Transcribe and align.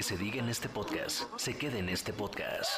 que 0.00 0.04
se 0.04 0.16
diga 0.16 0.38
en 0.38 0.48
este 0.48 0.66
podcast 0.66 1.24
se 1.36 1.58
quede 1.58 1.78
en 1.78 1.90
este 1.90 2.14
podcast. 2.14 2.70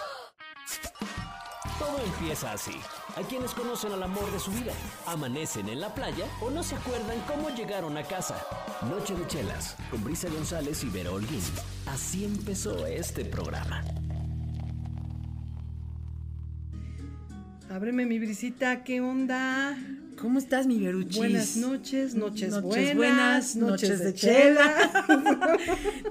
Todo 1.78 1.96
empieza 2.04 2.50
así. 2.50 2.72
Hay 3.14 3.22
quienes 3.22 3.54
conocen 3.54 3.92
al 3.92 4.02
amor 4.02 4.28
de 4.32 4.40
su 4.40 4.50
vida, 4.50 4.72
amanecen 5.06 5.68
en 5.68 5.80
la 5.80 5.94
playa 5.94 6.24
o 6.40 6.50
no 6.50 6.64
se 6.64 6.74
acuerdan 6.74 7.20
cómo 7.28 7.50
llegaron 7.50 7.96
a 7.96 8.02
casa. 8.02 8.44
Noche 8.90 9.14
de 9.14 9.24
chelas, 9.28 9.76
con 9.88 10.02
Brisa 10.02 10.28
González 10.30 10.82
y 10.82 10.88
Vera 10.88 11.12
Holguín. 11.12 11.42
Así 11.86 12.24
empezó 12.24 12.86
este 12.86 13.24
programa. 13.24 13.84
Ábreme 17.70 18.04
mi 18.04 18.18
brisita, 18.18 18.82
¿qué 18.82 19.00
onda? 19.00 19.78
¿Cómo 20.22 20.38
estás, 20.38 20.68
mi 20.68 20.78
Beruchis? 20.78 21.16
Buenas 21.16 21.56
noches, 21.56 22.14
noches, 22.14 22.50
Noches 22.52 22.94
buenas, 22.94 23.56
buenas, 23.56 23.56
noches 23.56 23.98
de 23.98 24.14
chela. 24.14 24.72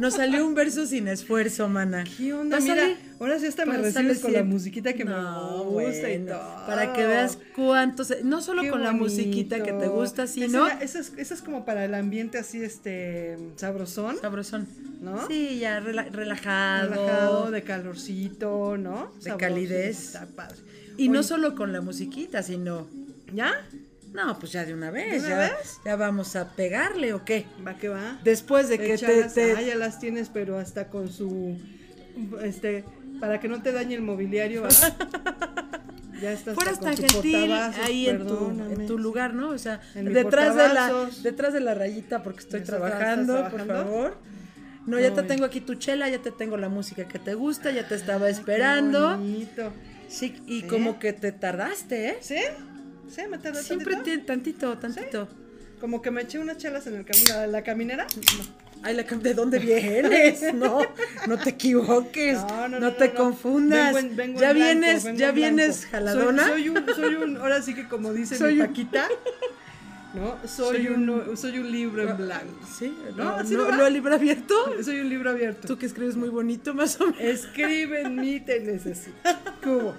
Nos 0.02 0.16
salió 0.16 0.46
un 0.46 0.54
verso 0.54 0.86
sin 0.86 1.08
esfuerzo, 1.08 1.70
mana. 1.70 2.04
¿Qué 2.18 2.34
onda? 2.34 2.58
Pásale, 2.58 2.88
Mira, 2.88 3.00
ahora 3.22 3.40
sí 3.40 3.46
hasta 3.46 3.66
me 3.66 3.78
recibes 3.78 4.20
con 4.20 4.34
la 4.34 4.44
musiquita 4.44 4.92
que 4.92 5.06
No, 5.06 5.64
me 5.64 5.86
gusta 5.88 6.12
y 6.12 6.26
todo. 6.26 6.66
Para 6.68 6.92
que 6.92 7.06
veas 7.08 7.38
cuántos, 7.56 8.14
no 8.26 8.42
solo 8.42 8.64
Qué 8.64 8.70
con 8.70 8.84
la 8.84 8.92
musiquita 8.92 9.64
que 9.64 9.72
te 9.72 9.88
gusta, 9.88 10.28
sino 10.28 10.68
Esa 10.68 11.00
es, 11.00 11.14
esa 11.16 11.34
es 11.34 11.42
como 11.42 11.64
para 11.64 11.86
el 11.86 11.96
ambiente 11.96 12.38
así, 12.38 12.62
este, 12.62 13.38
sabrosón, 13.56 14.18
sabrosón. 14.20 14.68
¿no? 15.00 15.26
Sí, 15.30 15.60
ya 15.60 15.80
rela- 15.80 16.12
relajado. 16.12 16.90
relajado, 16.90 17.52
de 17.52 17.64
calorcito, 17.64 18.76
¿no? 18.78 19.14
De 19.24 19.38
calidez. 19.38 20.08
Está 20.08 20.26
padre. 20.26 20.58
Y 20.98 21.08
no 21.08 21.24
solo 21.24 21.56
con 21.56 21.72
la 21.72 21.80
musiquita, 21.80 22.44
sino, 22.44 22.88
¿Ya? 23.34 23.54
No, 24.14 24.38
pues 24.40 24.52
ya 24.52 24.66
de 24.66 24.74
una 24.74 24.92
vez, 24.92 25.20
una 25.24 25.30
ya, 25.30 25.38
vez? 25.38 25.80
ya 25.86 25.96
vamos 25.96 26.36
a 26.36 26.50
pegarle 26.50 27.14
o 27.14 27.24
qué. 27.26 27.46
Va 27.66 27.76
que 27.78 27.90
va. 27.90 28.20
Después 28.24 28.68
de 28.70 28.78
que 28.78 28.98
te, 28.98 29.24
te- 29.24 29.54
Ah, 29.54 29.62
ya 29.62 29.76
las 29.76 30.00
tienes, 30.00 30.30
pero 30.30 30.58
hasta 30.58 30.88
con 30.90 31.12
su, 31.12 31.58
este, 32.44 32.84
para 33.20 33.40
que 33.40 33.48
no 33.48 33.62
te 33.62 33.72
dañe 33.72 33.96
el 33.96 34.02
mobiliario, 34.02 34.64
ya 36.22 36.32
estás 36.32 36.56
fueras 36.56 36.78
con 36.78 36.94
tan 36.94 36.98
gentil 36.98 37.52
ahí 37.52 38.08
en 38.10 38.20
tu, 38.20 38.24
perdóname. 38.26 38.74
en 38.76 38.88
tu 38.88 38.98
lugar, 38.98 39.34
¿no? 39.34 39.50
O 39.50 39.58
sea, 39.58 39.82
detrás 39.96 40.56
de 40.56 40.68
la 40.74 41.10
detrás 41.24 41.54
de 41.54 41.60
la 41.62 41.74
rayita 41.74 42.22
porque 42.24 42.40
estoy 42.42 42.62
¿Estás- 42.62 42.78
trabajando, 42.80 43.50
por 43.50 43.66
favor. 43.66 44.18
No, 44.88 45.00
ya 45.00 45.14
te 45.14 45.22
Ay. 45.22 45.28
tengo 45.28 45.46
aquí 45.46 45.62
tu 45.62 45.76
chela, 45.76 46.10
ya 46.10 46.20
te 46.24 46.32
tengo 46.32 46.58
la 46.58 46.68
música 46.68 47.08
que 47.08 47.20
te 47.20 47.36
gusta, 47.36 47.70
ya 47.72 47.88
te 47.88 47.94
estaba 47.96 48.26
Ay, 48.26 48.34
qué 48.34 48.40
esperando. 48.40 49.12
bonito. 49.18 49.72
Sí, 50.08 50.36
y 50.48 50.64
como 50.64 50.98
que 51.00 51.14
te 51.14 51.32
tardaste, 51.32 52.10
¿eh? 52.10 52.18
¿Sí? 52.22 52.40
¿Sí? 53.14 53.22
¿Me 53.30 53.38
tardé 53.38 53.62
Siempre 53.64 53.96
tantito? 53.96 54.26
tantito, 54.26 54.78
tantito. 54.78 55.28
Como 55.80 56.02
que 56.02 56.12
me 56.12 56.22
eché 56.22 56.38
unas 56.40 56.58
chelas 56.58 56.86
en 56.88 56.96
el 56.96 57.06
camino, 57.06 57.34
la, 57.34 57.48
la 57.48 57.64
caminera. 57.64 58.06
Ay, 58.84 58.96
la 58.96 59.06
cam- 59.06 59.22
¿de 59.22 59.34
dónde 59.34 59.60
vienes? 59.60 60.42
No, 60.54 60.82
no 61.28 61.38
te 61.38 61.52
equivoques, 61.52 62.38
no, 62.80 62.94
te 62.94 63.14
confundas. 63.14 63.94
Vengo 63.94 64.10
en- 64.12 64.16
vengo 64.16 64.40
ya 64.42 64.50
en 64.52 64.56
blanco, 64.58 64.72
vienes, 64.80 65.04
vengo 65.04 65.20
ya 65.20 65.30
en 65.30 65.36
vienes 65.36 65.86
jaladona. 65.88 66.48
Soy, 66.48 66.52
soy 66.64 66.70
un, 66.70 66.86
soy 66.96 67.16
un, 67.16 67.38
ahora 67.38 67.62
sí 67.62 67.74
que 67.76 67.88
como 67.88 68.14
dice 68.14 68.38
Soy 68.38 68.56
mi 68.56 68.62
Paquita, 68.62 69.08
¿no? 70.14 70.38
Soy, 70.48 70.78
Soy 70.78 70.88
un, 70.88 71.10
un- 71.10 71.38
soy 71.38 71.60
un 71.60 71.72
libro 71.72 72.10
en 72.10 72.18
blanco. 72.18 72.60
Sí, 72.78 72.96
¿No? 73.16 73.24
no, 73.24 73.30
¿Así 73.38 73.54
no, 73.56 73.70
no 73.72 73.78
lo 73.78 73.90
libro 73.90 74.14
abierto. 74.16 74.56
Soy 74.84 75.00
un 75.00 75.10
libro 75.10 75.30
abierto. 75.32 75.68
Tú 75.68 75.78
que 75.78 75.86
escribes 75.86 76.16
muy 76.16 76.30
bonito, 76.30 76.74
más 76.74 77.00
o 77.02 77.06
menos. 77.08 77.22
Escribe 77.22 78.02
en 78.02 78.16
mí, 78.16 78.40
te 78.40 78.60
necesito. 78.60 79.16
Cubo. 79.64 79.96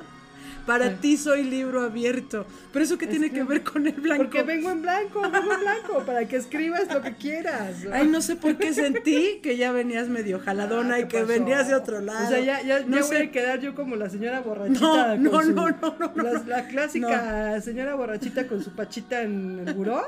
Para 0.66 0.94
ti 0.96 1.16
soy 1.16 1.42
libro 1.42 1.82
abierto. 1.82 2.46
Pero 2.72 2.84
eso 2.84 2.96
qué 2.96 3.06
tiene 3.06 3.30
que 3.32 3.42
ver 3.42 3.62
con 3.64 3.86
el 3.86 3.94
blanco. 3.94 4.22
Porque 4.22 4.42
vengo 4.44 4.70
en 4.70 4.80
blanco, 4.82 5.20
vengo 5.22 5.52
en 5.54 5.60
blanco, 5.60 6.02
para 6.06 6.26
que 6.26 6.36
escribas 6.36 6.82
lo 6.92 7.02
que 7.02 7.14
quieras. 7.16 7.74
Ay, 7.92 8.06
no 8.06 8.20
sé 8.22 8.36
por 8.36 8.56
qué 8.56 8.72
sentí 8.72 9.40
que 9.42 9.56
ya 9.56 9.72
venías 9.72 10.08
medio 10.08 10.38
jaladona 10.38 10.94
Ah, 10.94 10.98
y 11.00 11.02
¿qué 11.02 11.08
que 11.08 11.16
pasó? 11.22 11.28
venías 11.32 11.68
de 11.68 11.74
otro 11.74 12.00
lado. 12.00 12.24
O 12.24 12.28
sea, 12.28 12.40
ya, 12.40 12.62
ya, 12.62 12.80
no 12.86 12.96
ya 12.98 13.02
sé. 13.02 13.14
voy 13.18 13.26
a 13.26 13.30
quedar 13.32 13.60
yo 13.60 13.74
como 13.74 13.96
la 13.96 14.08
señora 14.08 14.40
borrachita. 14.40 15.16
No, 15.16 15.30
con 15.30 15.54
no, 15.54 15.68
no, 15.70 15.76
no, 15.80 15.96
no, 15.98 16.12
no, 16.14 16.22
La, 16.22 16.42
la 16.46 16.68
clásica 16.68 17.60
señora 17.60 17.94
borrachita 17.96 18.46
con 18.46 18.62
su 18.62 18.70
pachita 18.70 19.22
en 19.22 19.64
el 19.66 19.74
buró, 19.74 20.02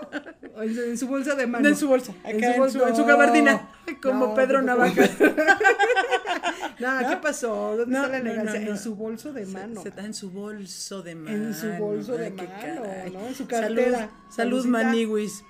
en, 0.63 0.75
su- 0.75 0.83
en 0.83 0.99
su 0.99 1.07
bolsa 1.09 1.35
de 1.35 1.47
mano. 1.47 1.69
En 1.69 1.77
su 1.77 1.89
bolsa, 1.89 2.13
acá 2.23 2.55
en, 2.55 2.71
su, 2.71 2.83
en 2.85 2.95
su 2.97 3.05
gabardina, 3.05 3.69
como 4.01 4.35
Pedro. 4.35 4.63
Navaja. 4.63 5.03
No, 6.79 7.09
¿qué 7.09 7.17
pasó? 7.19 7.77
¿Dónde 7.77 7.95
está 7.97 8.09
la 8.09 8.19
elegancia? 8.19 8.61
En 8.61 8.79
su 8.79 8.95
bolso 8.97 9.33
de 9.33 9.47
mano. 9.47 9.83
Se, 9.83 9.89
está 9.91 10.05
en 10.05 10.13
su 10.15 10.31
bolso 10.45 11.03
de 11.03 11.15
mano. 11.15 11.37
En 11.37 11.55
su 11.55 11.69
bolso 11.75 12.17
de 12.17 12.31
mano, 12.31 12.49
caray. 12.61 13.11
¿no? 13.13 13.27
En 13.27 13.35
su 13.35 13.45
Salud, 13.47 13.77
cartera. 13.77 14.11
salud 14.31 14.63
Saludcita. 14.63 14.69
maniwis. 14.71 15.45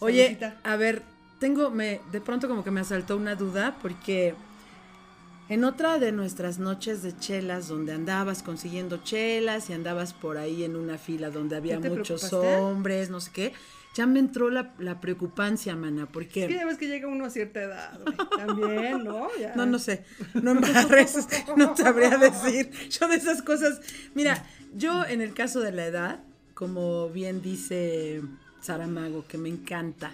Oye, 0.00 0.38
a 0.62 0.76
ver, 0.76 1.02
tengo, 1.40 1.70
me, 1.70 2.00
de 2.12 2.20
pronto 2.20 2.48
como 2.48 2.62
que 2.62 2.70
me 2.70 2.80
asaltó 2.80 3.16
una 3.16 3.34
duda 3.34 3.76
porque 3.82 4.34
en 5.48 5.64
otra 5.64 5.98
de 5.98 6.12
nuestras 6.12 6.58
noches 6.58 7.02
de 7.02 7.16
chelas 7.16 7.68
donde 7.68 7.92
andabas 7.92 8.42
consiguiendo 8.42 8.98
chelas 8.98 9.70
y 9.70 9.72
andabas 9.72 10.12
por 10.12 10.36
ahí 10.38 10.62
en 10.62 10.76
una 10.76 10.98
fila 10.98 11.30
donde 11.30 11.56
había 11.56 11.76
¿Ya 11.76 11.80
te 11.80 11.90
muchos 11.90 12.32
hombres, 12.32 13.10
no 13.10 13.20
sé 13.20 13.30
qué, 13.32 13.52
ya 13.98 14.06
me 14.06 14.20
entró 14.20 14.48
la, 14.48 14.74
la 14.78 15.00
preocupancia, 15.00 15.74
mana, 15.74 16.06
porque... 16.06 16.42
Es 16.42 16.46
que 16.46 16.54
ya 16.54 16.64
ves 16.64 16.78
que 16.78 16.86
llega 16.86 17.08
uno 17.08 17.24
a 17.24 17.30
cierta 17.30 17.60
edad, 17.60 17.98
güey. 18.00 18.16
También, 18.46 19.02
¿no? 19.02 19.26
Ya. 19.40 19.56
No, 19.56 19.66
no 19.66 19.80
sé, 19.80 20.04
no 20.34 20.52
embarres, 20.52 21.26
no 21.56 21.76
sabría 21.76 22.16
decir. 22.16 22.70
Yo 22.90 23.08
de 23.08 23.16
esas 23.16 23.42
cosas, 23.42 23.80
mira, 24.14 24.46
yo 24.72 25.04
en 25.04 25.20
el 25.20 25.34
caso 25.34 25.58
de 25.58 25.72
la 25.72 25.84
edad, 25.84 26.20
como 26.54 27.08
bien 27.08 27.42
dice 27.42 28.22
Saramago, 28.60 29.26
que 29.26 29.36
me 29.36 29.48
encanta, 29.48 30.12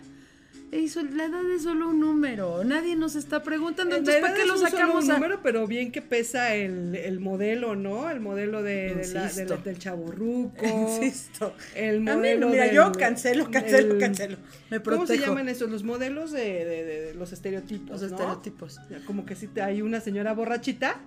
eso, 0.76 1.02
la 1.02 1.26
edad 1.26 1.48
es 1.54 1.62
solo 1.62 1.88
un 1.90 2.00
número, 2.00 2.64
nadie 2.64 2.96
nos 2.96 3.14
está 3.16 3.42
preguntando, 3.42 3.94
En 3.94 4.00
entonces 4.00 4.20
¿para 4.22 4.34
qué 4.34 4.44
lo 4.44 4.54
un 4.54 4.58
solo 4.58 4.70
sacamos 4.70 5.08
a... 5.08 5.14
número, 5.14 5.40
pero 5.42 5.66
bien 5.66 5.92
que 5.92 6.02
pesa 6.02 6.54
el, 6.54 6.94
el 6.96 7.20
modelo, 7.20 7.76
¿no? 7.76 8.10
El 8.10 8.20
modelo 8.20 8.62
de, 8.62 8.94
de 8.94 9.08
la- 9.14 9.28
de 9.30 9.46
la- 9.46 9.56
del 9.58 9.78
chaborruco. 9.78 10.66
Insisto. 10.66 11.54
El 11.76 12.00
mí, 12.00 12.10
modelo 12.10 12.48
mira, 12.48 12.64
del- 12.64 12.74
yo 12.74 12.92
cancelo, 12.92 13.50
cancelo, 13.50 13.94
el- 13.94 14.00
cancelo. 14.00 14.36
Me 14.70 14.80
¿Cómo 14.80 15.06
se 15.06 15.18
llaman 15.18 15.48
esos? 15.48 15.70
Los 15.70 15.84
modelos 15.84 16.32
de, 16.32 16.64
de- 16.64 17.14
los 17.14 17.32
estereotipos. 17.32 18.00
Los 18.02 18.10
¿no? 18.10 18.16
estereotipos. 18.16 18.80
Como 19.06 19.24
que 19.24 19.36
si 19.36 19.46
te, 19.46 19.62
hay 19.62 19.80
una 19.82 20.00
señora 20.00 20.32
borrachita. 20.34 21.00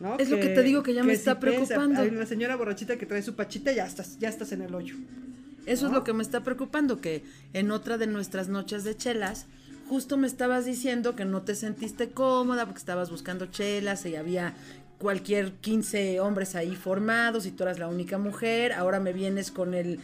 ¿no? 0.00 0.16
Es 0.18 0.30
lo 0.30 0.36
que 0.38 0.48
te 0.48 0.62
digo 0.62 0.82
que 0.82 0.94
ya 0.94 1.02
me 1.04 1.12
está 1.12 1.38
preocupando. 1.40 2.00
Hay 2.00 2.08
una 2.08 2.26
señora 2.26 2.56
borrachita 2.56 2.96
que 2.96 3.06
trae 3.06 3.22
su 3.22 3.34
pachita, 3.34 3.72
ya 3.72 3.86
estás, 3.86 4.18
ya 4.18 4.28
estás 4.28 4.52
en 4.52 4.62
el 4.62 4.74
hoyo. 4.74 4.94
Eso 5.68 5.86
es 5.86 5.92
lo 5.92 6.02
que 6.02 6.14
me 6.14 6.22
está 6.22 6.42
preocupando, 6.42 7.00
que 7.00 7.22
en 7.52 7.70
otra 7.70 7.98
de 7.98 8.06
nuestras 8.06 8.48
noches 8.48 8.84
de 8.84 8.96
chelas, 8.96 9.46
justo 9.88 10.16
me 10.16 10.26
estabas 10.26 10.64
diciendo 10.64 11.14
que 11.14 11.26
no 11.26 11.42
te 11.42 11.54
sentiste 11.54 12.10
cómoda 12.10 12.64
porque 12.64 12.78
estabas 12.78 13.10
buscando 13.10 13.46
chelas 13.46 14.04
y 14.06 14.16
había 14.16 14.54
cualquier 14.98 15.52
15 15.52 16.20
hombres 16.20 16.54
ahí 16.54 16.74
formados 16.74 17.46
y 17.46 17.50
tú 17.50 17.64
eras 17.64 17.78
la 17.78 17.88
única 17.88 18.16
mujer, 18.16 18.72
ahora 18.72 18.98
me 18.98 19.12
vienes 19.12 19.50
con 19.50 19.74
el 19.74 20.00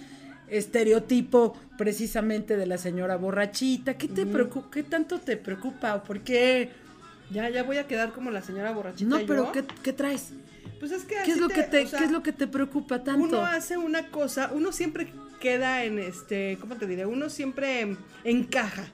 estereotipo 0.49 1.57
precisamente 1.79 2.57
de 2.57 2.67
la 2.67 2.79
señora 2.79 3.17
borrachita, 3.17 3.95
¿qué 3.95 4.09
te 4.09 4.27
preocupa? 4.27 4.69
¿Qué 4.71 4.83
tanto 4.83 5.19
te 5.19 5.37
preocupa? 5.37 5.95
¿O 5.95 6.05
por 6.05 6.21
qué? 6.21 6.71
Ya, 7.31 7.49
ya 7.49 7.63
voy 7.63 7.79
a 7.79 7.87
quedar 7.87 8.13
como 8.13 8.31
la 8.31 8.43
señora 8.43 8.73
borrachita. 8.73 9.09
No, 9.09 9.21
yo. 9.21 9.27
pero 9.27 9.53
¿qué, 9.53 9.65
qué 9.83 9.93
traes? 9.93 10.33
Pues 10.79 10.93
es 10.93 11.05
que 11.05 11.17
¿Qué 11.25 11.33
es 11.33 11.39
lo 11.39 11.49
que 11.49 11.63
te, 11.63 11.85
o 11.85 11.89
sea, 11.89 11.99
qué 11.99 12.05
es 12.05 12.11
lo 12.11 12.23
que 12.23 12.33
te 12.33 12.47
preocupa 12.47 13.03
tanto? 13.03 13.25
Uno 13.25 13.41
hace 13.41 13.79
una 13.79 14.11
cosa, 14.11 14.51
uno 14.53 14.71
siempre 14.71 15.13
queda 15.44 15.84
en 15.84 15.99
este, 15.99 16.56
¿cómo 16.59 16.77
te 16.77 16.87
diré? 16.87 17.05
Uno 17.05 17.28
siempre 17.28 17.99
encaja, 18.25 18.87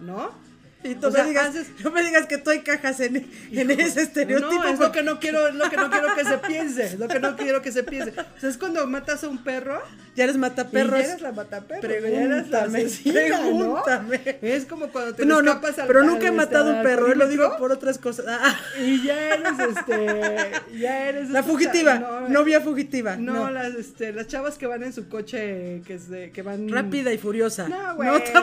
¿no? 0.00 0.32
Y 0.84 0.94
tú 0.94 1.08
O 1.08 1.10
sea, 1.10 1.24
me 1.24 1.28
digas, 1.28 1.48
haces- 1.54 1.68
no 1.84 1.90
me 1.90 2.02
digas 2.02 2.26
que 2.26 2.38
tú 2.38 2.50
encajas 2.52 3.00
en, 3.00 3.16
en 3.52 3.70
ese 3.70 4.00
estereotipo. 4.02 4.50
No, 4.62 4.68
es 4.68 4.78
lo 4.78 4.90
que 4.92 5.02
no 5.02 5.20
quiero, 5.20 5.48
es 5.48 5.54
lo 5.54 5.68
que 5.68 5.76
no 5.76 5.90
quiero 5.90 6.14
que 6.14 6.24
se 6.24 6.38
piense, 6.38 6.84
es 6.86 6.98
lo 6.98 7.06
que 7.06 7.20
no 7.20 7.36
quiero 7.36 7.60
que 7.60 7.70
se 7.70 7.82
piense. 7.82 8.10
O 8.18 8.40
sea, 8.40 8.48
es 8.48 8.56
cuando 8.56 8.86
matas 8.86 9.22
a 9.24 9.28
un 9.28 9.44
perro 9.44 9.82
Ya 10.16 10.24
eres 10.24 10.36
y 10.36 10.38
mataperros. 10.38 10.98
ya 10.98 11.04
eres 11.06 11.20
la 11.20 11.32
mataperro, 11.32 11.82
ya 11.88 11.96
eres 11.96 12.48
la 12.48 12.64
Pregúntame, 12.64 12.78
asesina, 12.78 13.20
¿no? 13.28 13.82
pregúntame. 13.84 14.38
Es 14.40 14.64
como 14.64 14.88
cuando 14.88 15.14
te 15.14 15.26
No, 15.26 15.42
no, 15.42 15.52
al 15.52 15.60
pero 15.86 16.02
nunca 16.02 16.28
he 16.28 16.32
matado 16.32 16.70
un 16.70 16.76
al 16.76 16.82
perro, 16.82 17.14
lo 17.14 17.28
digo 17.28 17.56
por 17.58 17.72
otras 17.72 17.98
cosas. 17.98 18.24
Ah, 18.28 18.58
Y 18.80 19.02
ya 19.04 19.34
eres, 19.34 19.52
este, 19.76 20.50
ya 20.78 21.08
eres... 21.08 21.28
la 21.28 21.42
fugitiva, 21.42 22.26
novia 22.28 22.60
fugitiva. 22.62 23.16
No, 23.16 23.50
las, 23.50 23.74
este, 23.74 24.12
las 24.14 24.28
chavas 24.28 24.56
que 24.56 24.66
van 24.66 24.82
en 24.82 24.94
su 24.94 25.08
coche, 25.10 25.82
que, 25.86 25.98
se, 25.98 26.30
que 26.30 26.40
van... 26.42 26.68
rápida 26.70 27.12
y 27.12 27.18
furiosa. 27.18 27.68
No, 27.68 27.96
güey. 27.96 28.08
Ahorita 28.08 28.42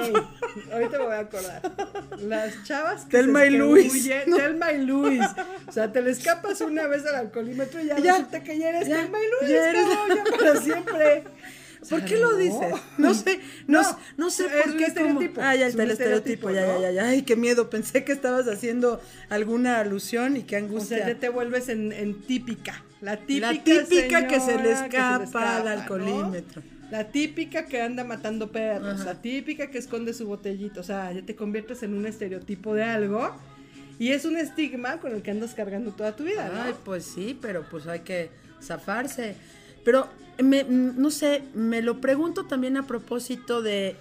me 0.99 1.03
voy 1.05 1.13
a 1.15 1.19
acordar. 1.19 1.61
Las 2.27 2.63
chavas 2.63 3.05
que 3.05 3.11
Thelma 3.17 3.41
se- 3.41 3.47
y 3.47 3.49
Luis. 3.57 4.09
No. 4.27 4.37
Thelma 4.37 4.71
y 4.73 4.85
Luis. 4.85 5.21
O 5.67 5.71
sea, 5.71 5.91
te 5.91 6.01
le 6.01 6.11
escapas 6.11 6.61
una 6.61 6.87
vez 6.87 7.05
al 7.05 7.15
alcoholímetro 7.15 7.81
y 7.81 7.87
ya, 7.87 7.97
Ya. 8.03 8.13
resulta 8.13 8.43
que 8.43 8.57
ya 8.57 8.69
eres 8.69 8.87
Ya. 8.87 8.97
Thelma 8.97 9.17
y 9.19 9.23
Luis, 9.41 9.51
Ya 9.53 9.69
eres- 9.69 9.85
cabrón, 9.85 10.17
ya 10.17 10.37
para 10.37 10.61
siempre. 10.61 11.23
¿Por 11.89 12.03
qué 12.03 12.17
lo 12.17 12.35
dices? 12.35 12.73
No 12.97 13.13
sé, 13.13 13.39
no, 13.67 13.81
No, 13.83 13.99
no 14.17 14.29
sé 14.31 14.45
por 14.45 14.75
qué. 14.75 14.85
estereotipo, 14.85 15.35
cómo- 15.35 15.47
Ah, 15.47 15.55
ya 15.55 15.67
el 15.67 15.69
estereotipo, 15.91 16.49
estereotipo, 16.49 16.49
ya, 16.49 16.65
ya, 16.65 16.73
¿no? 16.73 16.81
ya, 16.81 16.91
ya. 16.91 17.05
Ay, 17.09 17.21
qué 17.21 17.35
miedo. 17.35 17.69
Pensé 17.69 18.03
que 18.03 18.11
estabas 18.11 18.47
haciendo 18.47 18.99
alguna 19.29 19.79
alusión 19.79 20.35
y 20.37 20.43
qué 20.43 20.55
O 20.55 20.59
angustia. 20.59 21.05
sea, 21.05 21.15
te 21.19 21.29
vuelves 21.29 21.69
en, 21.69 21.93
en 21.93 22.19
típica. 22.23 22.83
La 22.99 23.17
típica, 23.17 23.53
La 23.53 23.63
típica 23.63 24.27
que 24.27 24.39
se 24.41 24.57
le 24.57 24.71
escapa 24.71 25.57
al 25.57 25.67
alcoholímetro. 25.67 26.63
La 26.91 27.11
típica 27.11 27.65
que 27.65 27.81
anda 27.81 28.03
matando 28.03 28.51
perros, 28.51 29.01
Ajá. 29.01 29.05
la 29.05 29.21
típica 29.21 29.69
que 29.69 29.77
esconde 29.77 30.13
su 30.13 30.25
botellito, 30.27 30.79
o 30.79 30.83
sea, 30.83 31.11
ya 31.11 31.21
te 31.21 31.35
conviertes 31.35 31.83
en 31.83 31.93
un 31.93 32.05
estereotipo 32.05 32.73
de 32.73 32.83
algo 32.83 33.35
Y 33.99 34.11
es 34.11 34.25
un 34.25 34.37
estigma 34.37 34.99
con 34.99 35.13
el 35.13 35.21
que 35.21 35.31
andas 35.31 35.53
cargando 35.53 35.91
toda 35.91 36.15
tu 36.15 36.23
vida, 36.23 36.49
¿no? 36.53 36.61
Ay, 36.61 36.73
pues 36.85 37.03
sí, 37.03 37.37
pero 37.41 37.65
pues 37.69 37.87
hay 37.87 38.01
que 38.01 38.29
zafarse. 38.61 39.35
Pero 39.83 40.07
me, 40.41 40.63
no 40.63 41.09
sé, 41.09 41.43
me 41.53 41.81
lo 41.81 41.99
pregunto 41.99 42.45
también 42.45 42.77
a 42.77 42.85
propósito 42.85 43.61
de 43.61 43.95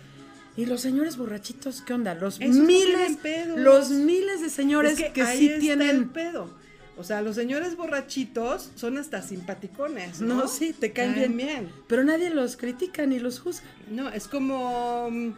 ¿Y 0.56 0.64
los 0.64 0.80
señores 0.80 1.18
borrachitos 1.18 1.82
qué 1.82 1.92
onda? 1.92 2.14
Los 2.14 2.40
Esos 2.40 2.56
no 2.56 2.64
miles 2.64 3.18
tienen 3.20 3.62
los 3.62 3.90
miles 3.90 4.40
de 4.40 4.48
señores 4.48 4.98
Es 4.98 5.12
que, 5.12 5.22
ahí 5.22 5.38
sí 5.38 5.44
está 5.46 5.54
el 5.54 5.60
tienen 5.60 6.08
pedo. 6.08 6.50
O 6.98 7.04
sea, 7.04 7.20
los 7.20 7.36
señores 7.36 7.76
borrachitos 7.76 8.70
son 8.74 8.96
hasta 8.96 9.20
simpaticones, 9.22 10.20
¿no? 10.20 10.34
No, 10.34 10.48
sí, 10.48 10.72
te 10.72 10.92
caen 10.92 11.14
bien. 11.14 11.36
bien. 11.36 11.72
pero 11.86 12.02
nadie 12.04 12.30
los 12.30 12.56
critica 12.56 13.04
ni 13.06 13.18
los 13.18 13.38
juzga. 13.40 13.66
No, 13.90 14.08
es 14.08 14.26
como, 14.28 15.08
mm, 15.10 15.28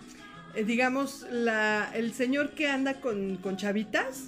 eh, 0.54 0.64
digamos, 0.64 1.26
la, 1.32 1.90
el 1.94 2.14
señor 2.14 2.50
que 2.50 2.68
anda 2.68 3.00
con, 3.00 3.38
con 3.38 3.56
chavitas, 3.56 4.24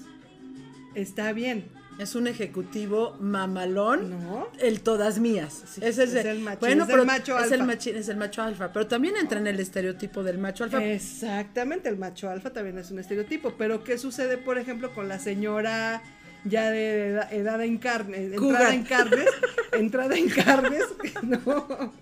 está 0.94 1.32
bien, 1.32 1.64
Es 2.00 2.14
un 2.14 2.26
ejecutivo 2.26 3.14
mamalón. 3.20 4.10
¿no? 4.10 4.48
El 4.58 4.80
todas 4.80 5.18
mías. 5.18 5.62
Sí, 5.70 5.82
Ese 5.84 6.04
es 6.04 6.14
el 6.14 6.40
macho- 6.40 6.60
bueno, 6.60 6.84
es 6.84 6.88
el 6.88 6.94
pero 6.94 7.04
macho 7.04 7.38
es 7.38 7.52
el 7.52 7.60
alfa. 7.60 7.72
machi- 7.74 7.94
es 7.94 8.08
el 8.08 8.16
macho 8.16 8.42
alfa, 8.42 8.72
pero 8.72 8.86
también 8.86 9.16
entra 9.16 9.38
en 9.38 9.46
el 9.46 9.60
estereotipo 9.60 10.22
del 10.22 10.38
macho 10.38 10.64
alfa. 10.64 10.82
Exactamente, 10.82 11.88
el 11.90 11.98
macho 11.98 12.30
alfa 12.30 12.50
también 12.54 12.78
es 12.78 12.90
un 12.90 12.98
estereotipo, 13.00 13.54
pero 13.58 13.84
¿qué 13.84 13.98
sucede, 13.98 14.38
por 14.38 14.56
ejemplo, 14.58 14.94
con 14.94 15.08
la 15.08 15.18
señora 15.18 16.02
ya 16.44 16.70
de 16.70 17.08
edad, 17.08 17.32
edad 17.32 17.62
en 17.62 17.78
carne, 17.78 18.16
entrada 18.34 18.74
en 18.74 18.82
carnes, 18.84 19.26
entrada 19.72 20.16
en 20.16 20.28
carnes, 20.28 20.82
no, 21.22 21.92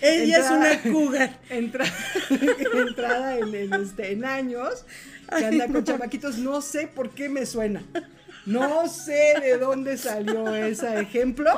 Ella 0.00 0.38
es 0.38 0.50
una 0.50 0.80
cougar. 0.92 1.38
entra- 1.50 1.92
entrada 2.88 3.38
en, 3.38 3.54
en, 3.54 3.74
este, 3.74 4.12
en 4.12 4.24
años, 4.24 4.84
que 5.36 5.44
anda 5.44 5.66
con 5.68 5.84
chamaquitos, 5.84 6.38
no 6.38 6.60
sé 6.60 6.86
por 6.86 7.10
qué 7.10 7.28
me 7.28 7.46
suena, 7.46 7.82
no 8.46 8.88
sé 8.88 9.34
de 9.40 9.58
dónde 9.58 9.96
salió 9.98 10.54
ese 10.54 11.00
ejemplo. 11.00 11.50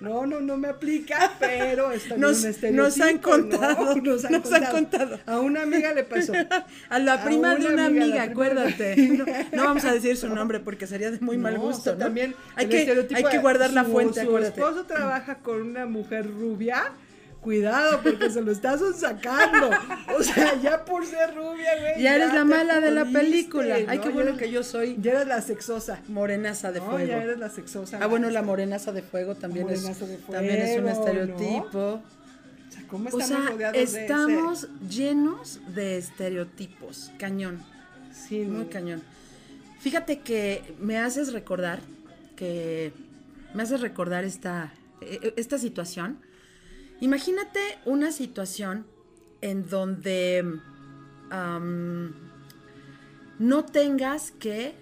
No, 0.00 0.26
no, 0.26 0.40
no 0.40 0.56
me 0.56 0.68
aplica, 0.68 1.32
pero 1.40 1.90
es 1.92 2.02
también 2.02 2.20
Nos- 2.20 2.42
un 2.44 2.50
estereotipo, 2.50 2.82
nos 2.84 3.00
han 3.00 3.14
¿no? 3.16 3.20
contado, 3.22 3.94
Nos 4.02 4.24
han, 4.24 4.32
nos 4.32 4.52
han 4.52 4.64
contado. 4.66 5.18
A 5.26 5.38
una 5.40 5.62
amiga 5.62 5.92
le 5.94 6.04
pasó. 6.04 6.32
A 6.90 6.98
la 6.98 7.14
A 7.14 7.24
prima 7.24 7.54
de 7.54 7.66
una 7.66 7.86
amiga, 7.86 8.22
acuérdate. 8.24 8.96
No, 8.96 9.24
no 9.52 9.64
vamos 9.64 9.84
a 9.84 9.92
decir 9.92 10.16
su 10.16 10.28
nombre 10.28 10.60
porque 10.60 10.86
sería 10.86 11.10
de 11.10 11.18
muy 11.20 11.38
mal 11.38 11.54
No, 11.54 11.60
gusto. 11.60 11.80
o 11.80 11.82
sea, 11.84 11.94
¿no? 11.94 11.98
También 12.04 12.34
hay 12.56 12.68
que, 12.68 13.06
hay 13.14 13.24
que 13.24 13.38
guardar 13.38 13.72
la 13.72 13.84
fuente, 13.84 14.20
Su 14.20 14.26
acuérdate. 14.28 14.60
esposo 14.60 14.84
trabaja 14.84 15.36
con 15.38 15.62
una 15.62 15.86
mujer 15.86 16.26
rubia. 16.30 16.84
Cuidado, 17.46 18.00
porque 18.02 18.28
se 18.28 18.42
lo 18.42 18.50
estás 18.50 18.80
sacando. 18.98 19.70
O 20.18 20.20
sea, 20.20 20.60
ya 20.60 20.84
por 20.84 21.06
ser 21.06 21.32
rubia, 21.32 21.78
güey. 21.80 22.02
Ya 22.02 22.16
eres 22.16 22.34
la 22.34 22.44
mala 22.44 22.80
de 22.80 22.90
la 22.90 23.04
película. 23.04 23.76
Ay, 23.76 23.84
¿no? 23.86 24.02
qué 24.02 24.08
Ya 24.08 24.14
bueno 24.14 24.30
eres- 24.30 24.38
que 24.42 24.50
yo 24.50 24.64
soy 24.64 24.96
Ya 25.00 25.12
eres 25.12 25.28
la 25.28 25.40
sexosa. 25.40 26.00
morenaza 26.08 26.72
de 26.72 26.80
No, 26.80 26.86
fuego. 26.90 27.06
ya 27.06 27.22
eres 27.22 27.38
la 27.38 27.48
sexosa. 27.48 28.00
Ah, 28.02 28.08
bueno, 28.08 28.30
la 28.30 28.42
morenaza 28.42 28.90
de 28.90 29.02
fuego 29.02 29.36
también 29.36 29.68
es 29.70 29.84
de 29.84 29.94
también 30.28 30.56
es 30.60 30.76
un 30.76 30.86
fuego, 30.86 31.00
estereotipo. 31.06 31.78
O 31.78 32.02
sea, 32.72 32.82
¿cómo 32.88 33.04
O 33.04 33.20
estamos 33.20 33.28
sea, 33.28 33.38
rodeados 33.52 33.76
de 33.76 33.82
ese? 33.84 34.00
estamos 34.02 34.68
llenos 34.90 35.60
de 35.72 35.98
estereotipos. 35.98 37.12
Cañón. 37.16 37.62
Sí, 38.12 38.40
Muy 38.40 38.64
cañón. 38.64 39.04
Fíjate 39.78 40.18
que 40.18 40.74
me 40.80 40.98
haces 40.98 41.32
recordar 41.32 41.78
que 42.34 42.92
me 43.54 43.62
haces 43.62 43.80
recordar 43.82 44.24
esta, 44.24 44.72
eh, 45.00 45.32
esta 45.36 45.58
situación. 45.58 46.18
Imagínate 47.00 47.60
una 47.84 48.10
situación 48.12 48.86
en 49.42 49.68
donde 49.68 50.44
no 53.38 53.64
tengas 53.64 54.30
que. 54.32 54.74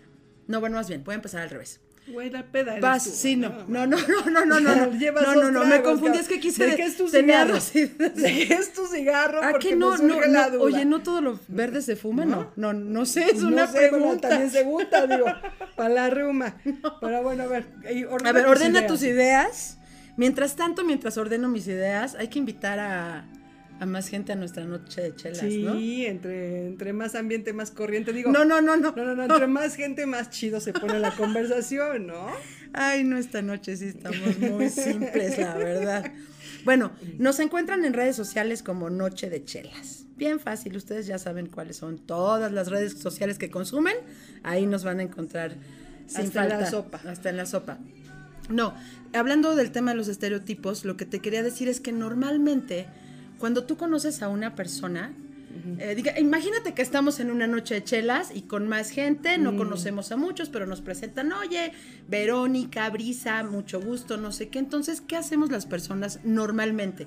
No, 0.46 0.60
bueno, 0.60 0.76
más 0.76 0.88
bien, 0.88 1.02
voy 1.04 1.14
a 1.14 1.16
empezar 1.16 1.42
al 1.42 1.50
revés. 1.50 1.80
Güey, 2.06 2.28
la 2.28 2.42
peda 2.44 2.72
eres 2.72 2.82
Vas, 2.82 3.04
tú, 3.04 3.10
sí, 3.14 3.34
no, 3.34 3.48
no, 3.66 3.86
no, 3.86 3.96
no, 3.96 4.30
no, 4.30 4.44
no, 4.44 4.60
no, 4.60 4.76
no, 4.76 4.92
Llevas 4.92 5.22
no, 5.24 5.34
no, 5.36 5.50
no, 5.50 5.60
me 5.60 5.68
tragos, 5.68 5.84
confundí, 5.88 6.18
cabrón. 6.18 6.20
es 6.20 6.28
que 6.28 6.38
quise 6.38 6.66
¿De 6.66 6.82
es 6.82 6.96
tu 6.98 7.08
cigarro? 7.08 7.54
dos 7.54 7.74
ideas. 7.74 8.14
¿De 8.14 8.46
qué 8.46 8.54
es 8.54 8.72
tu 8.74 8.86
cigarro? 8.86 9.42
¿A 9.42 9.50
Porque 9.52 9.70
me 9.70 9.76
no, 9.76 9.96
no, 9.96 10.20
la 10.20 10.26
no? 10.26 10.50
duda. 10.50 10.64
Oye, 10.64 10.84
no 10.84 11.02
todo 11.02 11.22
lo 11.22 11.40
verde 11.48 11.80
se 11.80 11.96
fuma, 11.96 12.26
no, 12.26 12.52
no, 12.56 12.74
no, 12.74 13.06
sé, 13.06 13.30
es 13.30 13.40
No 13.40 13.48
una 13.48 13.66
sé, 13.68 13.88
pregunta. 13.88 14.28
también 14.28 14.50
se 14.50 14.64
gusta, 14.64 15.06
digo, 15.06 15.24
para 15.76 15.88
la 15.88 16.10
reuma. 16.10 16.56
Pero 17.00 17.22
bueno, 17.22 17.44
a 17.44 17.46
ver, 17.46 17.68
A 18.26 18.32
ver, 18.32 18.46
ordena 18.48 18.86
tus 18.86 19.02
ideas. 19.02 19.78
Mientras 20.16 20.56
tanto, 20.56 20.84
mientras 20.84 21.16
ordeno 21.18 21.48
mis 21.48 21.66
ideas, 21.66 22.14
hay 22.14 22.28
que 22.28 22.38
invitar 22.38 22.78
a, 22.78 23.24
a 23.80 23.86
más 23.86 24.08
gente 24.08 24.32
a 24.32 24.36
nuestra 24.36 24.64
noche 24.64 25.00
de 25.02 25.14
chelas, 25.16 25.38
Sí, 25.40 25.62
¿no? 25.62 25.74
entre, 25.76 26.66
entre 26.68 26.92
más 26.92 27.14
ambiente, 27.14 27.52
más 27.52 27.70
corriente. 27.70 28.12
Digo, 28.12 28.30
No, 28.30 28.44
no, 28.44 28.60
no, 28.60 28.76
no. 28.76 28.92
no, 28.92 29.04
no, 29.04 29.14
no, 29.16 29.22
entre 29.24 29.46
más 29.48 29.74
gente, 29.74 30.06
más 30.06 30.30
chido 30.30 30.60
se 30.60 30.72
pone 30.72 30.98
la 31.00 31.10
conversación, 31.16 32.06
¿no? 32.06 32.28
Ay, 32.72 33.04
no, 33.04 33.18
esta 33.18 33.42
noche 33.42 33.76
sí 33.76 33.86
estamos 33.86 34.38
muy 34.38 34.68
simples, 34.70 35.38
la 35.38 35.56
verdad. 35.56 36.12
Bueno, 36.64 36.92
nos 37.18 37.40
encuentran 37.40 37.84
en 37.84 37.92
redes 37.92 38.16
sociales 38.16 38.62
como 38.62 38.90
Noche 38.90 39.28
de 39.30 39.44
Chelas. 39.44 40.06
Bien 40.16 40.38
fácil, 40.38 40.76
ustedes 40.76 41.06
ya 41.06 41.18
saben 41.18 41.46
cuáles 41.46 41.76
son 41.76 41.98
todas 41.98 42.52
las 42.52 42.68
redes 42.68 42.92
sociales 43.00 43.36
que 43.36 43.50
consumen. 43.50 43.94
Ahí 44.44 44.64
nos 44.66 44.84
van 44.84 45.00
a 45.00 45.02
encontrar 45.02 45.56
sin 46.06 46.26
Hasta 46.26 46.42
en 46.44 46.48
la 46.48 46.66
sopa. 46.70 47.00
Hasta 47.06 47.30
en 47.30 47.36
la 47.36 47.46
sopa. 47.46 47.78
No, 48.48 48.74
hablando 49.12 49.54
del 49.56 49.70
tema 49.70 49.92
de 49.92 49.96
los 49.96 50.08
estereotipos, 50.08 50.84
lo 50.84 50.96
que 50.96 51.06
te 51.06 51.20
quería 51.20 51.42
decir 51.42 51.68
es 51.68 51.80
que 51.80 51.92
normalmente 51.92 52.86
cuando 53.38 53.64
tú 53.64 53.76
conoces 53.76 54.22
a 54.22 54.28
una 54.28 54.54
persona, 54.54 55.12
eh, 55.78 55.94
diga, 55.94 56.18
imagínate 56.18 56.74
que 56.74 56.82
estamos 56.82 57.20
en 57.20 57.30
una 57.30 57.46
noche 57.46 57.74
de 57.74 57.84
chelas 57.84 58.32
y 58.34 58.42
con 58.42 58.68
más 58.68 58.90
gente, 58.90 59.38
no 59.38 59.56
conocemos 59.56 60.10
a 60.10 60.16
muchos, 60.16 60.48
pero 60.48 60.66
nos 60.66 60.80
presentan, 60.80 61.32
oye, 61.32 61.72
Verónica, 62.08 62.90
Brisa, 62.90 63.42
mucho 63.44 63.80
gusto, 63.80 64.16
no 64.16 64.32
sé 64.32 64.48
qué. 64.48 64.58
Entonces, 64.58 65.00
¿qué 65.00 65.16
hacemos 65.16 65.50
las 65.50 65.64
personas 65.64 66.20
normalmente? 66.24 67.06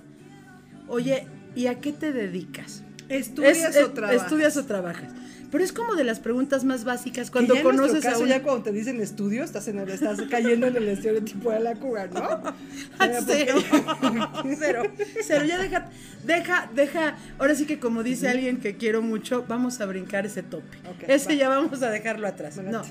Oye, 0.87 1.27
¿y 1.55 1.67
a 1.67 1.79
qué 1.81 1.91
te 1.91 2.13
dedicas? 2.13 2.83
Estudias 3.09 3.75
Es- 3.75 3.83
o 3.83 3.91
trabajas. 3.91 4.23
Estudias 4.23 4.57
o 4.57 4.65
trabajas. 4.65 5.11
Pero 5.49 5.63
es 5.63 5.71
como 5.71 5.95
de 5.95 6.03
las 6.03 6.19
preguntas 6.19 6.65
más 6.65 6.83
básicas 6.83 7.31
cuando 7.31 7.55
ya 7.55 7.63
conoces 7.63 8.05
a 8.05 8.09
caso, 8.09 8.23
un... 8.23 8.27
ya 8.27 8.43
cuando 8.43 8.63
te 8.63 8.73
dicen 8.73 8.99
estudio, 8.99 9.45
estás, 9.45 9.69
en 9.69 9.79
el, 9.79 9.87
estás 9.89 10.21
cayendo 10.29 10.67
en 10.67 10.75
el 10.75 10.89
estereotipo 10.89 11.51
de 11.51 11.61
la 11.61 11.73
cuga, 11.75 12.07
¿no? 12.07 12.19
Ah, 12.99 13.07
Cero. 13.25 13.55
cero, 14.59 14.83
cero. 15.25 15.45
Ya 15.45 15.57
deja, 15.57 15.89
deja, 16.25 16.69
deja. 16.75 17.17
Ahora 17.39 17.55
sí 17.55 17.65
que 17.65 17.79
como 17.79 18.03
dice 18.03 18.27
alguien 18.27 18.57
que 18.59 18.75
quiero 18.75 19.01
mucho, 19.01 19.45
vamos 19.47 19.79
a 19.79 19.85
brincar 19.85 20.25
ese 20.25 20.43
tope. 20.43 20.77
Ok, 20.79 21.07
ese 21.07 21.27
va. 21.29 21.33
ya 21.35 21.49
vamos 21.49 21.81
a 21.81 21.91
dejarlo 21.91 22.27
atrás. 22.27 22.57
No. 22.57 22.81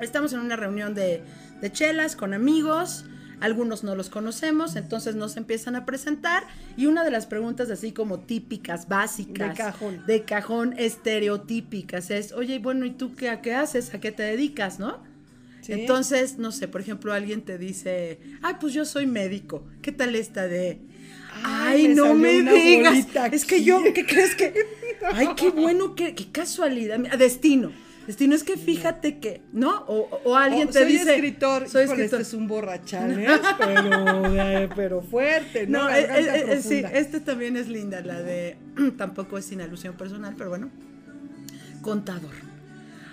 Estamos 0.00 0.32
en 0.34 0.40
una 0.40 0.54
reunión 0.54 0.94
de, 0.94 1.22
de 1.60 1.72
chelas 1.72 2.14
con 2.14 2.32
amigos. 2.32 3.06
Algunos 3.40 3.84
no 3.84 3.94
los 3.94 4.08
conocemos, 4.08 4.76
entonces 4.76 5.14
nos 5.14 5.36
empiezan 5.36 5.76
a 5.76 5.84
presentar. 5.84 6.44
Y 6.76 6.86
una 6.86 7.04
de 7.04 7.10
las 7.10 7.26
preguntas 7.26 7.70
así 7.70 7.92
como 7.92 8.20
típicas, 8.20 8.88
básicas. 8.88 9.50
De 9.50 9.54
cajón. 9.54 10.06
De 10.06 10.22
cajón, 10.24 10.74
estereotípicas, 10.78 12.10
es, 12.10 12.32
oye, 12.32 12.58
bueno, 12.58 12.86
¿y 12.86 12.90
tú 12.92 13.14
qué, 13.14 13.28
a 13.28 13.42
qué 13.42 13.54
haces? 13.54 13.92
¿A 13.94 14.00
qué 14.00 14.12
te 14.12 14.22
dedicas, 14.22 14.78
no? 14.78 15.02
Sí. 15.60 15.72
Entonces, 15.72 16.38
no 16.38 16.52
sé, 16.52 16.68
por 16.68 16.80
ejemplo, 16.80 17.12
alguien 17.12 17.42
te 17.42 17.58
dice, 17.58 18.20
ay, 18.42 18.54
pues 18.60 18.72
yo 18.72 18.84
soy 18.84 19.06
médico. 19.06 19.66
¿Qué 19.82 19.92
tal 19.92 20.14
esta 20.14 20.46
de... 20.46 20.80
Ay, 21.42 21.86
Ay, 21.86 21.88
me 21.88 21.94
no 21.94 22.14
me 22.14 22.42
digas. 22.42 23.06
Es 23.32 23.44
que 23.44 23.62
yo, 23.62 23.82
¿qué 23.94 24.06
crees 24.06 24.34
que? 24.34 24.54
Ay, 25.12 25.28
qué 25.36 25.50
bueno, 25.50 25.94
qué, 25.94 26.14
qué 26.14 26.30
casualidad. 26.32 26.98
Destino. 27.18 27.72
Destino 28.06 28.34
es 28.36 28.44
que 28.44 28.56
fíjate 28.56 29.18
que, 29.18 29.42
¿no? 29.52 29.80
O, 29.88 30.08
o 30.24 30.36
alguien 30.36 30.68
O 30.68 30.70
te 30.70 30.80
soy 30.80 30.92
dice. 30.92 31.14
escritor, 31.14 31.68
Soy 31.68 31.84
escritor. 31.84 32.04
este 32.20 32.22
es 32.22 32.34
un 32.34 32.46
borrachanes, 32.46 33.28
pero, 33.58 34.34
eh, 34.36 34.68
pero 34.76 35.02
fuerte, 35.02 35.66
¿no? 35.66 35.84
No, 35.84 35.90
eh, 35.90 36.02
Garganta 36.06 36.36
eh, 36.36 36.52
eh, 36.52 36.62
sí, 36.62 36.82
este 36.92 37.20
también 37.20 37.56
es 37.56 37.68
linda, 37.68 38.00
la 38.02 38.22
de. 38.22 38.56
tampoco 38.96 39.38
es 39.38 39.46
sin 39.46 39.60
alusión 39.60 39.94
personal, 39.96 40.34
pero 40.38 40.50
bueno. 40.50 40.70
Contador. 41.82 42.30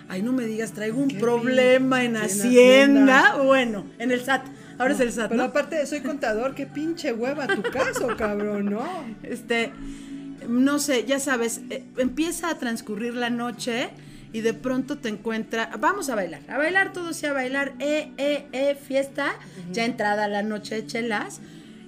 Ay, 0.08 0.22
no 0.22 0.32
me 0.32 0.44
digas, 0.44 0.72
traigo 0.72 1.00
un 1.00 1.08
problema 1.08 2.04
en 2.04 2.16
Hacienda. 2.16 3.18
Hacienda. 3.30 3.42
Bueno, 3.42 3.86
en 3.98 4.10
el 4.10 4.20
SAT. 4.20 4.46
Ahora 4.78 4.94
es 4.94 5.00
el 5.00 5.12
SAT, 5.12 5.28
Pero 5.30 5.42
¿no? 5.42 5.48
aparte 5.48 5.76
de 5.76 5.86
soy 5.86 6.00
contador, 6.00 6.54
qué 6.54 6.66
pinche 6.66 7.12
hueva 7.12 7.46
tu 7.46 7.62
caso, 7.62 8.08
cabrón, 8.18 8.66
¿no? 8.66 8.84
Este, 9.22 9.70
no 10.48 10.78
sé, 10.78 11.04
ya 11.04 11.18
sabes, 11.20 11.62
eh, 11.70 11.84
empieza 11.96 12.50
a 12.50 12.58
transcurrir 12.58 13.14
la 13.14 13.30
noche 13.30 13.90
y 14.34 14.40
de 14.42 14.52
pronto 14.52 14.98
te 14.98 15.08
encuentra, 15.08 15.70
vamos 15.80 16.10
a 16.10 16.14
bailar, 16.14 16.42
a 16.48 16.58
bailar 16.58 16.92
todo 16.92 17.14
sea 17.14 17.30
a 17.30 17.32
bailar, 17.32 17.72
eh, 17.78 18.10
eh, 18.18 18.44
eh, 18.52 18.74
fiesta, 18.74 19.34
ya 19.72 19.84
entrada 19.86 20.28
la 20.28 20.42
noche 20.42 20.74
de 20.74 20.86
chelas. 20.86 21.40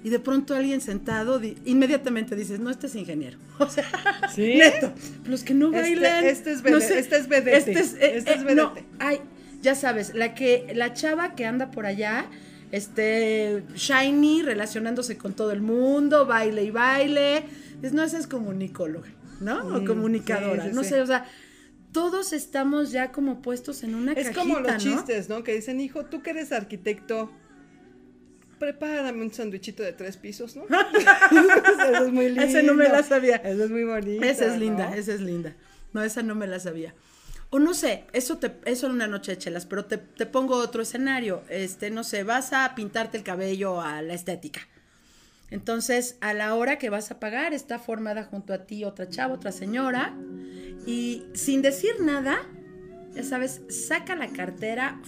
Y 0.03 0.09
de 0.09 0.19
pronto 0.19 0.55
alguien 0.55 0.79
sentado, 0.79 1.37
di- 1.39 1.57
inmediatamente 1.65 2.35
dices, 2.35 2.59
no, 2.59 2.69
este 2.69 2.87
es 2.87 2.95
ingeniero. 2.95 3.37
O 3.59 3.67
sea, 3.69 3.83
¿Sí? 4.33 4.55
neto. 4.55 4.93
Los 5.25 5.43
que 5.43 5.53
no 5.53 5.67
Este- 5.67 5.81
bailan. 5.81 6.25
este 6.25 6.51
es 6.53 6.63
no 6.63 6.77
este 6.77 7.17
es 7.17 7.27
vedete, 7.27 7.57
Este 7.57 7.79
es, 7.79 7.93
eh, 7.95 8.17
este 8.17 8.33
es 8.35 8.41
eh, 8.41 8.55
no, 8.55 8.73
vedete. 8.73 8.87
ay, 8.99 9.19
ya 9.61 9.75
sabes, 9.75 10.13
la 10.13 10.33
que, 10.33 10.71
la 10.75 10.93
chava 10.93 11.35
que 11.35 11.45
anda 11.45 11.71
por 11.71 11.85
allá, 11.85 12.27
este, 12.71 13.63
shiny, 13.75 14.43
relacionándose 14.43 15.17
con 15.17 15.33
todo 15.33 15.51
el 15.51 15.61
mundo, 15.61 16.25
baile 16.25 16.63
y 16.63 16.71
baile. 16.71 17.43
Es, 17.81 17.91
no, 17.93 18.03
esa 18.03 18.17
es 18.19 18.27
comunicóloga, 18.27 19.09
¿no? 19.41 19.59
o 19.75 19.81
Mm, 19.81 19.85
comunicadora. 19.85 20.63
sí, 20.63 20.69
sí, 20.69 20.75
no 20.75 20.83
sé, 20.83 21.01
o 21.01 21.07
sea, 21.07 21.25
todos 21.97 22.31
estamos 22.31 22.91
ya 22.91 23.11
como 23.11 23.41
puestos 23.41 23.81
en 23.81 23.95
una 23.95 24.11
Es 24.11 24.27
cajita, 24.27 24.39
como 24.39 24.59
los 24.59 24.71
¿no? 24.71 24.77
chistes, 24.77 25.29
¿no? 25.29 25.43
Que 25.43 25.55
dicen, 25.55 25.79
hijo, 25.79 26.05
tú 26.05 26.21
que 26.21 26.29
eres 26.29 26.51
arquitecto, 26.51 27.31
prepárame 28.59 29.23
un 29.23 29.33
sandwichito 29.33 29.81
de 29.81 29.93
tres 29.93 30.15
pisos, 30.15 30.55
¿no? 30.55 30.63
Eso 30.69 32.05
es 32.05 32.11
muy 32.13 32.27
lindo. 32.27 32.43
Ese 32.43 32.61
no 32.61 32.75
me 32.75 32.87
la 32.87 33.01
sabía. 33.01 33.37
Eso 33.37 33.63
es 33.63 33.71
muy 33.71 33.83
bonito. 33.83 34.23
Esa 34.23 34.45
es 34.45 34.59
linda, 34.59 34.95
esa 34.95 35.11
es 35.11 35.21
linda. 35.21 35.55
No, 35.91 36.03
esa 36.03 36.21
no 36.21 36.35
me 36.35 36.45
la 36.45 36.59
sabía. 36.59 36.93
O 37.49 37.57
no 37.57 37.73
sé, 37.73 38.03
eso 38.13 38.37
te, 38.37 38.51
eso 38.65 38.85
en 38.85 38.91
una 38.93 39.07
noche 39.07 39.31
de 39.31 39.39
chelas, 39.39 39.65
pero 39.65 39.85
te, 39.85 39.97
te 39.97 40.27
pongo 40.27 40.57
otro 40.57 40.83
escenario. 40.83 41.41
Este, 41.49 41.89
no 41.89 42.03
sé, 42.03 42.23
vas 42.23 42.53
a 42.53 42.75
pintarte 42.75 43.17
el 43.17 43.23
cabello 43.23 43.81
a 43.81 44.03
la 44.03 44.13
estética. 44.13 44.67
Entonces, 45.49 46.17
a 46.21 46.33
la 46.33 46.53
hora 46.55 46.77
que 46.77 46.89
vas 46.89 47.09
a 47.11 47.19
pagar, 47.19 47.53
está 47.53 47.79
formada 47.79 48.23
junto 48.23 48.53
a 48.53 48.65
ti 48.65 48.83
otra 48.83 49.07
chava, 49.09 49.33
otra 49.33 49.51
señora, 49.51 50.13
y 50.85 51.23
sin 51.33 51.61
decir 51.61 51.91
nada, 52.01 52.37
ya 53.13 53.23
sabes, 53.23 53.61
saca 53.69 54.15
la 54.15 54.27
cartera, 54.27 54.99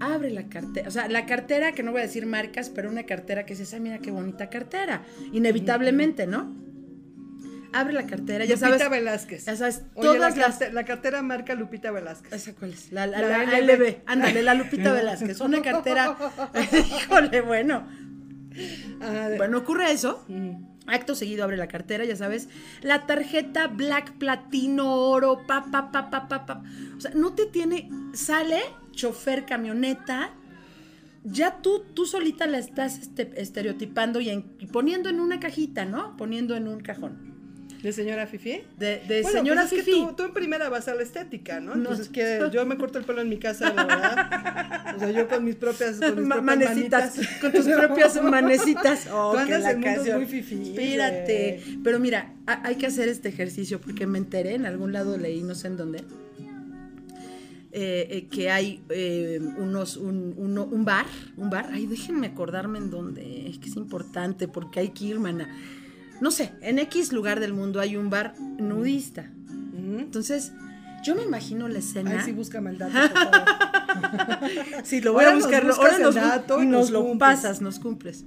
abre 0.00 0.30
la 0.30 0.48
cartera, 0.48 0.88
o 0.88 0.90
sea, 0.90 1.08
la 1.08 1.26
cartera 1.26 1.72
que 1.72 1.82
no 1.82 1.92
voy 1.92 2.00
a 2.00 2.04
decir 2.04 2.26
marcas, 2.26 2.70
pero 2.70 2.90
una 2.90 3.04
cartera 3.04 3.44
que 3.44 3.54
dices, 3.54 3.72
ah, 3.74 3.78
mira 3.80 3.98
qué 3.98 4.10
bonita 4.10 4.48
cartera, 4.50 5.02
inevitablemente, 5.32 6.26
¿no? 6.26 6.56
Abre 7.72 7.92
la 7.92 8.06
cartera, 8.06 8.44
ya 8.46 8.54
Lupita 8.54 8.78
sabes, 8.78 8.90
Velázquez. 8.90 9.44
ya 9.44 9.54
sabes, 9.56 9.82
Oye, 9.94 10.06
todas 10.08 10.36
la, 10.36 10.48
las... 10.48 10.58
carte- 10.58 10.72
la 10.72 10.84
cartera 10.84 11.20
marca 11.22 11.54
Lupita 11.54 11.90
Velázquez. 11.90 12.32
¿Esa 12.32 12.54
cuál 12.54 12.72
es? 12.72 12.90
La, 12.92 13.06
la, 13.06 13.20
La 13.20 13.44
la 13.44 13.60
LB. 13.60 13.70
LB. 13.78 13.96
Ándale, 14.06 14.42
la 14.42 14.54
Lupita 14.54 14.92
Velázquez. 14.94 15.38
Una 15.42 15.60
cartera. 15.60 16.16
Híjole, 17.02 17.42
bueno. 17.42 17.86
Ah, 19.00 19.30
Bueno, 19.36 19.58
ocurre 19.58 19.92
eso. 19.92 20.24
Acto 20.86 21.14
seguido 21.14 21.44
abre 21.44 21.56
la 21.56 21.68
cartera, 21.68 22.04
ya 22.04 22.16
sabes. 22.16 22.48
La 22.82 23.06
tarjeta 23.06 23.66
Black 23.68 24.12
Platino 24.18 24.94
Oro, 24.94 25.46
pa, 25.46 25.66
pa, 25.70 25.92
pa, 25.92 26.10
pa, 26.10 26.28
pa, 26.28 26.46
pa. 26.46 26.62
O 26.96 27.00
sea, 27.00 27.10
no 27.14 27.34
te 27.34 27.46
tiene. 27.46 27.88
Sale 28.14 28.60
chofer 28.92 29.44
camioneta. 29.44 30.30
Ya 31.24 31.60
tú, 31.60 31.82
tú 31.94 32.06
solita 32.06 32.46
la 32.46 32.58
estás 32.58 32.98
este, 32.98 33.40
estereotipando 33.40 34.20
y, 34.20 34.30
en- 34.30 34.56
y 34.60 34.66
poniendo 34.66 35.08
en 35.10 35.20
una 35.20 35.38
cajita, 35.40 35.84
¿no? 35.84 36.16
Poniendo 36.16 36.56
en 36.56 36.68
un 36.68 36.80
cajón. 36.80 37.27
¿De 37.82 37.92
señora 37.92 38.26
Fifi? 38.26 38.62
De, 38.76 39.00
de 39.06 39.22
Bueno, 39.22 39.38
señora 39.38 39.60
pues 39.62 39.72
es 39.72 39.78
que 39.78 39.84
Fifi. 39.84 40.00
tú, 40.08 40.12
tú 40.16 40.22
en 40.24 40.32
primera 40.34 40.68
vas 40.68 40.88
a 40.88 40.94
la 40.96 41.02
estética, 41.04 41.60
¿no? 41.60 41.76
No. 41.76 41.82
Entonces, 41.90 42.08
que 42.08 42.40
yo 42.52 42.66
me 42.66 42.76
corto 42.76 42.98
el 42.98 43.04
pelo 43.04 43.20
en 43.20 43.28
mi 43.28 43.38
casa, 43.38 43.72
la 43.72 43.84
verdad. 43.84 44.94
O 44.96 44.98
sea, 44.98 45.10
yo 45.12 45.28
con 45.28 45.44
mis 45.44 45.54
propias, 45.54 45.98
con 46.00 46.16
mis 46.16 46.26
Ma- 46.26 46.36
propias 46.36 46.58
manecitas, 46.58 47.16
manitas. 47.16 47.40
con 47.40 47.52
tus 47.52 47.66
propias 47.66 48.22
manecitas. 48.22 49.06
Oh, 49.12 49.30
Tú 49.32 49.38
andas 49.38 49.64
en 49.64 49.80
mundos 49.80 50.06
muy 50.16 50.26
fifís, 50.26 50.68
Espérate. 50.70 51.62
Pero 51.84 52.00
mira, 52.00 52.34
ha- 52.48 52.66
hay 52.66 52.74
que 52.74 52.86
hacer 52.86 53.08
este 53.08 53.28
ejercicio 53.28 53.80
porque 53.80 54.06
me 54.08 54.18
enteré, 54.18 54.54
en 54.54 54.66
algún 54.66 54.92
lado 54.92 55.16
leí, 55.16 55.42
no 55.44 55.54
sé 55.54 55.68
en 55.68 55.76
dónde, 55.76 55.98
eh, 57.70 58.08
eh, 58.10 58.26
que 58.30 58.50
hay 58.50 58.80
eh, 58.88 59.40
unos, 59.58 59.96
un, 59.98 60.34
uno- 60.36 60.64
un 60.64 60.84
bar, 60.84 61.06
un 61.36 61.50
bar, 61.50 61.68
ay, 61.72 61.86
déjenme 61.86 62.26
acordarme 62.28 62.78
en 62.78 62.90
dónde, 62.90 63.46
es 63.48 63.58
que 63.58 63.68
es 63.68 63.76
importante 63.76 64.48
porque 64.48 64.80
hay 64.80 64.88
que 64.88 65.04
ir, 65.04 65.20
mana. 65.20 65.48
No 66.20 66.30
sé, 66.30 66.52
en 66.60 66.78
X 66.78 67.12
lugar 67.12 67.40
del 67.40 67.52
mundo 67.52 67.80
hay 67.80 67.96
un 67.96 68.10
bar 68.10 68.34
nudista. 68.58 69.30
Entonces, 69.98 70.52
yo 71.04 71.14
me 71.14 71.22
imagino 71.22 71.68
la 71.68 71.78
escena. 71.78 72.18
Ay, 72.18 72.24
sí, 72.24 72.32
búscame 72.32 72.70
el 72.70 72.78
dato, 72.78 72.92
por 72.92 73.22
favor. 73.30 74.84
Sí, 74.84 75.00
lo 75.00 75.12
voy 75.12 75.24
Ahora 75.24 75.32
a 75.32 75.38
buscar. 75.38 75.70
Ahora 75.70 75.98
nos, 75.98 76.14
dato 76.14 76.62
y 76.62 76.66
nos 76.66 76.90
nos 76.90 76.90
lo 76.90 77.18
pasas, 77.18 77.60
nos 77.60 77.78
cumples. 77.78 78.24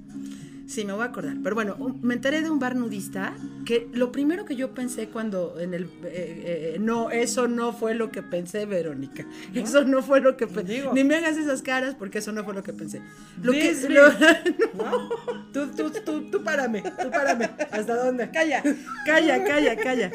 Sí, 0.66 0.84
me 0.84 0.92
voy 0.92 1.02
a 1.02 1.06
acordar. 1.06 1.36
Pero 1.42 1.54
bueno, 1.54 1.98
me 2.02 2.14
enteré 2.14 2.40
de 2.40 2.48
un 2.48 2.58
bar 2.58 2.76
nudista 2.76 3.34
que 3.66 3.88
lo 3.92 4.10
primero 4.12 4.44
que 4.44 4.56
yo 4.56 4.72
pensé 4.74 5.08
cuando 5.08 5.58
en 5.60 5.74
el... 5.74 5.84
eh, 6.04 6.74
eh, 6.74 6.76
no, 6.80 7.10
eso 7.10 7.48
no 7.48 7.72
fue 7.72 7.94
lo 7.94 8.10
que 8.10 8.22
pensé, 8.22 8.64
Verónica. 8.64 9.26
Eso 9.54 9.84
no 9.84 10.02
fue 10.02 10.20
lo 10.20 10.36
que 10.36 10.46
pensé. 10.46 10.72
Digo. 10.74 10.92
Ni 10.94 11.04
me 11.04 11.16
hagas 11.16 11.36
esas 11.36 11.62
caras 11.62 11.94
porque 11.94 12.18
eso 12.18 12.32
no 12.32 12.44
fue 12.44 12.54
lo 12.54 12.62
que 12.62 12.72
pensé. 12.72 13.02
Lo 13.42 13.52
que... 13.52 13.74
Lo- 13.88 14.12
¿No? 14.74 15.08
Tú, 15.52 15.66
tú, 15.76 15.90
tú, 16.04 16.30
tú 16.30 16.42
párame, 16.44 16.82
tú 16.82 17.10
párame. 17.10 17.50
¿Hasta 17.70 18.04
dónde? 18.04 18.30
Calla, 18.30 18.62
calla, 19.04 19.44
calla, 19.44 19.76
calla. 19.76 20.10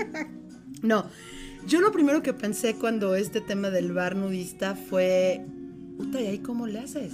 No, 0.81 1.07
yo 1.67 1.81
lo 1.81 1.91
primero 1.91 2.23
que 2.23 2.33
pensé 2.33 2.75
cuando 2.75 3.15
este 3.15 3.41
tema 3.41 3.69
del 3.69 3.91
bar 3.93 4.15
nudista 4.15 4.75
fue... 4.75 5.45
Puta, 5.97 6.21
¿y 6.21 6.27
ahí 6.27 6.39
cómo 6.39 6.67
le 6.67 6.79
haces? 6.79 7.13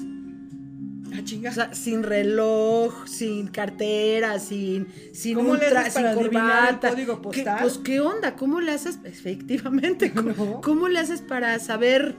Ah, 1.16 1.22
chinga. 1.24 1.50
O 1.52 1.54
sea, 1.54 1.74
sin 1.74 2.04
reloj, 2.04 3.08
sin 3.08 3.48
cartera, 3.48 4.40
sin, 4.40 4.88
sin 5.14 5.36
¿Cómo 5.36 5.52
un 5.52 5.60
le 5.60 5.68
haces 5.68 5.94
sin 5.94 6.02
para 6.04 6.12
adivinar 6.12 6.44
el 6.44 6.66
corbata. 6.80 6.90
código 6.90 7.16
¿Qué- 7.18 7.22
postal? 7.44 7.58
pues, 7.62 7.78
¿qué 7.80 8.00
onda? 8.00 8.36
¿Cómo 8.36 8.62
le 8.62 8.72
haces? 8.72 9.00
Efectivamente, 9.04 10.12
¿cómo, 10.12 10.32
No. 10.38 10.62
cómo 10.62 10.88
le 10.88 11.00
haces 11.00 11.22
para 11.22 11.60
saber 11.60 12.16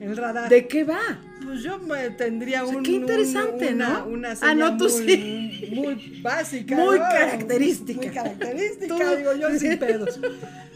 el 0.00 0.16
radar. 0.16 0.48
de 0.48 0.66
qué 0.68 0.84
va? 0.84 0.98
Pues 1.44 1.62
yo 1.62 1.78
me 1.78 2.10
tendría 2.10 2.64
O 2.64 2.68
sea, 2.68 2.76
un, 2.78 2.82
qué 2.82 2.90
interesante, 2.92 3.68
un- 3.68 3.74
una, 3.74 3.88
¿no? 4.00 4.06
Una 4.06 4.34
Ah, 4.40 4.54
no, 4.54 4.76
tú 4.76 4.84
muy, 4.84 4.90
sí. 4.90 5.68
muy 5.74 6.20
básica. 6.22 6.74
Muy 6.76 6.98
¿no? 6.98 7.04
característica. 7.04 8.00
Muy 8.00 8.10
característica, 8.10 9.16
digo 9.16 9.34
yo, 9.36 9.50
sin 9.58 9.78
pedos. 9.78 10.18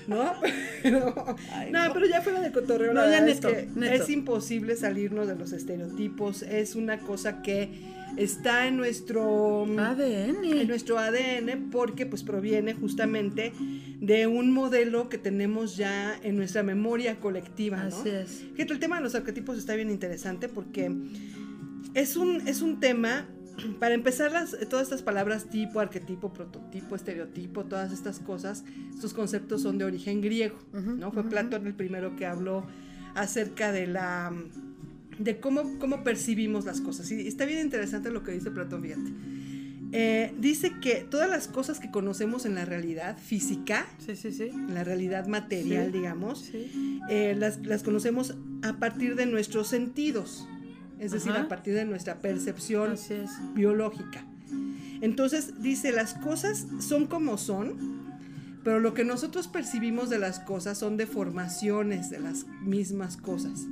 ¿No? 0.07 0.33
Pero, 0.83 1.37
Ay, 1.53 1.71
no, 1.71 1.87
no. 1.89 1.93
pero 1.95 2.07
ya 2.07 2.21
fuera 2.23 2.41
de 2.41 2.51
cotorreo, 2.53 2.93
No, 2.95 3.09
ya 3.11 3.21
neto, 3.21 3.49
es 3.49 3.67
que 3.67 3.69
neto. 3.79 4.03
es 4.03 4.11
imposible 4.11 4.77
salirnos 4.77 5.29
de 5.29 5.37
los 5.37 5.53
estereotipos. 5.53 6.43
Es 6.43 6.75
una 6.75 6.99
cosa 6.99 7.43
que 7.43 7.71
está 8.17 8.67
en 8.67 8.77
nuestro 8.77 9.65
en 9.67 9.79
ADN. 9.79 10.67
nuestro 10.67 10.99
ADN 10.99 11.71
porque 11.71 12.07
pues 12.07 12.23
proviene 12.25 12.75
justamente 12.75 13.53
de 14.01 14.27
un 14.27 14.51
modelo 14.53 15.09
que 15.09 15.19
tenemos 15.19 15.77
ya 15.77 16.19
en 16.23 16.37
nuestra 16.37 16.63
memoria 16.63 17.21
colectiva, 17.21 17.77
¿no? 17.85 17.97
Así 17.97 18.09
es. 18.09 18.43
Fíjate, 18.55 18.73
el 18.73 18.79
tema 18.81 18.97
de 18.97 19.03
los 19.03 19.15
arquetipos 19.15 19.59
está 19.59 19.75
bien 19.77 19.91
interesante 19.91 20.49
porque 20.49 20.91
es 21.95 22.17
un, 22.17 22.47
es 22.49 22.63
un 22.63 22.81
tema, 22.81 23.29
para 23.79 23.95
empezar, 23.95 24.33
las, 24.33 24.57
todas 24.69 24.85
estas 24.85 25.03
palabras 25.03 25.47
tipo, 25.51 25.81
arquetipo, 25.81 26.33
prototipo, 26.33 26.97
estereotipo, 26.97 27.65
todas 27.65 27.93
estas 27.93 28.19
cosas, 28.19 28.65
estos 28.95 29.13
conceptos 29.15 29.63
son 29.63 29.79
de 29.79 29.85
origen 29.85 30.21
griego, 30.21 30.57
¿no? 30.73 31.13
Fue 31.13 31.29
Platón 31.29 31.67
el 31.67 31.75
primero 31.75 32.17
que 32.17 32.27
habló 32.27 32.65
acerca 33.15 33.73
de 33.73 33.87
la 33.87 34.33
de 35.19 35.39
cómo, 35.39 35.79
cómo 35.79 36.03
percibimos 36.03 36.65
las 36.65 36.81
cosas. 36.81 37.11
Y 37.11 37.27
está 37.27 37.45
bien 37.45 37.61
interesante 37.61 38.11
lo 38.11 38.23
que 38.23 38.33
dice 38.33 38.51
Platón, 38.51 38.83
fíjate. 38.83 39.11
Eh, 39.93 40.33
dice 40.39 40.73
que 40.81 41.05
todas 41.11 41.29
las 41.29 41.49
cosas 41.49 41.81
que 41.81 41.91
conocemos 41.91 42.47
en 42.47 42.55
la 42.55 42.65
realidad 42.65 43.19
física, 43.19 43.87
Sí, 43.99 44.15
sí, 44.17 44.31
sí. 44.33 44.45
en 44.45 44.73
la 44.73 44.85
realidad 44.85 45.27
material, 45.27 45.91
digamos, 45.91 46.39
Sí. 46.53 47.01
eh, 47.11 47.35
las, 47.37 47.67
las 47.67 47.83
conocemos 47.83 48.37
a 48.63 48.75
partir 48.79 49.17
de 49.17 49.27
nuestros 49.27 49.67
sentidos, 49.67 50.47
es 51.01 51.13
decir, 51.13 51.33
a 51.33 51.49
partir 51.49 51.75
de 51.75 51.85
nuestra 51.87 52.17
percepción 52.17 52.93
Así 52.93 53.15
es. 53.15 53.31
biológica. 53.55 54.25
Entonces 55.01 55.63
dice, 55.63 55.93
las 55.93 56.15
cosas 56.15 56.67
son 56.79 57.07
como 57.07 57.39
son, 57.39 58.11
pero 58.63 58.81
lo 58.81 58.93
que 58.93 59.05
nosotros 59.05 59.49
percibimos 59.49 60.11
de 60.11 60.19
las 60.19 60.41
cosas 60.41 60.77
son 60.77 60.99
deformaciones 60.99 62.11
de 62.11 62.21
las 62.21 62.47
mismas 62.63 63.17
cosas. 63.17 63.67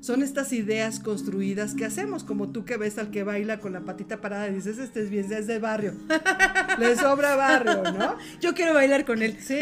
Son 0.00 0.22
estas 0.22 0.52
ideas 0.54 0.98
construidas 0.98 1.74
que 1.74 1.84
hacemos, 1.84 2.24
como 2.24 2.50
tú 2.50 2.64
que 2.64 2.78
ves 2.78 2.96
al 2.96 3.10
que 3.10 3.22
baila 3.22 3.60
con 3.60 3.72
la 3.72 3.80
patita 3.80 4.20
parada 4.20 4.48
y 4.48 4.54
dices, 4.54 4.78
este 4.78 5.02
es 5.02 5.10
bien, 5.10 5.30
es 5.30 5.46
de 5.46 5.58
barrio. 5.58 5.92
Le 6.78 6.96
sobra 6.96 7.36
barrio, 7.36 7.82
¿no? 7.92 8.16
Yo 8.40 8.54
quiero 8.54 8.72
bailar 8.72 9.04
con 9.04 9.20
él. 9.22 9.36
Sí, 9.40 9.60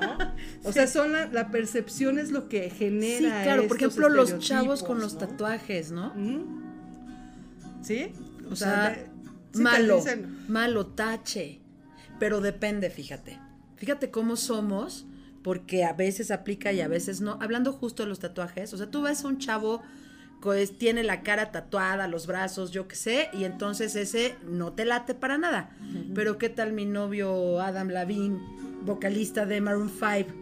¿no? 0.00 0.18
O 0.64 0.72
sea, 0.72 0.86
son 0.86 1.12
la, 1.12 1.26
la 1.26 1.50
percepción 1.50 2.18
es 2.18 2.30
lo 2.30 2.48
que 2.48 2.70
genera. 2.70 3.18
Sí, 3.18 3.44
claro. 3.44 3.68
Por 3.68 3.76
ejemplo, 3.76 4.08
los 4.08 4.38
chavos 4.38 4.82
con 4.82 5.00
los 5.00 5.18
tatuajes, 5.18 5.90
¿no? 5.90 6.12
¿Sí? 7.82 8.12
O 8.50 8.56
sea, 8.56 8.98
malo, 9.54 10.02
malo, 10.48 10.86
tache. 10.86 11.60
Pero 12.18 12.40
depende, 12.40 12.88
fíjate. 12.90 13.38
Fíjate 13.76 14.10
cómo 14.10 14.36
somos, 14.36 15.06
porque 15.46 15.84
a 15.84 15.92
veces 15.92 16.32
aplica 16.32 16.72
y 16.72 16.80
a 16.80 16.88
veces 16.88 17.20
no. 17.20 17.38
Hablando 17.40 17.72
justo 17.72 18.02
de 18.02 18.08
los 18.08 18.18
tatuajes, 18.18 18.74
o 18.74 18.76
sea, 18.76 18.90
tú 18.90 19.02
ves 19.02 19.24
a 19.24 19.28
un 19.28 19.38
chavo 19.38 19.80
que 20.42 20.66
tiene 20.66 21.04
la 21.04 21.22
cara 21.22 21.52
tatuada, 21.52 22.08
los 22.08 22.26
brazos, 22.26 22.72
yo 22.72 22.88
qué 22.88 22.96
sé, 22.96 23.28
y 23.32 23.44
entonces 23.44 23.94
ese 23.94 24.34
no 24.48 24.72
te 24.72 24.84
late 24.84 25.14
para 25.14 25.38
nada. 25.38 25.70
Pero 26.16 26.36
¿qué 26.36 26.48
tal 26.48 26.72
mi 26.72 26.84
novio 26.84 27.60
Adam 27.60 27.90
Lavin, 27.90 28.40
vocalista 28.84 29.46
de 29.46 29.60
Maroon 29.60 29.88
5? 29.88 30.34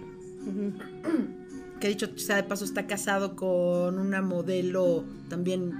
que 1.80 1.88
dicho 1.88 2.08
sea 2.16 2.36
de 2.36 2.44
paso 2.44 2.64
está 2.64 2.86
casado 2.86 3.36
con 3.36 3.98
una 3.98 4.22
modelo 4.22 5.04
también 5.28 5.70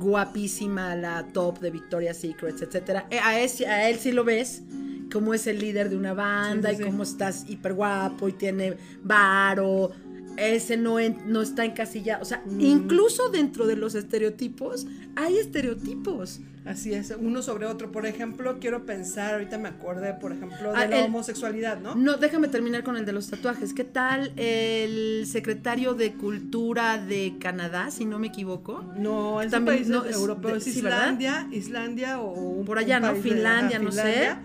guapísima, 0.00 0.96
la 0.96 1.24
top 1.32 1.60
de 1.60 1.70
Victoria's 1.70 2.16
Secrets, 2.16 2.62
etcétera. 2.62 3.06
Eh, 3.10 3.20
A 3.20 3.38
él, 3.38 3.48
a 3.68 3.88
él 3.88 3.96
sí 4.00 4.10
lo 4.10 4.24
ves 4.24 4.62
como 5.12 5.34
es 5.34 5.46
el 5.46 5.58
líder 5.58 5.90
de 5.90 5.96
una 5.96 6.14
banda 6.14 6.70
Sí, 6.70 6.76
sí, 6.76 6.82
y 6.82 6.86
cómo 6.86 7.02
estás 7.02 7.44
hiper 7.48 7.74
guapo 7.74 8.28
y 8.28 8.32
tiene 8.32 8.76
varo. 9.02 9.90
ese 10.36 10.76
no, 10.76 11.00
en- 11.00 11.18
no 11.26 11.42
está 11.42 11.64
encasillado. 11.64 12.22
O 12.22 12.24
sea, 12.24 12.44
Mm. 12.46 12.60
incluso 12.60 13.28
dentro 13.28 13.66
de 13.66 13.74
los 13.74 13.96
estereotipos 13.96 14.86
hay 15.16 15.36
estereotipos. 15.36 16.38
Así 16.64 16.92
es, 16.94 17.12
uno 17.18 17.42
sobre 17.42 17.66
otro. 17.66 17.90
Por 17.90 18.06
ejemplo, 18.06 18.58
quiero 18.60 18.86
pensar, 18.86 19.32
ahorita 19.34 19.58
me 19.58 19.68
acordé, 19.68 20.14
por 20.14 20.30
ejemplo, 20.30 20.70
de 20.70 20.76
Ah, 20.78 20.86
la 20.86 20.98
el- 21.00 21.04
homosexualidad, 21.06 21.80
¿no? 21.80 21.96
No, 21.96 22.18
déjame 22.18 22.46
terminar 22.46 22.84
con 22.84 22.96
el 22.96 23.04
de 23.04 23.12
los 23.14 23.26
tatuajes. 23.28 23.74
¿Qué 23.74 23.82
tal 23.82 24.32
el 24.36 25.24
secretario 25.26 25.94
de 25.94 26.12
Cultura 26.12 26.98
de 27.04 27.34
Canadá, 27.40 27.90
si 27.90 28.04
no 28.04 28.20
me 28.20 28.28
equivoco? 28.28 28.84
No, 28.96 29.42
es 29.42 29.50
También, 29.50 29.78
país 29.78 29.88
no, 29.88 30.04
es 30.04 30.14
europeo, 30.14 30.52
de- 30.52 30.58
es. 30.58 30.66
Islandia, 30.68 31.48
Islandia 31.50 32.20
o 32.20 32.30
un, 32.32 32.64
Por 32.64 32.78
allá, 32.78 32.98
un 32.98 33.02
¿no? 33.02 33.10
país 33.10 33.24
de- 33.24 33.30
Finlandia, 33.30 33.78
no 33.80 33.90
sé. 33.90 34.36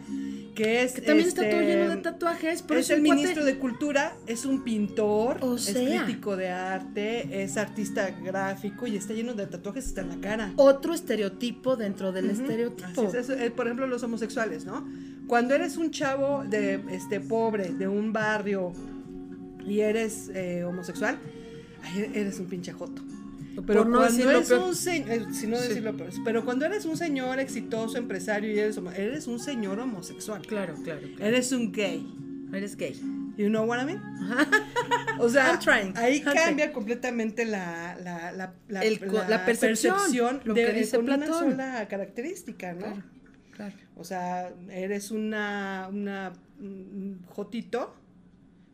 Que 0.56 0.84
es 0.84 0.94
Que 0.94 1.02
también 1.02 1.28
está 1.28 1.42
todo 1.42 1.60
este, 1.62 1.66
lleno 1.76 1.90
de 1.96 1.98
tatuajes, 2.02 2.62
pero 2.62 2.80
es 2.80 2.90
es 2.90 2.98
el 2.98 3.04
cuate- 3.04 3.16
ministro 3.16 3.44
de 3.46 3.58
Cultura, 3.58 4.16
es 4.28 4.46
un 4.46 4.64
pintor, 4.64 5.38
O 5.42 5.56
es 5.56 5.72
crítico 5.72 6.36
de 6.38 6.50
arte, 6.50 7.44
es 7.44 7.58
artista 7.58 8.12
gráfico 8.12 8.86
y 8.86 8.96
está 8.96 9.14
lleno 9.14 9.34
de 9.34 9.48
tatuajes 9.48 9.88
hasta 9.88 10.02
en 10.02 10.10
la 10.10 10.18
cara. 10.18 10.54
Otro 10.58 10.94
estereotipo 10.94 11.76
dentro 11.76 12.12
del 12.12 12.30
estereotipo. 12.30 13.12
es, 13.14 13.30
eh, 13.30 13.52
por 13.56 13.66
ejemplo, 13.66 13.88
los 13.88 14.04
homosexuales, 14.04 14.66
¿no? 14.66 14.88
Cuando 15.28 15.56
eres 15.56 15.78
un 15.78 15.90
chavo 15.90 16.44
de 16.44 16.84
este 16.92 17.20
pobre, 17.20 17.70
de 17.74 17.88
un 17.88 18.14
barrio 18.14 18.74
y 19.66 19.80
eres 19.80 20.30
eh, 20.36 20.64
homosexual, 20.66 21.18
eres 22.14 22.40
un 22.40 22.46
pinche 22.48 22.72
joto. 22.74 23.02
Pero 23.68 23.86
no 23.86 24.00
cuando 24.00 24.30
eres 24.30 24.50
peor. 24.50 24.62
un 24.62 24.76
señor, 24.76 25.34
si 25.34 25.48
no 25.48 25.58
Sí. 25.58 26.22
pero 26.26 26.44
cuando 26.44 26.66
eres 26.66 26.86
un 26.86 26.98
señor 26.98 27.40
exitoso, 27.40 27.98
empresario 27.98 28.52
y 28.52 28.58
eres, 28.60 28.80
eres 28.96 29.28
un 29.28 29.40
señor 29.40 29.80
homosexual. 29.80 30.42
Claro, 30.46 30.76
claro, 30.84 31.02
claro. 31.02 31.24
Eres 31.26 31.52
un 31.52 31.72
gay. 31.72 32.06
Eres 32.52 32.76
gay. 32.76 32.94
You 33.38 33.48
know 33.50 33.66
what 33.66 33.82
I 33.82 33.86
mean? 33.86 34.02
O 35.20 35.30
sea, 35.30 35.58
trying, 35.60 35.96
ahí 35.98 36.24
I'm 36.26 36.34
cambia 36.36 36.72
completamente 36.74 37.46
la, 37.46 37.96
la, 38.04 38.32
la, 38.32 38.54
la, 38.68 38.82
El 38.84 39.00
la 39.30 39.46
percepción, 39.46 40.42
lo 40.44 40.54
de, 40.54 40.66
que 40.66 40.74
dice 40.74 40.98
con 40.98 41.06
una 41.06 41.18
Platón. 41.18 41.52
sola 41.52 41.88
característica, 41.88 42.74
¿no? 42.74 42.80
Claro, 42.80 43.04
claro. 43.52 43.74
O 43.96 44.04
sea, 44.04 44.52
eres 44.72 45.12
una, 45.12 45.88
una 45.92 46.34
un 46.60 47.22
jotito 47.28 47.96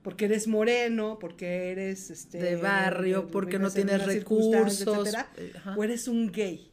porque 0.09 0.25
eres 0.25 0.47
moreno, 0.47 1.19
porque 1.19 1.71
eres 1.71 2.09
este 2.09 2.39
De 2.39 2.55
barrio, 2.55 3.27
porque 3.27 3.59
no 3.59 3.69
tienes 3.69 4.03
recursos, 4.07 4.81
etcétera, 4.81 5.27
eh, 5.37 5.53
o 5.77 5.83
eres 5.83 6.07
un 6.07 6.31
gay. 6.31 6.71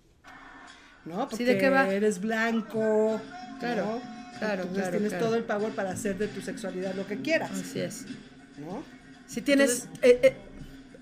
¿No? 1.05 1.25
Sí, 1.25 1.27
Porque 1.31 1.45
¿de 1.45 1.59
qué 1.59 1.69
va? 1.69 1.87
eres 1.93 2.19
blanco, 2.19 3.21
Claro, 3.61 3.85
¿no? 3.85 4.39
claro, 4.39 4.63
Entonces 4.63 4.73
claro, 4.73 4.91
tienes 4.93 5.09
claro. 5.11 5.27
todo 5.27 5.37
el 5.37 5.45
power 5.45 5.73
para 5.75 5.91
hacer 5.91 6.17
de 6.17 6.29
tu 6.29 6.41
sexualidad 6.41 6.95
lo 6.95 7.07
que 7.07 7.21
quieras, 7.21 7.51
Así 7.51 7.79
es. 7.81 8.07
¿no? 8.59 8.83
Si 9.27 9.43
tienes. 9.43 9.87
eh, 10.01 10.19
eh, 10.23 10.37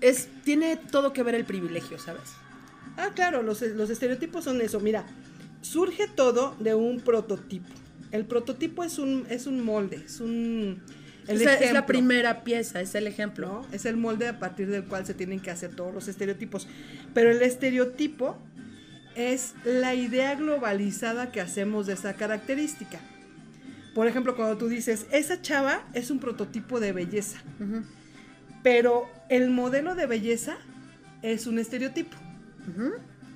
es, 0.01 0.27
tiene 0.43 0.75
todo 0.75 1.13
que 1.13 1.23
ver 1.23 1.35
el 1.35 1.45
privilegio, 1.45 1.97
¿sabes? 1.99 2.33
Ah, 2.97 3.11
claro, 3.15 3.43
los, 3.43 3.61
los 3.61 3.89
estereotipos 3.89 4.43
son 4.43 4.59
eso. 4.59 4.81
Mira, 4.81 5.05
surge 5.61 6.09
todo 6.09 6.57
de 6.59 6.75
un 6.75 6.99
prototipo. 6.99 7.69
El 8.11 8.25
prototipo 8.25 8.83
es 8.83 8.99
un, 8.99 9.25
es 9.29 9.47
un 9.47 9.63
molde, 9.63 10.03
es 10.05 10.19
un... 10.19 10.83
el 11.27 11.37
O 11.37 11.39
sea, 11.39 11.55
es 11.55 11.73
la 11.73 11.85
primera 11.85 12.43
pieza, 12.43 12.81
es 12.81 12.95
el 12.95 13.07
ejemplo. 13.07 13.47
¿no? 13.47 13.67
Es 13.71 13.85
el 13.85 13.97
molde 13.97 14.27
a 14.27 14.39
partir 14.39 14.69
del 14.69 14.85
cual 14.85 15.05
se 15.05 15.13
tienen 15.13 15.39
que 15.39 15.51
hacer 15.51 15.75
todos 15.75 15.93
los 15.93 16.07
estereotipos. 16.07 16.67
Pero 17.13 17.31
el 17.31 17.41
estereotipo 17.41 18.37
es 19.15 19.53
la 19.63 19.95
idea 19.95 20.35
globalizada 20.35 21.31
que 21.31 21.41
hacemos 21.41 21.87
de 21.87 21.93
esa 21.93 22.13
característica. 22.13 22.99
Por 23.93 24.07
ejemplo, 24.07 24.35
cuando 24.35 24.57
tú 24.57 24.67
dices, 24.67 25.07
esa 25.11 25.41
chava 25.41 25.87
es 25.93 26.11
un 26.11 26.19
prototipo 26.19 26.81
de 26.81 26.91
belleza, 26.91 27.41
pero 28.61 29.09
el 29.29 29.49
modelo 29.49 29.95
de 29.95 30.05
belleza 30.05 30.57
es 31.21 31.47
un 31.47 31.59
estereotipo. 31.59 32.17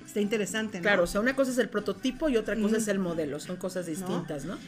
Está 0.06 0.20
interesante, 0.20 0.78
¿no? 0.78 0.82
Claro, 0.82 1.04
o 1.04 1.06
sea, 1.06 1.22
una 1.22 1.34
cosa 1.34 1.50
es 1.50 1.58
el 1.58 1.70
prototipo 1.70 2.28
y 2.28 2.36
otra 2.36 2.56
cosa 2.56 2.76
es 2.76 2.88
el 2.88 2.98
modelo, 2.98 3.40
son 3.40 3.56
cosas 3.56 3.86
distintas, 3.86 4.44
¿no? 4.44 4.58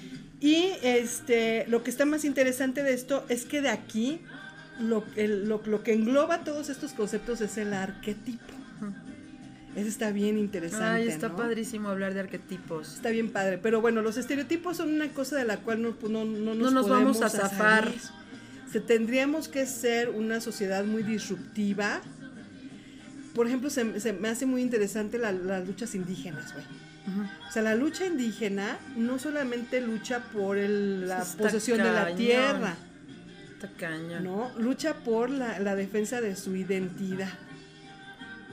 Y 0.43 0.73
este, 0.83 1.65
lo 1.69 1.83
que 1.85 1.91
está 1.91 2.05
más 2.05 2.25
interesante 2.25 2.83
de 2.83 2.93
esto 2.93 3.25
es 3.29 3.45
que 3.47 3.61
de 3.63 3.69
aquí 3.69 4.21
lo, 4.81 5.05
el- 5.17 5.49
lo, 5.49 5.63
lo 5.65 5.83
que 5.85 5.93
engloba 5.95 6.43
todos 6.45 6.69
estos 6.69 6.93
conceptos 6.93 7.41
es 7.41 7.57
el 7.57 7.73
arquetipo. 7.73 8.53
Eso 9.77 9.89
está 9.89 10.11
bien 10.11 10.37
interesante. 10.37 10.85
Ay, 10.85 11.09
está 11.09 11.29
¿no? 11.31 11.37
padrísimo 11.37 11.89
hablar 11.89 12.13
de 12.13 12.21
arquetipos. 12.21 12.95
Está 12.97 13.09
bien 13.09 13.31
padre. 13.31 13.57
Pero 13.57 13.81
bueno, 13.81 14.03
los 14.03 14.19
estereotipos 14.19 14.77
son 14.77 14.93
una 14.93 15.09
cosa 15.09 15.37
de 15.37 15.45
la 15.47 15.59
cual 15.59 15.81
no, 15.81 15.97
no, 16.11 16.25
no 16.27 16.55
nos, 16.55 16.73
nos 16.75 16.89
vamos 16.91 17.23
a 17.23 17.31
zafar. 17.31 17.91
Se 18.71 18.81
tendríamos 18.81 19.49
que 19.49 19.65
ser 19.65 20.11
una 20.11 20.41
sociedad 20.43 20.85
muy 20.85 21.03
disruptiva. 21.05 22.03
Por 23.35 23.47
ejemplo, 23.47 23.71
se, 23.71 23.99
se 24.01 24.13
me 24.13 24.29
hace 24.29 24.45
muy 24.45 24.61
interesante 24.61 25.17
la- 25.19 25.33
las 25.33 25.67
luchas 25.67 25.95
indígenas, 25.95 26.53
güey. 26.53 26.65
O 27.49 27.53
sea, 27.53 27.63
la 27.63 27.75
lucha 27.75 28.07
indígena 28.07 28.79
no 28.97 29.19
solamente 29.19 29.81
lucha 29.81 30.21
por 30.33 30.57
el- 30.57 31.09
la 31.09 31.23
Está 31.23 31.43
posesión 31.43 31.79
de 31.79 31.85
la 31.85 32.15
tierra, 32.15 32.77
Está 33.55 33.69
cañón. 33.77 34.23
¿no? 34.25 34.51
Lucha 34.59 34.95
por 34.95 35.29
la, 35.31 35.59
la 35.59 35.75
defensa 35.75 36.21
de 36.21 36.37
su 36.37 36.55
identidad. 36.55 37.29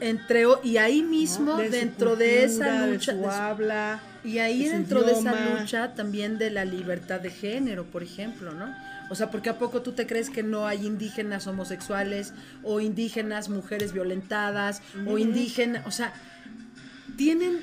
Entre, 0.01 0.45
y 0.63 0.77
ahí 0.77 1.01
¿no? 1.01 1.09
mismo, 1.09 1.57
De 1.57 1.69
dentro 1.69 2.15
de 2.15 2.43
esa 2.45 2.87
lucha, 2.87 3.13
de 3.13 3.21
su 3.23 3.29
habla. 3.29 3.99
y 4.23 4.37
ahí 4.37 4.63
de 4.63 4.69
dentro 4.71 5.03
de 5.03 5.11
esa 5.11 5.59
lucha 5.59 5.93
también 5.93 6.37
de 6.37 6.49
la 6.51 6.63
libertad 6.63 7.19
de 7.19 7.29
género, 7.29 7.83
por 7.85 8.01
ejemplo, 8.01 8.53
¿no? 8.53 8.73
O 9.09 9.15
sea, 9.15 9.29
porque 9.29 9.49
a 9.49 9.57
poco 9.59 9.81
tú 9.81 9.91
te 9.91 10.07
crees 10.07 10.29
que 10.29 10.41
no 10.43 10.67
hay 10.67 10.85
indígenas 10.85 11.47
homosexuales 11.47 12.33
o 12.63 12.79
indígenas 12.79 13.49
mujeres 13.49 13.91
violentadas 13.91 14.81
o 15.05 15.17
indígenas, 15.17 15.85
o 15.85 15.91
sea, 15.91 16.13
tienen 17.17 17.59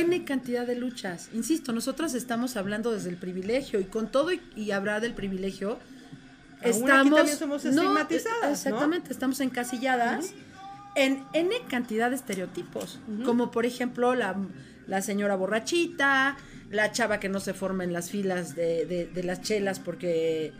N 0.00 0.24
cantidad 0.24 0.66
de 0.66 0.76
luchas. 0.76 1.28
Insisto, 1.32 1.72
nosotros 1.72 2.14
estamos 2.14 2.56
hablando 2.56 2.90
desde 2.92 3.10
el 3.10 3.16
privilegio 3.16 3.80
y 3.80 3.84
con 3.84 4.10
todo 4.10 4.32
y, 4.32 4.40
y 4.56 4.70
hablar 4.72 5.00
del 5.00 5.14
privilegio, 5.14 5.78
Aún 6.60 6.68
aquí 6.70 6.80
estamos... 6.80 7.14
también 7.16 7.36
somos 7.38 7.64
no, 7.64 7.70
estigmatizadas, 7.70 8.42
¿no? 8.42 8.52
Exactamente, 8.52 9.12
estamos 9.12 9.40
encasilladas 9.40 10.32
en 10.96 11.24
N 11.32 11.50
cantidad 11.68 12.08
de 12.10 12.16
estereotipos, 12.16 12.98
como 13.24 13.50
por 13.50 13.66
ejemplo 13.66 14.14
la, 14.14 14.36
la 14.86 15.02
señora 15.02 15.34
borrachita, 15.36 16.36
la 16.70 16.92
chava 16.92 17.20
que 17.20 17.28
no 17.28 17.40
se 17.40 17.52
forma 17.52 17.84
en 17.84 17.92
las 17.92 18.10
filas 18.10 18.54
de, 18.54 18.86
de- 18.86 19.06
de 19.06 19.22
las 19.24 19.42
chelas 19.42 19.78
porque 19.80 20.52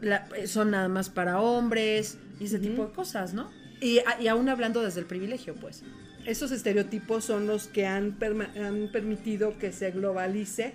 la- 0.00 0.26
son 0.46 0.70
nada 0.70 0.88
más 0.88 1.08
para 1.10 1.40
hombres 1.40 2.18
y 2.40 2.44
ese 2.44 2.58
tipo 2.58 2.84
de 2.86 2.92
cosas, 2.92 3.32
¿no? 3.34 3.50
Y, 3.80 4.00
y 4.20 4.28
aún 4.28 4.48
hablando 4.48 4.82
desde 4.82 5.00
el 5.00 5.06
privilegio, 5.06 5.54
pues. 5.54 5.82
Esos 6.26 6.52
estereotipos 6.52 7.24
son 7.24 7.46
los 7.46 7.66
que 7.66 7.86
han, 7.86 8.16
han 8.56 8.88
permitido 8.92 9.58
que 9.58 9.72
se 9.72 9.90
globalice 9.90 10.72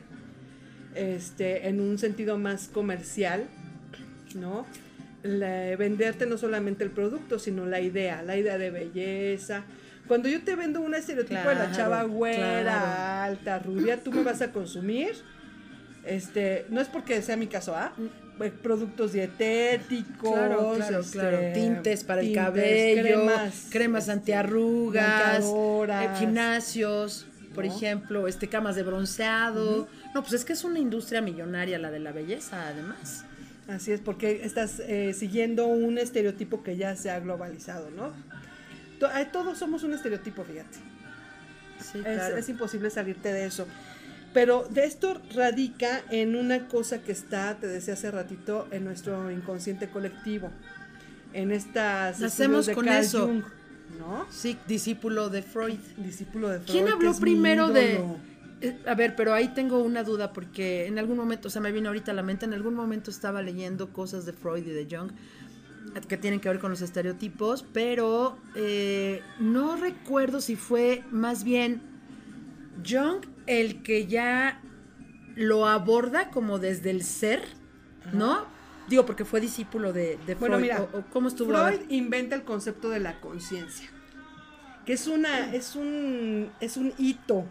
este, 0.95 1.67
en 1.67 1.79
un 1.81 1.97
sentido 1.97 2.38
más 2.38 2.67
comercial, 2.67 3.45
¿no? 4.35 4.65
La- 5.23 5.75
venderte 5.75 6.25
no 6.27 6.38
solamente 6.38 6.83
el 6.83 6.91
producto, 6.91 7.39
sino 7.39 7.65
la 7.65 7.81
idea, 7.81 8.21
la 8.21 8.38
idea 8.38 8.57
de 8.57 8.69
belleza. 8.71 9.63
Cuando 10.07 10.29
yo 10.29 10.41
te 10.43 10.55
vendo 10.55 10.81
un 10.81 10.93
estereotipo 10.95 11.49
de 11.49 11.55
la 11.55 11.71
chava 11.71 12.03
güera, 12.03 12.62
claro. 12.62 13.31
alta, 13.31 13.59
rubia, 13.59 14.03
tú 14.03 14.12
me 14.12 14.23
vas 14.23 14.41
a 14.41 14.51
consumir. 14.51 15.12
Este, 16.05 16.65
no 16.69 16.79
es 16.81 16.88
porque 16.88 17.21
sea 17.21 17.35
mi 17.38 17.47
caso, 17.47 17.75
¿ah? 17.75 17.91
Eh, 18.41 18.52
Productos 18.63 19.12
dietéticos, 19.13 20.32
Claro, 20.34 20.73
claro, 20.75 20.99
este, 20.99 21.12
claro. 21.19 21.39
Tintes 21.54 22.04
para 22.04 22.21
el 22.21 22.34
cabello, 22.34 23.02
cremas, 23.04 23.67
cremas, 23.69 24.02
este, 24.04 24.12
antiarrugas, 24.13 25.43
eh, 25.45 26.10
gimnasios, 26.17 27.28
por 27.54 27.65
¿no? 27.65 27.75
ejemplo, 27.75 28.28
este 28.28 28.47
camas 28.47 28.75
de 28.75 28.84
bronceado. 28.84 29.88
No, 30.13 30.21
pues 30.21 30.34
es 30.34 30.45
que 30.45 30.54
es 30.54 30.63
una 30.63 30.80
industria 30.80 31.21
millonaria 31.21 31.78
la 31.80 31.91
de 31.91 31.99
la 31.99 32.12
belleza, 32.12 32.67
además. 32.69 33.25
Así 33.67 33.91
es, 33.91 33.99
porque 34.02 34.41
estás 34.43 34.80
eh, 34.80 35.13
siguiendo 35.13 35.67
un 35.67 35.97
estereotipo 35.99 36.63
que 36.63 36.75
ya 36.78 36.95
se 36.95 37.12
ha 37.12 37.19
globalizado, 37.19 37.91
¿no? 37.91 38.13
Eh, 39.15 39.28
Todos 39.32 39.58
somos 39.58 39.84
un 39.84 39.93
estereotipo, 39.93 40.43
fíjate. 40.43 40.78
Sí, 41.80 41.99
Es, 41.99 42.04
claro. 42.04 42.38
es 42.38 42.49
imposible 42.49 42.89
salirte 42.89 43.32
de 43.32 43.45
eso. 43.45 43.67
Pero 44.33 44.67
de 44.69 44.85
esto 44.85 45.19
radica 45.33 46.03
en 46.11 46.35
una 46.35 46.67
cosa 46.67 47.01
que 47.01 47.11
está, 47.11 47.57
te 47.57 47.67
decía 47.67 47.95
hace 47.95 48.11
ratito, 48.11 48.67
en 48.71 48.83
nuestro 48.83 49.31
inconsciente 49.31 49.89
colectivo. 49.89 50.51
En 51.33 51.51
estas 51.51 52.19
Nacemos 52.19 52.65
de 52.67 52.73
con 52.75 52.85
Carl 52.85 53.03
eso. 53.03 53.27
Jung, 53.27 53.43
¿no? 53.99 54.25
Sí, 54.29 54.57
discípulo 54.67 55.29
de 55.29 55.41
Freud. 55.41 55.79
Discípulo 55.97 56.49
de 56.49 56.59
Freud. 56.59 56.71
¿Quién 56.71 56.87
habló 56.89 57.13
primero 57.15 57.69
de.? 57.69 58.03
Eh, 58.61 58.77
A 58.85 58.93
ver, 58.93 59.15
pero 59.15 59.33
ahí 59.33 59.47
tengo 59.49 59.79
una 59.81 60.03
duda 60.03 60.33
porque 60.33 60.85
en 60.85 60.99
algún 60.99 61.17
momento, 61.17 61.47
o 61.47 61.51
sea, 61.51 61.61
me 61.61 61.71
vino 61.71 61.87
ahorita 61.89 62.11
a 62.11 62.13
la 62.13 62.23
mente, 62.23 62.45
en 62.45 62.53
algún 62.53 62.75
momento 62.75 63.09
estaba 63.09 63.41
leyendo 63.41 63.93
cosas 63.93 64.25
de 64.25 64.33
Freud 64.33 64.65
y 64.67 64.71
de 64.71 64.85
Jung 64.89 65.11
eh, 65.95 66.01
que 66.07 66.17
tienen 66.17 66.39
que 66.39 66.49
ver 66.49 66.59
con 66.59 66.69
los 66.69 66.81
estereotipos, 66.81 67.65
pero 67.73 68.37
eh, 68.55 69.21
no 69.39 69.75
recuerdo 69.77 70.41
si 70.41 70.55
fue 70.55 71.03
más 71.09 71.43
bien 71.43 71.81
Jung 72.87 73.21
el 73.49 73.81
que 73.83 74.07
ya 74.07 74.62
lo 75.35 75.67
aborda 75.67 76.29
como 76.31 76.59
desde 76.59 76.91
el 76.91 77.03
ser, 77.03 77.41
¿no? 78.13 78.45
Digo, 78.88 79.05
porque 79.05 79.25
fue 79.25 79.39
discípulo 79.41 79.93
de, 79.93 80.17
de 80.25 80.35
Freud. 80.35 80.39
Bueno, 80.39 80.59
mira, 80.59 80.81
o- 80.93 80.97
o 80.99 81.05
¿Cómo 81.12 81.27
estuvo? 81.27 81.51
Freud 81.53 81.81
inventa 81.89 82.35
el 82.35 82.43
concepto 82.43 82.89
de 82.89 82.99
la 82.99 83.19
conciencia, 83.21 83.89
que 84.85 84.93
es 84.93 85.07
una, 85.07 85.53
es 85.53 85.75
un, 85.75 86.51
es 86.59 86.77
un 86.77 86.93
hito, 86.97 87.45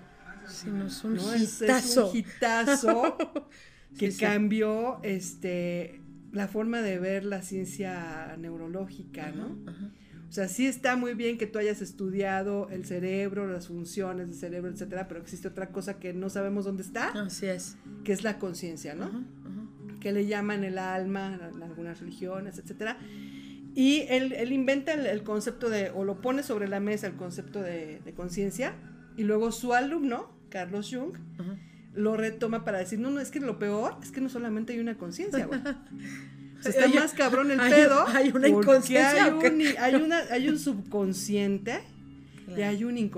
Sí, 0.46 0.70
no, 0.70 0.87
es 0.87 1.04
un 1.04 1.14
¿no? 1.14 1.32
Es- 1.34 1.61
es 1.61 1.62
hitazo. 1.62 2.11
un 2.11 2.16
hitazo 2.16 3.16
que 3.98 4.06
Sí, 4.11 4.12
sí. 4.12 4.20
cambió, 4.24 4.98
este, 5.02 6.00
la 6.32 6.48
forma 6.48 6.80
de 6.82 6.98
ver 6.98 7.24
la 7.24 7.42
ciencia 7.42 8.34
neurológica, 8.38 9.30
¿no? 9.30 9.56
Ajá. 9.70 9.90
O 10.28 10.32
sea, 10.32 10.46
sí 10.48 10.66
está 10.66 10.94
muy 10.96 11.14
bien 11.14 11.38
que 11.38 11.46
tú 11.46 11.58
hayas 11.58 11.80
estudiado 11.80 12.68
el 12.70 12.84
cerebro, 12.84 13.46
las 13.50 13.68
funciones 13.68 14.28
del 14.28 14.36
cerebro, 14.36 14.70
etcétera, 14.70 15.08
pero 15.08 15.20
existe 15.20 15.48
otra 15.48 15.70
cosa 15.70 15.98
que 15.98 16.12
no 16.12 16.28
sabemos 16.28 16.66
dónde 16.66 16.82
está, 16.82 17.08
Así 17.12 17.46
es. 17.46 17.76
que 18.04 18.12
es 18.12 18.24
la 18.24 18.38
conciencia, 18.38 18.94
¿no? 18.94 19.24
Que 20.00 20.12
le 20.12 20.26
llaman 20.26 20.64
el 20.64 20.78
alma 20.78 21.38
en 21.54 21.62
algunas 21.62 22.00
religiones, 22.00 22.58
etcétera. 22.58 22.98
Y 23.74 24.02
él, 24.08 24.32
él 24.32 24.52
inventa 24.52 24.92
el, 24.92 25.06
el 25.06 25.22
concepto 25.22 25.70
de, 25.70 25.90
o 25.90 26.04
lo 26.04 26.20
pone 26.20 26.42
sobre 26.42 26.68
la 26.68 26.78
mesa 26.80 27.06
el 27.06 27.14
concepto 27.16 27.62
de, 27.62 28.00
de 28.04 28.12
conciencia, 28.12 28.74
y 29.16 29.24
luego 29.24 29.50
su 29.50 29.72
alumno, 29.72 30.30
Carlos 30.50 30.90
Jung, 30.92 31.14
lo 31.94 32.16
retoma 32.16 32.64
para 32.64 32.78
decir, 32.78 32.98
no, 32.98 33.10
no, 33.10 33.20
es 33.20 33.30
que 33.30 33.40
lo 33.40 33.58
peor 33.58 33.96
es 34.02 34.12
que 34.12 34.20
no 34.20 34.28
solamente 34.28 34.74
hay 34.74 34.78
una 34.78 34.96
conciencia, 34.98 35.46
güey. 35.46 35.60
Está 36.64 36.85
Hay- 36.85 36.92
más 36.94 37.12
cabrón 37.12 37.51
el 37.51 37.61
hay- 37.61 37.73
pedo. 37.73 38.07
hay 38.09 38.31
una 38.35 38.49
inconsciencia, 38.49 39.25
Hay 39.27 39.31
un, 39.33 39.62
hay, 39.79 39.94
una, 39.94 40.18
hay 40.31 40.49
un 40.49 40.59
subconsciente 40.59 41.81
y 42.57 42.62
hay, 42.62 42.83
un 42.85 42.97
y 42.99 43.11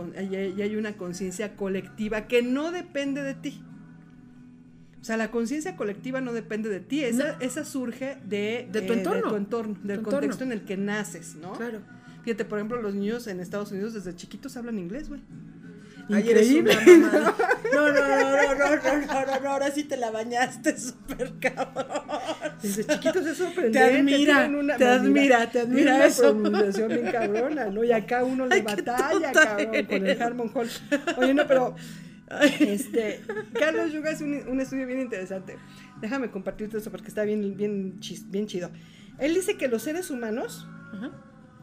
hay- 0.61 0.77
una 0.77 0.93
conciencia 0.95 1.57
colectiva 1.57 2.27
que 2.27 2.43
no 2.43 2.73
depende 2.73 3.23
de 3.23 3.35
ti. 3.35 3.63
O 5.01 5.05
sea, 5.05 5.17
la 5.17 5.31
conciencia 5.31 5.77
colectiva 5.77 6.21
no 6.21 6.33
depende 6.35 6.69
de 6.69 6.81
ti, 6.81 7.03
esa, 7.03 7.39
esa 7.41 7.65
surge 7.65 8.19
de, 8.27 8.69
De 8.71 8.83
tu 8.83 8.93
eh, 8.93 8.97
entorno. 8.99 9.31
tu 9.31 9.37
entorno, 9.37 9.77
del 9.83 9.99
Tu 10.01 10.05
contexto 10.05 10.45
entorno. 10.45 10.53
en 10.53 10.59
el 10.61 10.65
que 10.67 10.77
naces, 10.77 11.37
¿no? 11.37 11.53
Claro. 11.53 11.81
Fíjate, 12.23 12.45
por 12.45 12.59
ejemplo, 12.59 12.83
los 12.83 12.95
niños 12.95 13.27
en 13.27 13.41
Estados 13.41 13.73
Unidos 13.73 13.95
desde 13.95 14.15
chiquitos 14.15 14.59
hablan 14.59 14.79
inglés, 14.79 15.09
güey. 15.09 15.23
Ay, 16.13 16.29
eres 16.31 16.51
Increíble. 16.51 16.95
una. 16.97 17.35
No, 17.73 17.89
no, 17.89 17.93
no, 17.93 18.09
no, 18.09 18.55
no, 18.55 18.55
no, 18.55 18.77
no, 18.77 19.27
no, 19.27 19.41
no, 19.41 19.51
ahora 19.51 19.71
sí 19.71 19.85
te 19.85 19.97
la 19.97 20.11
bañaste 20.11 20.77
súper 20.79 21.33
cabrón. 21.41 21.87
Desde 22.63 22.85
chiquitos 22.87 23.27
es 23.27 23.37
sorprendente. 23.39 23.79
Te 23.79 23.97
admira, 23.99 24.47
una- 24.49 24.77
te 24.77 24.85
mira, 24.85 24.95
admira, 24.95 25.51
te 25.51 25.61
admira 25.61 25.95
una 25.97 26.07
eso. 26.07 26.23
pronunciación 26.37 26.89
bien 26.89 27.11
cabrona, 27.13 27.67
¿no? 27.67 27.85
Y 27.85 27.93
acá 27.93 28.25
uno 28.25 28.47
le 28.47 28.57
Ay, 28.57 28.63
batalla, 28.63 29.33
cabrón, 29.33 29.85
con 29.87 30.07
el. 30.07 30.23
Harmon 30.23 30.51
Hall. 30.55 30.69
Oye, 31.17 31.35
no, 31.35 31.47
pero 31.47 31.77
este, 32.61 33.23
Carlos 33.59 33.93
Yuga 33.93 34.11
hace 34.11 34.25
un, 34.25 34.49
un 34.49 34.61
estudio 34.61 34.87
bien 34.87 35.01
interesante. 35.01 35.57
Déjame 36.01 36.31
compartirte 36.31 36.79
eso 36.79 36.91
porque 36.91 37.09
está 37.09 37.23
bien, 37.25 37.57
bien, 37.57 38.01
chis- 38.01 38.25
bien 38.29 38.47
chido. 38.47 38.71
Él 39.19 39.35
dice 39.35 39.57
que 39.57 39.69
los 39.69 39.83
seres 39.83 40.11
humanos 40.11 40.67
Ajá. 40.93 41.11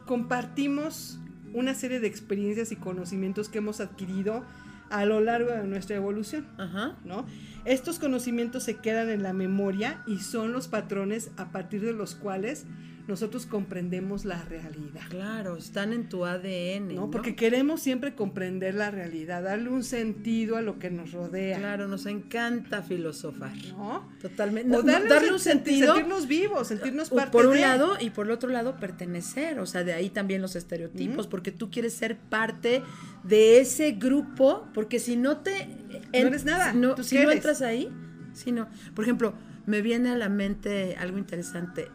compartimos 0.06 1.18
una 1.52 1.74
serie 1.74 2.00
de 2.00 2.06
experiencias 2.06 2.72
y 2.72 2.76
conocimientos 2.76 3.48
que 3.48 3.58
hemos 3.58 3.80
adquirido 3.80 4.44
a 4.90 5.04
lo 5.04 5.20
largo 5.20 5.50
de 5.50 5.64
nuestra 5.64 5.96
evolución. 5.96 6.46
Ajá. 6.56 6.96
¿no? 7.04 7.26
Estos 7.64 7.98
conocimientos 7.98 8.62
se 8.62 8.76
quedan 8.76 9.10
en 9.10 9.22
la 9.22 9.32
memoria 9.32 10.02
y 10.06 10.18
son 10.18 10.52
los 10.52 10.68
patrones 10.68 11.30
a 11.36 11.50
partir 11.50 11.82
de 11.82 11.92
los 11.92 12.14
cuales 12.14 12.66
nosotros 13.08 13.46
comprendemos 13.46 14.24
la 14.24 14.42
realidad. 14.44 15.00
Claro, 15.08 15.56
están 15.56 15.92
en 15.92 16.08
tu 16.08 16.24
ADN. 16.26 16.94
¿no? 16.94 17.00
¿no? 17.06 17.10
Porque 17.10 17.34
queremos 17.34 17.80
siempre 17.80 18.14
comprender 18.14 18.74
la 18.74 18.90
realidad, 18.90 19.42
darle 19.42 19.70
un 19.70 19.82
sentido 19.82 20.56
a 20.56 20.62
lo 20.62 20.78
que 20.78 20.90
nos 20.90 21.12
rodea. 21.12 21.58
Claro, 21.58 21.88
nos 21.88 22.06
encanta 22.06 22.82
filosofar. 22.82 23.56
¿no? 23.76 24.08
Totalmente. 24.20 24.68
O 24.76 24.80
No, 24.80 24.82
no, 24.86 24.92
darle, 24.92 25.08
darle 25.08 25.28
un 25.28 25.34
un 25.34 25.40
senti- 25.40 25.70
sentido. 25.70 25.94
sentirnos 25.94 26.28
vivos, 26.28 26.68
sentirnos 26.68 27.08
parte 27.10 27.32
por 27.32 27.46
un 27.46 27.54
de. 27.54 27.60
lado 27.62 27.96
y 27.98 28.10
por 28.10 28.26
el 28.26 28.32
otro 28.32 28.50
lado 28.50 28.76
pertenecer, 28.78 29.58
o 29.58 29.66
sea, 29.66 29.82
de 29.84 29.94
ahí 29.94 30.10
también 30.10 30.42
los 30.42 30.54
estereotipos, 30.54 31.26
porque 31.26 31.50
tú 31.50 31.70
quieres 31.70 31.94
ser 31.94 32.16
parte 32.18 32.82
de 33.24 33.60
ese 33.60 33.92
grupo, 33.92 34.68
porque 34.74 34.98
si 34.98 35.16
no 35.16 35.38
te 35.38 35.66
eres 36.12 36.44
nada, 36.44 36.72
no, 36.74 36.94
¿tú 36.94 37.04
si 37.04 37.14
no 37.16 37.22
eres? 37.22 37.36
entras 37.36 37.62
ahí, 37.62 37.88
si 38.34 38.52
no, 38.52 38.68
por 38.94 39.04
ejemplo, 39.04 39.32
me 39.66 39.80
viene 39.82 40.10
a 40.10 40.16
la 40.16 40.28
mente 40.28 40.96
algo 40.98 41.18
interesante. 41.18 41.88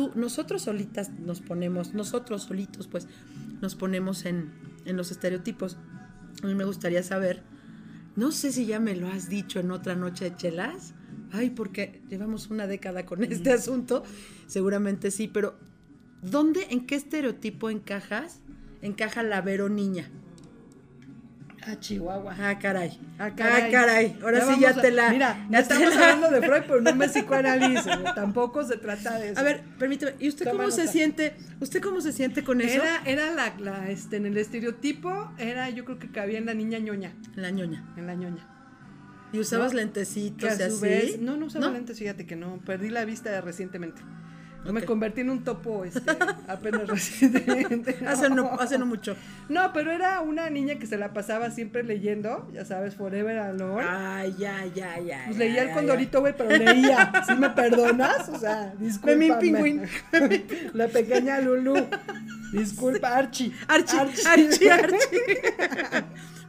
Tú, 0.00 0.12
nosotros 0.14 0.62
solitas 0.62 1.10
nos 1.10 1.42
ponemos, 1.42 1.92
nosotros 1.92 2.44
solitos, 2.44 2.88
pues, 2.88 3.06
nos 3.60 3.74
ponemos 3.74 4.24
en, 4.24 4.50
en 4.86 4.96
los 4.96 5.10
estereotipos. 5.10 5.76
A 6.42 6.46
mí 6.46 6.54
me 6.54 6.64
gustaría 6.64 7.02
saber, 7.02 7.42
no 8.16 8.32
sé 8.32 8.50
si 8.50 8.64
ya 8.64 8.80
me 8.80 8.96
lo 8.96 9.08
has 9.08 9.28
dicho 9.28 9.60
en 9.60 9.70
otra 9.70 9.96
noche 9.96 10.30
de 10.30 10.36
chelas. 10.36 10.94
Ay, 11.32 11.50
porque 11.50 12.00
llevamos 12.08 12.48
una 12.48 12.66
década 12.66 13.04
con 13.04 13.22
este 13.24 13.52
asunto. 13.52 14.02
Seguramente 14.46 15.10
sí, 15.10 15.28
pero 15.28 15.58
¿dónde, 16.22 16.68
en 16.70 16.86
qué 16.86 16.94
estereotipo 16.94 17.68
encajas? 17.68 18.40
Encaja 18.80 19.22
la 19.22 19.42
Vero 19.42 19.68
niña. 19.68 20.10
Ah, 21.66 21.76
Chihuahua. 21.78 22.34
Ah, 22.40 22.58
caray. 22.58 22.98
Ah, 23.18 23.30
Ahora 24.22 24.38
Ya 24.38 24.46
sí 24.54 24.60
ya 24.60 24.68
vamos 24.68 24.78
a- 24.78 24.80
te 24.82 24.90
la. 24.90 25.10
Mira, 25.10 25.36
ya 25.36 25.50
ya 25.50 25.58
estamos 25.60 25.94
la- 25.94 26.00
hablando 26.12 26.30
de 26.40 26.46
Freud, 26.46 26.62
pero 26.66 26.80
no 26.80 26.94
me 26.94 27.08
psicoanalizo. 27.08 27.90
Tampoco 28.14 28.64
se 28.64 28.76
trata 28.78 29.18
de 29.18 29.30
eso. 29.32 29.40
A 29.40 29.42
ver, 29.42 29.60
permíteme. 29.78 30.14
¿Y 30.18 30.28
usted 30.28 30.46
Toma 30.46 30.64
cómo 30.64 30.70
se 30.70 30.88
siente? 30.88 31.34
¿Usted 31.60 31.82
cómo 31.82 32.00
se 32.00 32.12
siente 32.12 32.42
con 32.42 32.60
eso? 32.62 32.82
Era, 32.82 33.02
era 33.04 33.30
la, 33.34 33.54
la, 33.58 33.90
este, 33.90 34.16
en 34.16 34.26
el 34.26 34.36
estereotipo, 34.38 35.32
era, 35.38 35.68
yo 35.70 35.84
creo 35.84 35.98
que 35.98 36.10
cabía 36.10 36.38
en 36.38 36.46
la 36.46 36.54
niña 36.54 36.78
ñoña, 36.78 37.12
La 37.36 37.50
ñoña. 37.50 37.84
en 37.96 38.06
la 38.06 38.14
ñoña. 38.14 38.46
¿Y 39.32 39.38
usabas 39.38 39.72
¿No? 39.72 39.78
Lentecitos 39.78 40.50
a 40.50 40.62
y 40.62 40.62
así? 40.66 40.80
vez, 40.80 41.20
no, 41.20 41.36
no 41.36 41.46
usaba 41.46 41.66
¿No? 41.68 41.72
lentes, 41.72 41.98
fíjate 41.98 42.26
que 42.26 42.34
no, 42.36 42.58
perdí 42.64 42.88
la 42.88 43.04
vista 43.04 43.40
recientemente. 43.42 44.00
Me 44.64 44.84
convertí 44.84 45.22
en 45.22 45.30
un 45.30 45.42
topo, 45.42 45.84
este, 45.84 46.10
apenas 46.46 46.86
recientemente. 46.86 47.96
No. 48.00 48.08
Hace 48.10 48.30
no, 48.30 48.52
hace 48.60 48.78
no 48.78 48.86
mucho. 48.86 49.16
No, 49.48 49.72
pero 49.72 49.90
era 49.90 50.20
una 50.20 50.50
niña 50.50 50.78
que 50.78 50.86
se 50.86 50.96
la 50.96 51.12
pasaba 51.12 51.50
siempre 51.50 51.82
leyendo, 51.82 52.48
ya 52.52 52.64
sabes, 52.64 52.94
Forever 52.94 53.38
Alone. 53.38 53.84
Ay, 53.88 54.34
ya, 54.38 54.64
ya, 54.66 54.98
ya. 54.98 55.22
Pues 55.26 55.38
ya, 55.38 55.44
leía 55.44 55.62
el 55.62 55.68
ya, 55.68 55.74
condorito, 55.74 56.20
güey, 56.20 56.34
pero 56.36 56.50
leía. 56.50 57.12
¿Sí 57.26 57.34
me 57.34 57.50
perdonas? 57.50 58.28
O 58.28 58.38
sea, 58.38 58.74
discúlpame. 58.78 59.16
Memín 59.30 59.38
Pingüín. 59.38 59.82
La 60.74 60.88
pequeña 60.88 61.40
Lulu. 61.40 61.74
Disculpa, 62.52 63.16
Archie. 63.16 63.50
ya. 63.50 63.66
Archie, 63.68 63.98
Archie, 64.26 64.70
Archie. 64.70 66.04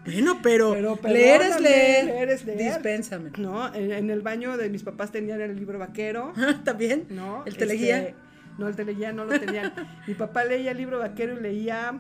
Bueno, 0.06 0.40
pero, 0.42 0.72
Pero 0.74 1.00
leer 1.08 1.42
es 1.42 1.48
perdóname, 1.50 1.70
leer. 1.70 2.06
leer 2.06 2.30
es 2.30 2.46
leer. 2.46 2.74
Dispénsame. 2.74 3.32
No, 3.38 3.74
en, 3.74 3.92
en 3.92 4.10
el 4.10 4.22
baño 4.22 4.58
de 4.58 4.70
mis 4.70 4.84
papás 4.84 5.12
tenían 5.12 5.42
el 5.42 5.56
libro 5.56 5.78
vaquero. 5.80 6.34
¿También? 6.64 7.06
¿no? 7.10 7.44
¿El 7.46 7.56
teleguía? 7.58 8.00
Este, 8.00 8.16
no, 8.58 8.68
el 8.68 8.76
teleguía 8.76 9.14
no 9.14 9.26
lo 9.26 9.40
tenían. 9.40 9.74
Mi 10.08 10.14
papá 10.14 10.44
leía 10.44 10.72
el 10.72 10.78
libro 10.78 11.00
vaquero 11.00 11.38
y 11.38 11.42
leía 11.42 12.00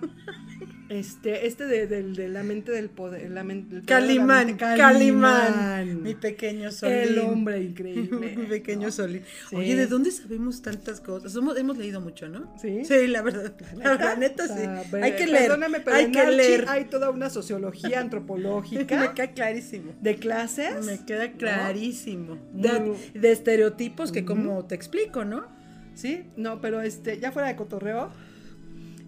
este, 1.00 1.48
este 1.48 1.66
de, 1.66 1.88
del- 1.88 2.16
de 2.16 2.28
la 2.30 2.44
mente 2.44 2.72
del 2.72 2.90
poder. 2.90 3.32
La 3.32 3.44
men- 3.44 3.60
el 3.60 3.66
poder 3.66 3.82
de 3.84 3.92
la 3.94 4.00
Calimán, 4.00 4.46
mente, 4.48 4.66
Calimán. 4.66 6.04
Mi 6.04 6.16
pequeño 6.16 6.72
Solín. 6.72 6.96
El 6.98 7.20
hombre 7.20 7.62
increíble. 7.64 8.36
Mi 8.36 8.46
pequeño 8.46 8.88
¿no? 8.88 8.92
Solín. 8.92 9.24
Sí. 9.50 9.56
Oye, 9.56 9.76
¿de 9.76 9.88
dónde 9.88 10.12
sabemos 10.12 10.62
tantas 10.62 11.00
cosas? 11.02 11.32
Somos- 11.34 11.58
hemos 11.58 11.78
leído 11.78 12.02
mucho, 12.02 12.28
¿no? 12.28 12.54
Sí. 12.62 12.84
Sí, 12.86 13.08
la 13.08 13.22
verdad. 13.22 13.54
La 13.76 14.16
neta, 14.18 14.48
sí. 14.48 14.64
ve- 14.92 15.04
Hay 15.04 15.16
que 15.16 15.28
leer. 15.28 15.44
Perdóname, 15.48 15.80
pero 15.80 15.96
hay 15.96 16.06
en 16.06 16.12
que 16.12 16.20
Archie 16.20 16.36
leer. 16.38 16.66
hay 16.68 16.86
toda 16.86 17.10
una 17.10 17.30
sociología 17.30 17.90
Me 17.90 17.96
antropológica 17.98 19.14
queda 19.14 19.32
clarísimo. 19.34 19.94
de 20.02 20.16
clases. 20.16 20.86
Me 20.86 21.04
queda 21.06 21.32
clarísimo. 21.32 22.38
De, 22.54 22.96
de 23.14 23.32
estereotipos 23.32 24.12
que 24.12 24.26
como 24.26 24.66
te 24.66 24.76
explico, 24.76 25.26
¿no? 25.26 25.46
Sí, 25.94 26.24
no, 26.38 26.62
pero 26.62 26.82
este, 26.82 27.20
ya 27.20 27.32
fuera 27.32 27.50
de 27.50 27.56
cotorreo, 27.56 28.12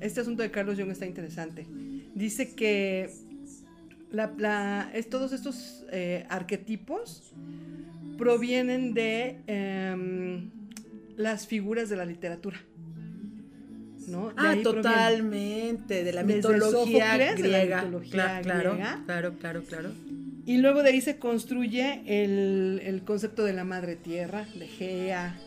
este 0.04 0.22
asunto 0.22 0.44
de 0.44 0.52
Carlos 0.52 0.78
Jung 0.78 0.92
está 0.92 1.06
interesante. 1.06 1.66
Dice 2.14 2.54
que 2.54 3.10
la, 4.12 4.32
la- 4.38 4.92
es, 4.94 5.10
todos 5.10 5.34
estos 5.34 5.84
eh, 5.92 6.26
arquetipos 6.30 7.34
provienen 8.18 8.94
de 8.94 9.40
em, 9.48 10.50
las 11.18 11.48
figuras 11.48 11.90
de 11.90 11.96
la 11.96 12.06
literatura. 12.06 12.58
¿no? 14.08 14.28
De 14.30 14.34
Ah, 14.38 14.56
totalmente. 14.62 16.04
De 16.04 16.12
la 16.14 16.24
mitología 16.24 16.72
Sófocles, 16.72 17.42
de 17.42 17.48
la 17.48 17.58
griega. 17.60 17.82
mitología 17.84 18.14
Cla- 18.14 18.44
claro, 18.44 18.72
griega. 18.74 19.02
claro, 19.06 19.34
claro, 19.40 19.64
claro. 19.64 19.92
Y 20.46 20.58
luego 20.58 20.84
de 20.84 20.90
ahí 20.90 21.00
se 21.02 21.18
construye 21.18 22.02
el, 22.06 22.82
el 22.84 23.04
concepto 23.04 23.46
de 23.46 23.54
la 23.54 23.64
madre 23.64 23.96
tierra, 23.96 24.46
de 24.60 24.68
Gea, 24.68 25.40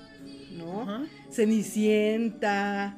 ¿no? 0.56 1.06
Cenicienta, 1.30 2.96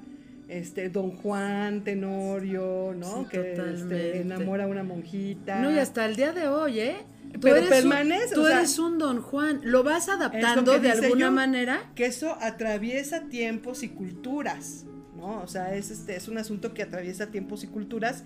este, 0.48 0.88
Don 0.88 1.12
Juan, 1.12 1.84
Tenorio, 1.84 2.94
¿no? 2.96 3.22
Sí, 3.22 3.28
que 3.30 3.52
este, 3.52 4.20
enamora 4.20 4.64
a 4.64 4.66
una 4.66 4.82
monjita. 4.82 5.60
No, 5.60 5.70
y 5.70 5.78
hasta 5.78 6.06
el 6.06 6.16
día 6.16 6.32
de 6.32 6.48
hoy, 6.48 6.80
¿eh? 6.80 6.96
Tú 7.32 7.40
Pero 7.40 7.56
eres 7.56 7.68
permanece, 7.68 8.28
un, 8.28 8.34
tú 8.34 8.40
o 8.40 8.46
sea, 8.46 8.58
eres 8.58 8.78
un 8.78 8.98
Don 8.98 9.20
Juan. 9.20 9.60
Lo 9.62 9.82
vas 9.82 10.08
adaptando 10.08 10.74
lo 10.74 10.80
de 10.80 10.90
alguna 10.90 11.30
manera. 11.30 11.90
Que 11.94 12.06
eso 12.06 12.36
atraviesa 12.40 13.28
tiempos 13.28 13.82
y 13.82 13.90
culturas, 13.90 14.86
¿no? 15.14 15.42
O 15.42 15.46
sea, 15.46 15.74
es, 15.74 15.90
este, 15.90 16.16
es 16.16 16.28
un 16.28 16.38
asunto 16.38 16.72
que 16.72 16.82
atraviesa 16.82 17.26
tiempos 17.26 17.64
y 17.64 17.66
culturas 17.66 18.24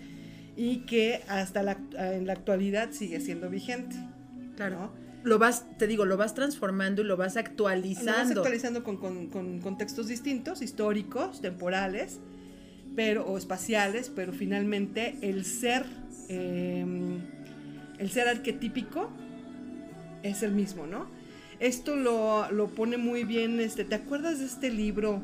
y 0.56 0.86
que 0.86 1.22
hasta 1.28 1.64
la, 1.64 1.78
en 1.98 2.26
la 2.26 2.34
actualidad 2.34 2.90
sigue 2.92 3.20
siendo 3.20 3.50
vigente. 3.50 3.96
Claro. 4.54 4.76
¿no? 4.76 5.01
Lo 5.24 5.38
vas, 5.38 5.64
te 5.78 5.86
digo, 5.86 6.04
lo 6.04 6.16
vas 6.16 6.34
transformando 6.34 7.02
y 7.02 7.04
lo 7.04 7.16
vas 7.16 7.34
Lo 7.34 7.40
vas 7.42 7.48
actualizando. 7.48 8.40
actualizando 8.40 8.82
con, 8.84 8.96
con- 8.96 9.26
con 9.28 9.60
contextos 9.60 10.08
distintos, 10.08 10.62
históricos, 10.62 11.40
temporales, 11.40 12.18
pero, 12.96 13.24
o 13.26 13.38
espaciales, 13.38 14.10
pero 14.14 14.32
finalmente 14.32 15.16
el 15.22 15.44
ser, 15.44 15.84
eh, 16.28 16.84
el 17.98 18.10
ser 18.10 18.28
arquetípico 18.28 19.10
es 20.22 20.42
el 20.42 20.52
mismo, 20.52 20.86
¿no? 20.86 21.06
Esto 21.60 21.94
lo, 21.96 22.50
lo 22.50 22.68
pone 22.68 22.96
muy 22.96 23.24
bien, 23.24 23.60
este, 23.60 23.84
¿te 23.84 23.94
acuerdas 23.94 24.40
de 24.40 24.46
este 24.46 24.70
libro? 24.70 25.22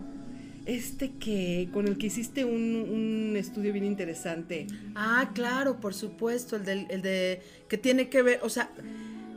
Este 0.67 1.13
que, 1.13 1.69
con 1.73 1.89
el 1.89 1.97
que 1.97 2.09
hiciste 2.09 2.45
un, 2.45 2.77
un 2.77 3.37
estudio 3.37 3.73
bien 3.73 3.87
interesante. 3.87 4.67
Ah, 4.95 5.31
claro, 5.35 5.81
por 5.81 5.95
supuesto, 5.95 6.57
el, 6.57 6.65
del, 6.65 6.87
el 6.91 7.01
de 7.03 7.41
que 7.69 7.79
tiene 7.79 8.09
que 8.11 8.21
ver, 8.23 8.41
o 8.43 8.51
sea, 8.51 8.71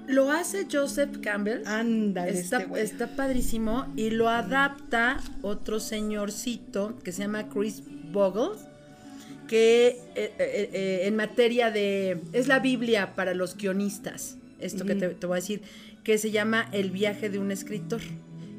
lo 0.07 0.31
hace 0.31 0.67
Joseph 0.71 1.17
Campbell. 1.21 1.65
Ándale, 1.65 2.31
Está, 2.31 2.57
este 2.57 2.69
güey. 2.69 2.83
está 2.83 3.07
padrísimo 3.15 3.91
y 3.95 4.09
lo 4.09 4.29
adapta 4.29 5.19
otro 5.41 5.79
señorcito 5.79 6.97
que 7.03 7.11
se 7.11 7.23
llama 7.23 7.49
Chris 7.49 7.83
Bogle, 8.11 8.57
que 9.47 9.87
eh, 9.87 10.33
eh, 10.39 10.69
eh, 10.73 11.01
en 11.03 11.15
materia 11.15 11.71
de... 11.71 12.21
es 12.33 12.47
la 12.47 12.59
Biblia 12.59 13.15
para 13.15 13.33
los 13.33 13.57
guionistas, 13.57 14.37
esto 14.59 14.85
que 14.85 14.95
te, 14.95 15.09
te 15.09 15.27
voy 15.27 15.37
a 15.37 15.41
decir, 15.41 15.61
que 16.03 16.17
se 16.17 16.31
llama 16.31 16.67
El 16.71 16.91
viaje 16.91 17.29
de 17.29 17.39
un 17.39 17.51
escritor, 17.51 18.01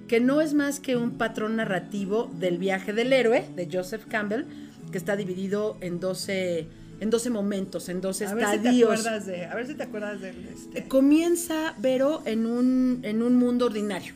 que 0.08 0.20
no 0.20 0.40
es 0.40 0.54
más 0.54 0.80
que 0.80 0.96
un 0.96 1.12
patrón 1.12 1.56
narrativo 1.56 2.30
del 2.38 2.58
viaje 2.58 2.92
del 2.92 3.12
héroe 3.12 3.46
de 3.56 3.68
Joseph 3.72 4.04
Campbell, 4.08 4.44
que 4.90 4.98
está 4.98 5.16
dividido 5.16 5.76
en 5.80 6.00
12, 6.00 6.66
en 7.02 7.10
12 7.10 7.30
momentos, 7.30 7.88
en 7.88 8.00
12 8.00 8.26
A 8.26 8.34
ver 8.34 8.46
si 8.46 8.58
te 8.60 8.68
de, 8.70 9.44
a 9.46 9.54
ver 9.56 9.66
si 9.66 9.74
te 9.74 9.82
acuerdas 9.82 10.20
del, 10.20 10.36
este, 10.46 10.86
Comienza, 10.86 11.74
Vero, 11.78 12.22
en 12.26 12.46
un, 12.46 13.00
en 13.02 13.22
un 13.24 13.34
mundo 13.34 13.66
ordinario. 13.66 14.14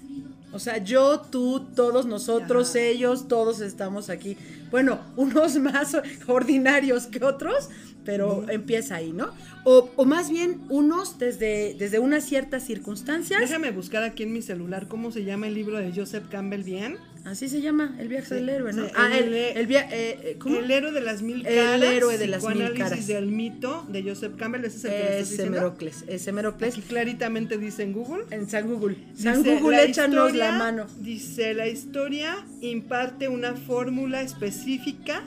O 0.52 0.60
sea, 0.60 0.78
yo, 0.78 1.20
tú, 1.20 1.66
todos 1.74 2.06
nosotros, 2.06 2.70
Ajá. 2.70 2.78
ellos, 2.78 3.26
todos 3.26 3.60
estamos 3.60 4.08
aquí. 4.08 4.36
Bueno, 4.70 5.00
unos 5.16 5.56
más 5.56 5.96
ordinarios 6.28 7.08
que 7.08 7.24
otros, 7.24 7.70
pero 8.04 8.48
empieza 8.48 8.94
ahí, 8.94 9.12
¿no? 9.12 9.32
O, 9.64 9.90
o 9.96 10.04
más 10.04 10.30
bien, 10.30 10.60
unos 10.68 11.18
desde, 11.18 11.74
desde 11.76 11.98
unas 11.98 12.24
ciertas 12.24 12.62
circunstancias. 12.62 13.40
Déjame 13.40 13.72
buscar 13.72 14.04
aquí 14.04 14.22
en 14.22 14.32
mi 14.32 14.42
celular 14.42 14.86
cómo 14.86 15.10
se 15.10 15.24
llama 15.24 15.48
el 15.48 15.54
libro 15.54 15.78
de 15.78 15.92
Joseph 15.92 16.28
Campbell 16.30 16.62
bien. 16.62 16.98
Así 17.26 17.48
se 17.48 17.60
llama, 17.60 17.96
el 17.98 18.06
viaje 18.06 18.28
Sí, 18.28 18.34
del 18.36 18.48
héroe, 18.48 18.72
¿no? 18.72 18.84
sí, 18.86 18.92
ah, 18.94 19.10
el- 19.18 19.34
el, 19.34 19.56
el 19.56 19.66
via- 19.66 19.88
eh, 19.90 20.18
eh, 20.22 20.36
¿cómo? 20.38 20.58
El 20.60 20.70
héroe 20.70 20.92
de 20.92 21.00
las 21.00 21.22
mil 21.22 21.44
El 21.44 21.56
caras. 21.56 21.82
héroe 21.82 22.18
de 22.18 22.26
las 22.28 22.44
mil 22.44 22.72
caras. 22.74 23.06
del 23.08 23.26
mito 23.26 23.84
de 23.90 24.02
Joseph 24.04 24.36
Campbell. 24.36 24.64
Ese 24.64 24.76
es 24.76 24.84
el 24.84 24.90
que 24.92 24.96
me 24.96 25.04
estás 25.10 25.30
diciendo. 25.30 25.56
Merocles, 25.58 26.04
ese 26.06 26.32
Merocles. 26.32 26.72
Aquí 26.74 26.82
claritamente 26.82 27.58
dice 27.58 27.82
en 27.82 27.92
Google. 27.94 28.24
En 28.30 28.48
San 28.48 28.68
Google. 28.72 28.96
San 29.16 29.42
Dice, 29.42 29.56
Google, 29.58 29.76
"La 29.78 29.82
échanos 29.82 30.26
historia- 30.28 30.52
la 30.52 30.58
mano. 30.58 30.86
Dice, 31.00 31.52
la 31.54 31.66
historia 31.66 32.46
imparte 32.60 33.26
una 33.26 33.54
fórmula 33.54 34.22
específica 34.22 35.24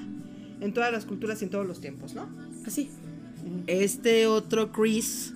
en 0.62 0.73
todas 0.73 0.93
las 0.93 1.03
culturas 1.05 1.41
y 1.41 1.45
en 1.45 1.51
todos 1.51 1.67
los 1.67 1.81
tiempos, 1.81 2.15
¿no? 2.15 2.29
Así. 2.65 2.89
Este 3.67 4.25
otro 4.27 4.71
Chris 4.71 5.33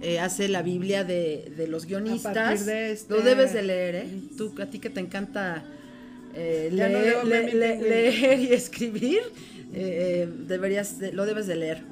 eh, 0.00 0.20
hace 0.20 0.48
la 0.48 0.62
Biblia 0.62 1.02
de, 1.02 1.52
de 1.56 1.66
los 1.66 1.86
guionistas. 1.86 2.36
A 2.62 2.64
de 2.64 2.92
este- 2.92 3.14
Lo 3.14 3.20
debes 3.22 3.52
de 3.52 3.62
leer, 3.62 3.94
¿eh? 3.96 4.08
Tú, 4.36 4.54
a 4.62 4.66
ti 4.66 4.78
que 4.78 4.90
te 4.90 5.00
encanta 5.00 5.64
eh, 6.38 6.70
Ya 6.72 6.88
no 6.88 6.98
leer, 7.00 7.24
le- 7.24 7.52
le- 7.54 7.82
leer 7.82 8.40
y 8.40 8.52
escribir, 8.52 9.20
eh, 9.74 10.28
deberías, 10.46 10.98
de- 10.98 11.12
lo 11.12 11.26
debes 11.26 11.46
de 11.46 11.56
leer. 11.56 11.82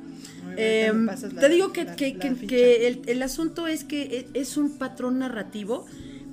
Eh, 0.57 0.93
la- 0.95 1.17
te 1.17 1.49
digo 1.49 1.73
que, 1.73 1.85
la- 1.85 1.97
que- 1.97 2.15
la 2.15 2.35
que- 2.47 2.87
el, 2.87 3.03
el 3.07 3.23
asunto 3.23 3.67
es 3.67 3.85
que 3.85 4.03
e- 4.03 4.27
es 4.41 4.57
un 4.57 4.79
patrón 4.79 5.19
narrativo. 5.19 5.87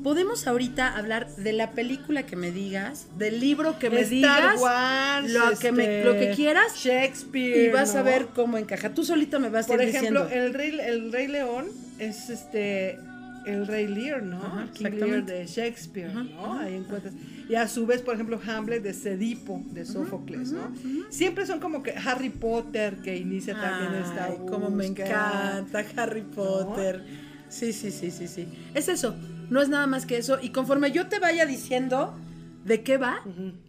Podemos 0.03 0.47
ahorita 0.47 0.97
hablar 0.97 1.33
de 1.37 1.53
la 1.53 1.71
película 1.71 2.25
que 2.25 2.35
me 2.35 2.51
digas, 2.51 3.07
del 3.17 3.39
libro 3.39 3.79
que 3.79 3.89
me 3.89 4.01
Star 4.01 4.11
digas, 4.11 4.59
Wars, 4.61 5.31
lo 5.31 5.57
que 5.59 5.71
me- 5.71 5.83
este, 5.99 6.03
lo 6.03 6.13
que 6.19 6.31
quieras, 6.35 6.75
Shakespeare. 6.77 7.65
y 7.65 7.69
vas 7.69 7.95
a 7.95 8.03
ver 8.03 8.27
cómo 8.35 8.57
encaja. 8.57 8.93
Tú 8.93 9.03
solita 9.05 9.39
me 9.39 9.49
vas 9.49 9.65
a 9.65 9.69
Por 9.69 9.81
ir 9.81 9.89
ejemplo, 9.89 10.25
diciendo. 10.25 10.45
el 10.47 10.53
rey, 10.53 10.77
el 10.79 11.11
rey 11.11 11.27
León 11.27 11.67
es 11.99 12.29
este 12.29 12.99
el 13.45 13.67
rey 13.67 13.87
Lear, 13.87 14.23
¿no? 14.23 14.37
Ajá, 14.43 14.69
King 14.73 14.85
Lear 14.91 15.25
de 15.25 15.45
Shakespeare, 15.45 16.09
Ajá, 16.09 16.23
¿no? 16.23 16.59
Ahí 16.59 16.75
encuentras. 16.75 17.13
Y 17.49 17.55
a 17.55 17.67
su 17.67 17.85
vez, 17.85 18.01
por 18.01 18.13
ejemplo, 18.15 18.39
Hamlet 18.47 18.81
de 18.83 18.93
Sedipo, 18.93 19.61
de 19.71 19.85
Sófocles, 19.85 20.51
¿no? 20.51 20.71
Siempre 21.09 21.45
son 21.45 21.59
como 21.59 21.83
que 21.83 21.91
Harry 21.91 22.29
Potter 22.29 22.97
que 23.03 23.17
inicia 23.17 23.53
también 23.53 24.01
esta 24.01 24.25
Ay, 24.25 24.37
cómo 24.49 24.69
me 24.69 24.87
búsqueda. 24.87 25.59
encanta 25.59 25.85
Harry 26.01 26.21
Potter. 26.21 27.03
Sí, 27.49 27.73
sí, 27.73 27.91
sí, 27.91 28.09
sí, 28.11 28.27
sí. 28.27 28.47
Es 28.73 28.87
eso. 28.87 29.15
No 29.49 29.61
es 29.61 29.69
nada 29.69 29.85
más 29.87 30.05
que 30.05 30.17
eso. 30.17 30.39
Y 30.41 30.49
conforme 30.49 30.91
yo 30.91 31.07
te 31.07 31.19
vaya 31.19 31.45
diciendo 31.45 32.17
de 32.65 32.81
qué 32.81 32.97
va, 32.97 33.19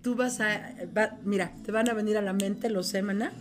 tú 0.02 0.14
vas 0.14 0.40
a. 0.40 0.72
va- 0.96 1.18
mira, 1.24 1.52
te 1.64 1.72
van 1.72 1.90
a 1.90 1.94
venir 1.94 2.16
a 2.16 2.22
la 2.22 2.32
mente 2.32 2.70
los 2.70 2.86
semana. 2.86 3.32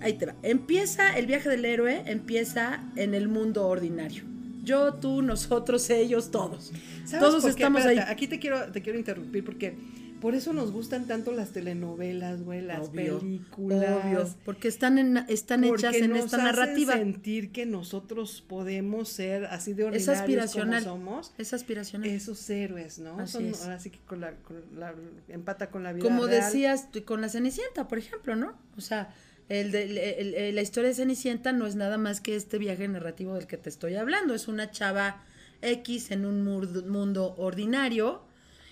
Ahí 0.00 0.12
te 0.14 0.26
va. 0.26 0.34
Empieza 0.42 1.16
el 1.16 1.26
viaje 1.26 1.48
del 1.48 1.64
héroe, 1.64 2.02
empieza 2.06 2.80
en 2.96 3.14
el 3.14 3.28
mundo 3.28 3.66
ordinario. 3.66 4.24
Yo, 4.62 4.94
tú, 4.94 5.22
nosotros, 5.22 5.88
ellos, 5.90 6.30
todos. 6.30 6.72
¿Sabes 7.04 7.18
Todos 7.20 7.44
estamos 7.44 7.80
Espérate, 7.80 8.08
ahí. 8.08 8.12
Aquí 8.12 8.28
te 8.28 8.38
quiero, 8.38 8.70
te 8.72 8.80
quiero 8.82 8.98
interrumpir 8.98 9.44
porque 9.44 9.76
por 10.20 10.36
eso 10.36 10.52
nos 10.52 10.70
gustan 10.70 11.08
tanto 11.08 11.32
las 11.32 11.50
telenovelas, 11.50 12.42
güey, 12.44 12.60
las 12.62 12.88
Obvio, 12.90 13.18
películas. 13.18 14.04
Obvio, 14.04 14.34
porque 14.44 14.68
están, 14.68 14.98
en, 14.98 15.16
están 15.28 15.62
porque 15.62 15.88
hechas 15.88 15.96
en 15.96 16.10
nos 16.10 16.26
esta 16.26 16.36
narrativa. 16.38 16.92
sentir 16.94 17.50
que 17.50 17.66
nosotros 17.66 18.44
podemos 18.46 19.08
ser 19.08 19.46
así 19.46 19.72
de 19.72 19.82
Es 19.82 19.86
ordinarios 20.06 20.20
aspiracional. 20.20 20.84
como 20.84 20.96
somos. 21.22 21.34
Es 21.38 21.52
aspiracional. 21.52 22.08
Esos 22.08 22.48
héroes, 22.50 23.00
¿no? 23.00 23.18
Así 23.18 23.32
Son, 23.32 23.46
es. 23.46 23.62
ahora 23.64 23.80
sí 23.80 23.90
que 23.90 23.98
con 24.06 24.20
la, 24.20 24.32
con 24.36 24.62
la- 24.78 24.94
empata 25.28 25.70
con 25.70 25.82
la 25.82 25.92
vida 25.92 26.04
Como 26.04 26.26
real. 26.28 26.40
decías 26.40 26.86
con 27.04 27.20
la 27.20 27.28
Cenicienta, 27.28 27.88
por 27.88 27.98
ejemplo, 27.98 28.36
¿no? 28.36 28.52
O 28.76 28.80
sea, 28.80 29.12
el 29.60 29.70
de, 29.72 29.82
el- 29.84 29.98
el- 29.98 30.34
el- 30.34 30.54
la 30.54 30.62
historia 30.62 30.88
de 30.88 30.94
Cenicienta 30.94 31.52
no 31.52 31.66
es 31.66 31.74
nada 31.76 31.98
más 31.98 32.20
que 32.20 32.36
este 32.36 32.58
viaje 32.58 32.86
narrativo 32.88 33.34
del 33.34 33.46
que 33.46 33.56
te 33.56 33.68
estoy 33.68 33.96
hablando. 33.96 34.34
Es 34.34 34.48
una 34.48 34.70
chava 34.70 35.22
X 35.60 36.10
en 36.10 36.24
un 36.26 36.42
mur- 36.44 36.86
mundo 36.86 37.34
ordinario. 37.38 38.22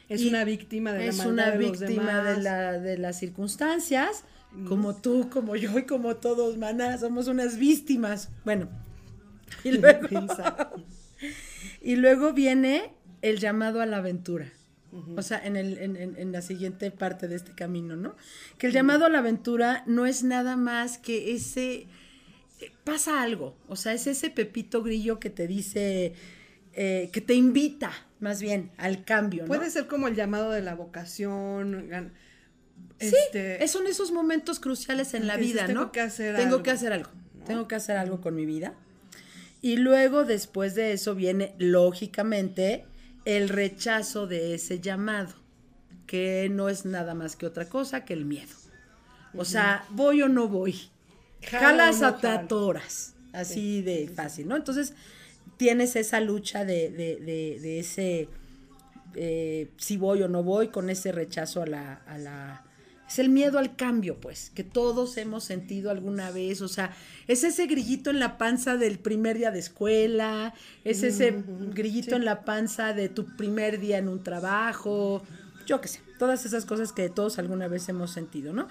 Es 0.09 0.25
una 0.25 0.43
víctima 0.45 0.93
de 0.93 0.99
la 0.99 1.05
es 1.07 1.19
una 1.25 1.51
de 1.51 1.59
los 1.59 1.79
víctima 1.81 2.19
demás. 2.23 2.37
de, 2.39 2.43
la, 2.43 2.73
de 2.79 2.99
las 2.99 3.19
circunstancias, 3.19 4.25
como 4.67 4.97
tú, 4.97 5.31
como 5.31 5.55
yo 5.55 5.79
y 5.79 5.85
como 5.85 6.17
todos, 6.17 6.57
maná, 6.59 6.99
somos 6.99 7.29
unas 7.29 7.57
víctimas. 7.59 8.29
Bueno, 8.45 8.69
y 9.63 9.71
luego, 9.79 10.09
Pinza. 10.09 10.71
y 11.83 11.95
luego 11.97 12.33
viene 12.33 12.93
el 13.23 13.39
llamado 13.39 13.81
a 13.81 13.87
la 13.87 13.99
aventura. 13.99 14.51
O 15.17 15.23
sea, 15.23 15.39
en, 15.45 15.55
el, 15.57 15.79
en, 15.79 15.97
en- 15.97 16.17
en 16.17 16.33
la 16.33 16.43
siguiente 16.43 16.91
parte 16.91 17.29
de 17.29 17.37
este 17.37 17.53
camino, 17.53 17.95
¿no? 17.97 18.17
Que 18.59 18.67
el 18.67 18.73
llamado 18.73 19.05
a 19.07 19.09
la 19.09 19.19
aventura 19.21 19.85
no 19.87 20.05
es 20.07 20.25
nada 20.25 20.57
más 20.57 20.99
que 20.99 21.33
ese... 21.33 21.87
eh, 22.61 22.73
Pasa 22.85 23.23
algo, 23.23 23.57
o 23.69 23.77
sea, 23.77 23.93
es 23.93 24.07
ese 24.09 24.31
pepito 24.31 24.83
grillo 24.83 25.21
que 25.21 25.31
te 25.31 25.47
dice, 25.47 26.15
eh, 26.73 27.09
que 27.13 27.21
te 27.21 27.35
invita 27.35 27.93
más 28.19 28.43
bien 28.43 28.73
al 28.79 29.05
cambio, 29.05 29.43
¿no? 29.45 29.49
Puede 29.49 29.71
ser 29.71 29.87
como 29.87 30.09
el 30.09 30.15
llamado 30.17 30.51
de 30.51 30.61
la 30.63 30.75
vocación. 30.75 31.89
gan- 31.89 32.11
Sí, 32.99 33.15
este, 33.33 33.67
son 33.69 33.87
esos 33.87 34.11
momentos 34.13 34.59
cruciales 34.61 35.15
en 35.15 35.27
la 35.27 35.37
vida, 35.37 35.67
tengo 35.67 35.81
¿no? 35.83 35.93
que 35.93 36.01
hacer 36.01 36.35
tengo 36.37 36.49
algo, 36.57 36.63
que 36.65 36.71
hacer 36.71 36.93
algo. 36.93 37.11
¿no? 37.39 37.45
Tengo 37.45 37.69
que 37.69 37.75
hacer 37.77 37.97
algo 37.97 38.21
con 38.21 38.35
mi 38.35 38.45
vida. 38.45 38.75
Y 39.63 39.77
luego, 39.77 40.25
después 40.25 40.75
de 40.75 40.93
eso, 40.93 41.15
viene, 41.15 41.55
lógicamente, 41.59 42.85
el 43.25 43.49
rechazo 43.49 44.27
de 44.27 44.55
ese 44.55 44.81
llamado, 44.81 45.35
que 46.07 46.49
no 46.51 46.69
es 46.69 46.85
nada 46.85 47.15
más 47.15 47.37
que 47.37 47.47
otra 47.47 47.69
cosa 47.69 48.05
que 48.05 48.13
el 48.15 48.25
miedo. 48.25 48.55
O 49.35 49.45
sea, 49.45 49.85
voy 49.91 50.23
o 50.23 50.29
no 50.29 50.49
voy. 50.49 50.77
Jalas 51.43 52.03
a 52.03 52.19
jalo. 52.19 52.49
toras. 52.49 53.15
Así 53.33 53.81
de 53.83 54.09
fácil, 54.15 54.49
¿no? 54.49 54.57
Entonces, 54.57 54.95
tienes 55.57 55.95
esa 55.95 56.21
lucha 56.21 56.65
de, 56.65 56.91
de- 56.91 57.17
de- 57.21 57.59
de 57.61 57.79
ese 57.79 58.29
eh, 59.15 59.71
si 59.77 59.97
voy 59.97 60.23
o 60.23 60.29
no 60.29 60.43
voy, 60.43 60.69
con 60.69 60.91
ese 60.91 61.13
rechazo 61.13 61.63
a 61.63 61.67
la, 61.67 61.95
a 62.07 62.19
la... 62.19 62.65
Es 63.11 63.19
el 63.19 63.29
miedo 63.29 63.59
al 63.59 63.75
cambio, 63.75 64.21
pues, 64.21 64.53
que 64.55 64.63
todos 64.63 65.17
hemos 65.17 65.43
sentido 65.43 65.91
alguna 65.91 66.31
vez, 66.31 66.63
o 66.63 66.69
sea, 66.69 66.95
es 67.27 67.43
ese 67.43 67.67
grillito 67.67 68.11
en 68.11 68.21
la 68.21 68.39
panza 68.39 68.77
del 68.77 69.01
primer 69.01 69.37
día 69.37 69.51
de 69.51 69.59
escuela, 69.59 70.55
es 70.85 71.03
ese 71.03 71.43
grillito 71.75 72.15
en 72.15 72.25
la 72.25 72.45
panza 72.45 72.93
de 72.93 73.09
tu 73.09 73.27
primer 73.37 73.81
día 73.81 73.99
en 73.99 74.07
un 74.07 74.23
trabajo, 74.23 75.25
yo 75.67 75.81
qué 75.81 75.89
sé, 75.89 76.01
todas 76.21 76.47
esas 76.47 76.65
cosas 76.67 76.93
que 76.93 77.09
todos 77.09 77.41
alguna 77.41 77.67
vez 77.67 77.89
hemos 77.89 78.13
sentido, 78.13 78.53
¿no? 78.53 78.69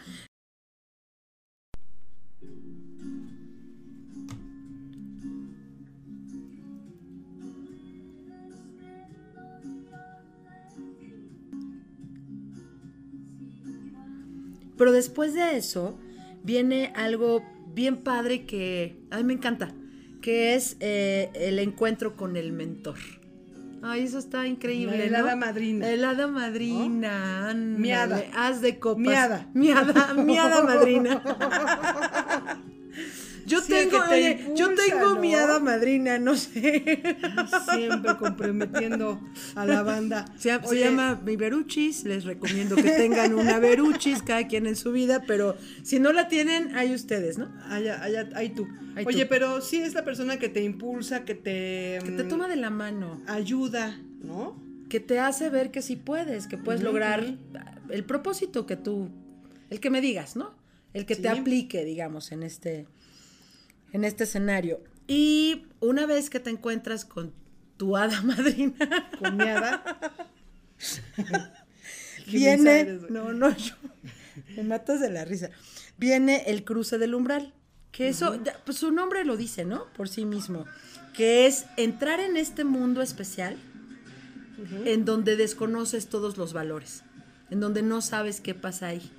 Pero 14.79 14.93
después 14.93 15.33
de 15.33 15.57
eso 15.57 15.99
viene 16.41 16.93
algo 16.95 17.43
bien 17.75 17.97
padre 17.97 18.45
que 18.45 18.97
a 19.11 19.17
mí 19.17 19.23
me 19.25 19.33
encanta, 19.33 19.73
que 20.21 20.55
es 20.55 20.77
eh, 20.79 21.29
el 21.35 21.59
encuentro 21.59 22.15
con 22.15 22.37
el 22.37 22.53
mentor. 22.53 22.95
Ay, 23.81 24.03
eso 24.03 24.17
está 24.19 24.47
increíble. 24.47 24.97
La 24.97 25.03
helada 25.03 25.35
¿no? 25.35 25.45
madrina. 25.45 25.89
Helada 25.89 26.27
madrina. 26.27 27.53
Miada. 27.53 28.23
Haz 28.33 28.61
de 28.61 28.79
copas. 28.79 29.01
Miada. 29.03 29.49
Miada, 29.53 30.13
miada 30.13 30.63
madrina. 30.63 31.21
Yo 33.49 33.61
Sí, 33.61 33.73
tengo, 33.73 34.01
te 34.07 34.13
oye, 34.13 34.45
yo 34.55 34.73
tengo 34.75 35.15
¿no? 35.15 35.19
miada 35.19 35.59
madrina, 35.59 36.19
no 36.19 36.35
sé. 36.35 37.01
Siempre 37.75 38.15
comprometiendo 38.17 39.19
a 39.55 39.65
la 39.65 39.81
banda. 39.83 40.25
Se, 40.37 40.49
se 40.49 40.67
Oye, 40.67 40.81
llama 40.85 41.19
mi 41.25 41.35
Beruchis, 41.35 42.03
les 42.03 42.23
recomiendo 42.25 42.75
que 42.75 42.83
tengan 42.91 43.33
una 43.33 43.59
Beruchis, 43.59 44.21
cada 44.21 44.47
quien 44.47 44.67
en 44.67 44.75
su 44.75 44.91
vida, 44.91 45.23
pero 45.25 45.57
si 45.83 45.99
no 45.99 46.13
la 46.13 46.27
tienen, 46.27 46.75
hay 46.75 46.93
ustedes, 46.93 47.37
¿no? 47.37 47.51
Allá, 47.69 48.01
allá, 48.03 48.29
ahí 48.35 48.49
tú. 48.49 48.67
Oye, 49.05 49.23
tú. 49.23 49.29
pero 49.29 49.61
sí 49.61 49.77
es 49.77 49.93
la 49.93 50.03
persona 50.05 50.37
que 50.37 50.49
te 50.49 50.63
impulsa, 50.63 51.25
que 51.25 51.35
te, 51.35 51.99
Que 52.05 52.11
te 52.11 52.23
mm, 52.23 52.27
toma 52.29 52.47
de 52.47 52.55
la 52.55 52.69
mano, 52.69 53.21
ayuda, 53.27 53.99
¿no? 54.23 54.69
que 54.89 54.99
te 54.99 55.19
hace 55.19 55.49
ver 55.49 55.69
que 55.71 55.81
sí 55.81 55.95
puedes, 55.95 56.47
que 56.47 56.57
puedes 56.57 56.81
lograr 56.81 57.23
el 57.89 58.03
propósito 58.03 58.65
que 58.65 58.75
tú, 58.75 59.09
el 59.69 59.79
que 59.79 59.89
me 59.91 60.01
digas, 60.01 60.35
¿no? 60.35 60.51
El 60.93 61.05
que 61.05 61.15
te 61.15 61.29
aplique, 61.29 61.85
digamos, 61.85 62.31
en 62.31 62.41
este, 62.41 62.87
en 63.93 64.03
este 64.03 64.23
escenario. 64.25 64.81
Y 65.07 65.67
una 65.79 66.05
vez 66.05 66.29
que 66.29 66.39
te 66.39 66.49
encuentras 66.49 67.05
con 67.05 67.33
tu 67.77 67.97
hada 67.97 68.21
madrina. 68.23 68.75
Qué 72.25 72.37
viene, 72.37 72.79
eres, 72.81 73.09
no, 73.09 73.33
no, 73.33 73.55
yo, 73.55 73.73
me 74.55 74.63
matas 74.63 74.99
de 74.99 75.09
la 75.09 75.25
risa. 75.25 75.49
Viene 75.97 76.43
el 76.47 76.63
cruce 76.63 76.99
del 76.99 77.15
umbral, 77.15 77.53
que 77.91 78.09
eso, 78.09 78.39
pues 78.65 78.77
su 78.77 78.91
nombre 78.91 79.25
lo 79.25 79.35
dice, 79.35 79.65
¿no? 79.65 79.85
Por 79.93 80.09
sí 80.09 80.25
mismo, 80.25 80.65
que 81.13 81.47
es 81.47 81.65
entrar 81.75 82.19
en 82.19 82.37
este 82.37 82.63
mundo 82.65 83.01
especial 83.01 83.57
en 84.85 85.05
donde 85.05 85.37
desconoces 85.37 86.07
todos 86.07 86.37
los 86.37 86.53
valores, 86.53 87.03
en 87.49 87.59
donde 87.59 87.81
no 87.81 88.01
sabes 88.01 88.41
qué 88.41 88.53
pasa 88.53 88.87
ahí. 88.87 89.11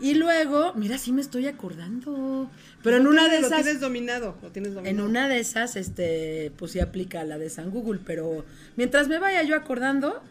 Y 0.00 0.14
luego, 0.14 0.72
mira, 0.74 0.96
sí 0.96 1.12
me 1.12 1.20
estoy 1.20 1.46
acordando, 1.46 2.50
pero 2.82 2.96
en 2.96 3.04
Lo 3.04 3.10
una 3.10 3.28
de 3.28 3.40
Lo 3.40 3.46
esas, 3.48 3.62
tienes 3.62 3.80
dominado, 3.80 4.36
lo 4.42 4.50
tienes 4.50 4.72
dominado. 4.74 4.96
en 4.96 5.04
una 5.04 5.28
de 5.28 5.38
esas, 5.40 5.76
este, 5.76 6.52
pues 6.56 6.72
sí 6.72 6.80
aplica 6.80 7.22
la 7.24 7.36
de 7.38 7.50
San 7.50 7.70
Google, 7.70 8.00
pero 8.04 8.44
mientras 8.76 9.08
me 9.08 9.18
vaya 9.18 9.42
yo 9.42 9.54
acordando, 9.56 10.22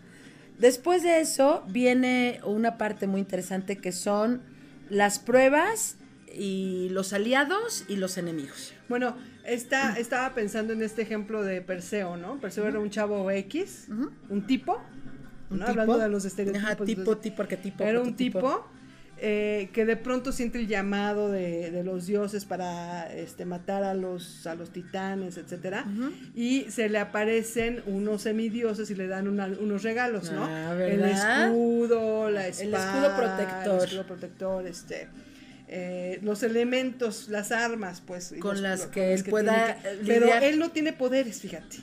después 0.58 1.04
de 1.04 1.20
eso 1.22 1.64
viene 1.68 2.42
una 2.46 2.78
parte 2.80 3.06
muy 3.06 3.20
interesante 3.22 3.78
que 3.78 3.92
son 3.92 4.42
las 4.90 5.20
pruebas 5.20 5.98
y 6.36 6.90
los 6.90 7.14
aliados 7.14 7.86
y 7.88 7.96
los 7.98 8.18
enemigos. 8.18 8.74
Bueno, 8.88 9.16
está, 9.46 10.00
estaba 10.00 10.34
pensando 10.34 10.74
en 10.74 10.82
este 10.82 11.04
ejemplo 11.04 11.44
de 11.44 11.62
Perseo, 11.62 12.18
¿no? 12.18 12.40
Perseo 12.40 12.68
era 12.68 12.80
un 12.80 12.90
chavo 12.90 13.30
X, 13.30 13.88
un 14.30 14.48
tipo, 14.48 14.82
Un 15.52 15.60
¿no? 15.60 15.66
tipo. 15.66 15.70
hablando 15.82 15.98
de 16.00 16.10
los 16.10 16.26
estereotipos. 16.26 16.66
Ajá, 16.72 16.84
tipo, 16.86 17.18
tipo, 17.18 17.42
arquetipo. 17.44 17.84
Era 17.84 18.02
un 18.02 18.16
tipo 18.16 18.68
eh, 19.22 19.70
que 19.74 19.86
de 19.86 19.96
pronto 19.98 20.32
siente 20.32 20.58
el 20.60 20.68
llamado 20.68 21.30
de, 21.30 21.72
de 21.72 21.84
los 21.84 22.06
dioses 22.08 22.46
para 22.46 23.14
este, 23.14 23.46
matar 23.46 23.84
a 23.84 23.94
los, 23.94 24.46
a 24.48 24.56
los 24.56 24.72
titanes, 24.72 25.38
etcétera, 25.38 25.86
Ujú. 25.88 26.12
y 26.36 26.66
se 26.70 26.90
le 26.90 26.98
aparecen 27.00 27.82
unos 27.86 28.24
semidioses 28.24 28.90
y 28.92 28.96
le 28.96 29.08
dan 29.08 29.28
una- 29.28 29.48
unos 29.48 29.84
regalos, 29.84 30.32
¿no? 30.32 30.46
Ah, 30.46 30.74
el 30.80 31.04
escudo, 31.04 32.30
la 32.30 32.48
El 32.48 32.52
espada, 32.52 33.08
escudo 33.08 33.16
protector. 33.18 33.78
el 33.80 33.84
escudo 33.86 34.06
protector, 34.08 34.68
este, 34.68 35.08
eh, 35.68 36.20
los 36.24 36.42
elementos, 36.44 37.28
las 37.30 37.52
armas, 37.52 38.02
pues, 38.06 38.34
Con 38.40 38.54
los- 38.54 38.62
las 38.62 38.86
que 38.88 39.14
él 39.14 39.24
pueda, 39.24 39.76
que- 39.82 40.00
pero 40.06 40.34
él 40.36 40.58
no 40.60 40.72
tiene 40.72 40.94
poderes, 40.94 41.42
fíjate. 41.42 41.78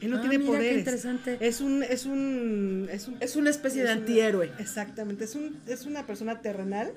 Él 0.00 0.10
no 0.10 0.18
Ah, 0.18 0.20
tiene 0.20 0.38
mira, 0.38 0.50
qué 0.52 0.56
poderes. 0.58 0.78
interesante. 0.78 1.38
Es 1.40 1.60
un, 1.60 1.82
es 1.82 2.06
un, 2.06 2.88
es 2.90 3.08
un 3.08 3.16
Es 3.20 3.36
una 3.36 3.50
especie 3.50 3.82
de 3.82 3.92
una- 3.92 4.00
antihéroe. 4.00 4.52
Exactamente, 4.58 5.24
es, 5.24 5.34
un, 5.34 5.56
es 5.66 5.86
una 5.86 6.06
persona 6.06 6.40
terrenal, 6.40 6.92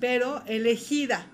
pero 0.00 0.42
elegida, 0.46 1.26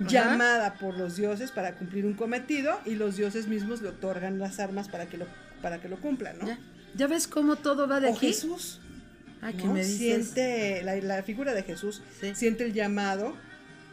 llamada 0.00 0.74
por 0.74 0.96
los 0.96 1.16
dioses 1.16 1.50
para 1.50 1.74
cumplir 1.74 2.06
un 2.06 2.14
cometido 2.14 2.80
y 2.86 2.94
los 2.94 3.16
dioses 3.16 3.46
mismos 3.48 3.82
le 3.82 3.88
otorgan 3.90 4.38
las 4.38 4.58
armas 4.58 4.88
para 4.88 5.06
que 5.06 5.18
lo, 5.18 5.26
para 5.62 5.80
que 5.80 5.88
lo 5.88 5.96
cumplan, 6.00 6.38
¿no? 6.38 6.46
¿Ya? 6.46 6.58
¿Ya 6.96 7.06
ves 7.06 7.28
cómo 7.28 7.56
todo 7.56 7.86
va 7.86 8.00
de 8.00 8.08
O 8.08 8.14
aquí? 8.14 8.28
Jesús, 8.28 8.80
Ah, 9.42 9.52
que 9.52 9.64
¿no? 9.64 9.72
me 9.74 9.84
dices. 9.84 9.98
siente 9.98 10.82
la, 10.82 10.96
la 10.96 11.22
figura 11.22 11.54
de 11.54 11.62
Jesús, 11.62 12.02
Sí. 12.20 12.34
siente 12.34 12.64
el 12.64 12.72
llamado, 12.74 13.36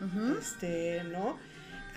Ujú. 0.02 0.38
este, 0.40 1.04
¿no? 1.12 1.38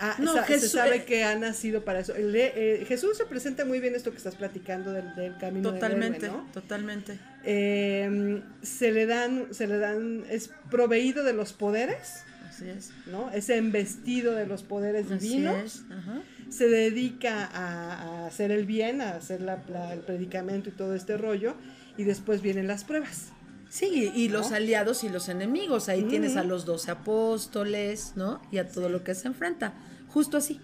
Ah, 0.03 0.17
No, 0.19 0.33
sa- 0.35 0.45
Jesús- 0.45 0.71
se 0.71 0.77
sabe 0.79 0.97
eh, 0.97 1.05
que 1.05 1.25
ha 1.25 1.37
nacido 1.39 1.85
para 1.85 2.01
eso. 2.01 2.15
El 2.17 2.35
eh, 2.35 2.85
Jesús 2.89 3.19
representa 3.19 3.65
muy 3.67 3.81
bien 3.81 3.95
esto 3.95 4.11
que 4.11 4.17
estás 4.17 4.35
platicando 4.35 4.93
del, 4.93 5.15
del 5.15 5.37
camino 5.37 5.71
del 5.73 5.81
Totalmente, 5.81 6.27
héroe, 6.27 6.39
¿no? 6.39 6.47
totalmente. 6.53 7.19
Eh, 7.45 8.43
se 8.63 8.93
le 8.93 9.07
dan, 9.07 9.49
se 9.53 9.67
le 9.67 9.77
dan, 9.79 10.25
es 10.31 10.51
proveído 10.71 11.23
de 11.25 11.33
los 11.35 11.53
poderes, 11.53 12.23
Así 12.49 12.69
es. 12.69 12.93
¿no? 13.07 13.31
Es 13.31 13.51
embestido 13.51 14.35
de 14.35 14.47
los 14.47 14.63
poderes 14.63 15.11
Así 15.11 15.29
divinos. 15.29 15.63
es. 15.65 15.83
Ajá. 15.91 16.23
Se 16.49 16.69
dedica 16.69 17.45
a, 17.47 17.93
a 18.25 18.27
hacer 18.27 18.51
el 18.53 18.65
bien, 18.67 19.01
a 19.03 19.11
hacer 19.17 19.41
la- 19.43 19.63
la- 19.69 19.93
el 19.93 20.01
predicamento 20.01 20.69
y 20.71 20.73
todo 20.73 20.95
este 20.95 21.17
rollo. 21.17 21.55
Y 21.97 22.05
después 22.05 22.41
vienen 22.41 22.67
las 22.67 22.85
pruebas. 22.85 23.33
Sí, 23.71 24.11
y 24.15 24.29
¿No? 24.29 24.39
los 24.39 24.51
aliados 24.53 25.05
y 25.05 25.09
los 25.09 25.29
enemigos. 25.29 25.89
Ahí 25.89 26.03
tienes 26.03 26.37
a 26.37 26.43
los 26.43 26.67
doce 26.67 26.91
apóstoles, 26.91 28.15
¿no? 28.17 28.43
Y 28.51 28.59
a 28.59 28.69
todo 28.69 28.89
lo 28.89 29.05
que 29.05 29.15
se 29.15 29.29
enfrenta. 29.29 29.75
Justo 30.09 30.37
así. 30.37 30.61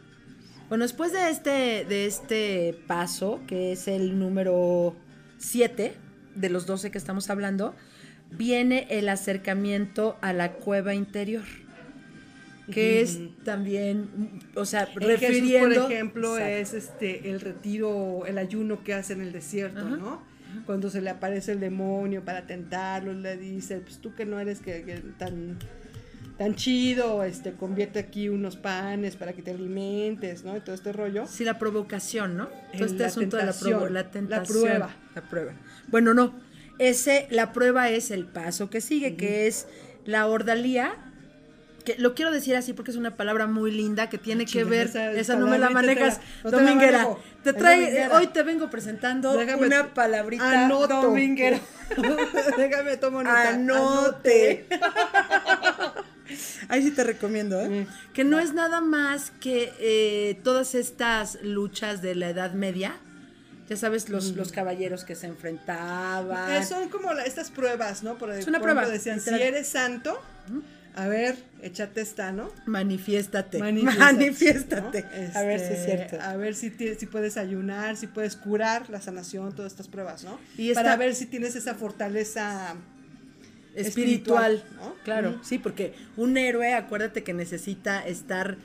Bueno, 0.68 0.82
después 0.82 1.12
de 1.12 1.30
este, 1.30 1.84
de 1.88 2.06
este 2.06 2.76
paso, 2.88 3.40
que 3.46 3.70
es 3.72 3.86
el 3.86 4.18
número 4.18 4.96
7 5.38 5.94
de 6.34 6.48
los 6.50 6.66
12 6.66 6.90
que 6.90 6.98
estamos 6.98 7.30
hablando, 7.30 7.76
viene 8.32 8.88
el 8.90 9.08
acercamiento 9.08 10.16
a 10.20 10.32
la 10.32 10.54
cueva 10.54 10.92
interior. 10.92 11.44
Que 12.72 13.00
es 13.00 13.20
también, 13.44 14.40
o 14.56 14.64
sea, 14.64 14.86
Jesús, 14.86 15.04
refiriendo. 15.04 15.82
por 15.82 15.92
ejemplo, 15.92 16.36
Exacto. 16.36 16.76
es 16.76 16.84
este 16.84 17.30
el 17.30 17.40
retiro, 17.40 18.26
el 18.26 18.38
ayuno 18.38 18.82
que 18.82 18.92
hace 18.92 19.12
en 19.12 19.20
el 19.20 19.30
desierto, 19.32 19.84
¿no? 19.84 20.20
Cuando 20.64 20.88
se 20.90 21.00
le 21.00 21.10
aparece 21.10 21.52
el 21.52 21.60
demonio 21.60 22.24
para 22.24 22.46
tentarlo, 22.46 23.12
le 23.12 23.36
dice, 23.36 23.78
pues 23.80 23.98
tú 23.98 24.14
que 24.14 24.24
no 24.24 24.40
eres 24.40 24.60
que, 24.60 24.82
que 24.82 24.94
tan 25.18 25.58
tan 26.38 26.54
chido, 26.54 27.24
este, 27.24 27.52
convierte 27.52 27.98
aquí 27.98 28.28
unos 28.28 28.56
panes 28.56 29.16
para 29.16 29.32
que 29.32 29.40
te 29.40 29.52
alimentes, 29.52 30.44
¿no? 30.44 30.54
Y 30.54 30.60
todo 30.60 30.74
este 30.74 30.92
rollo. 30.92 31.26
Sí, 31.26 31.44
la 31.44 31.58
provocación, 31.58 32.36
¿no? 32.36 32.48
Todo 32.74 32.84
este 32.84 32.98
la 32.98 33.06
asunto 33.06 33.36
de 33.38 33.46
la, 33.46 33.52
provo- 33.52 33.84
la 33.86 33.90
la 34.02 34.10
tentación. 34.10 34.46
prueba. 34.62 34.90
La 35.14 35.22
prueba. 35.22 35.52
Bueno, 35.88 36.12
no. 36.12 36.34
Ese, 36.78 37.26
la 37.30 37.54
prueba 37.54 37.88
es 37.88 38.10
el 38.10 38.26
paso 38.26 38.68
que 38.68 38.82
sigue, 38.82 39.16
que 39.16 39.46
es 39.46 39.66
la 40.04 40.26
ordalía. 40.26 40.94
Que 41.86 41.94
lo 41.98 42.14
quiero 42.14 42.30
decir 42.32 42.54
así 42.56 42.72
porque 42.74 42.90
es 42.90 42.96
una 42.98 43.16
palabra 43.16 43.46
muy 43.46 43.70
linda 43.70 44.10
que 44.10 44.18
tiene 44.18 44.44
que 44.44 44.50
Chinga, 44.52 44.68
ver. 44.68 44.86
esa 44.88 45.12
Esa, 45.12 45.36
no 45.36 45.46
me 45.46 45.56
la 45.56 45.68
te 45.68 45.74
manejas, 45.74 46.20
te 46.42 46.50
dominguera. 46.50 46.98
manejo, 46.98 47.20
te 47.44 47.52
trae, 47.54 47.80
dominguera. 47.80 48.16
hoy 48.18 48.26
te 48.26 48.42
vengo 48.42 48.68
presentando 48.68 49.32
Déjame- 49.38 49.66
una 49.68 49.94
palabrita 49.94 50.64
Anoto. 50.66 51.00
dominguera. 51.02 51.60
Déjame 52.58 52.96
tomo 52.96 53.22
nota. 53.22 53.48
Anote. 53.50 54.66
Ahí 56.68 56.82
sí 56.82 56.90
te 56.90 57.04
recomiendo, 57.04 57.60
¿eh? 57.60 57.68
Mm. 57.68 58.12
Que 58.12 58.24
no 58.24 58.40
es 58.40 58.52
nada 58.52 58.80
más 58.80 59.30
que 59.40 59.72
eh, 59.78 60.40
todas 60.42 60.74
estas 60.74 61.38
luchas 61.42 62.02
de 62.02 62.16
la 62.16 62.30
Edad 62.30 62.52
Media. 62.52 62.96
Ya 63.68 63.76
sabes, 63.76 64.08
los, 64.08 64.32
Mm. 64.32 64.36
los 64.36 64.50
caballeros 64.52 65.04
que 65.04 65.14
se 65.14 65.26
enfrentaban. 65.28 66.52
Eh, 66.52 66.64
son 66.64 66.88
como 66.88 67.12
la- 67.14 67.24
estas 67.24 67.50
pruebas, 67.52 68.02
¿no? 68.02 68.16
Por, 68.18 68.30
Es 68.32 68.46
una 68.48 68.58
por 68.58 68.68
ejemplo, 68.68 68.82
prueba, 68.88 68.88
decían, 68.92 69.20
si 69.20 69.30
eres 69.40 69.68
santo, 69.68 70.20
a 70.96 71.08
ver, 71.08 71.36
échate 71.62 72.00
esta, 72.00 72.32
¿no? 72.32 72.50
Manifiéstate. 72.66 73.58
Manifiéstate, 73.58 73.98
Manifiéstate. 74.14 75.02
¿no? 75.02 75.38
A 75.38 75.42
ver 75.42 75.60
si 75.60 75.66
es 75.66 75.70
Este, 75.72 75.84
cierto. 75.96 76.20
A 76.20 76.36
ver 76.36 76.54
si, 76.54 76.70
puedes 77.06 77.36
ayunar, 77.36 77.96
si 77.96 78.06
puedes 78.06 78.34
curar 78.36 78.88
la 78.90 79.00
sanación, 79.00 79.54
todas 79.54 79.72
estas 79.72 79.88
pruebas, 79.88 80.24
¿no? 80.24 80.38
Y 80.56 80.70
esta- 80.70 80.82
Para 80.82 80.96
ver 80.96 81.14
si 81.14 81.26
tienes 81.26 81.54
esa 81.54 81.74
fortaleza. 81.74 82.74
espiritual, 83.74 84.54
espiritual, 84.54 84.64
¿no? 84.76 84.94
Claro, 85.04 85.38
sí, 85.44 85.58
porque 85.58 85.92
un 86.16 86.36
héroe, 86.38 86.72
acuérdate 86.74 87.22
que 87.22 87.34
necesita 87.34 88.06
estar 88.06 88.56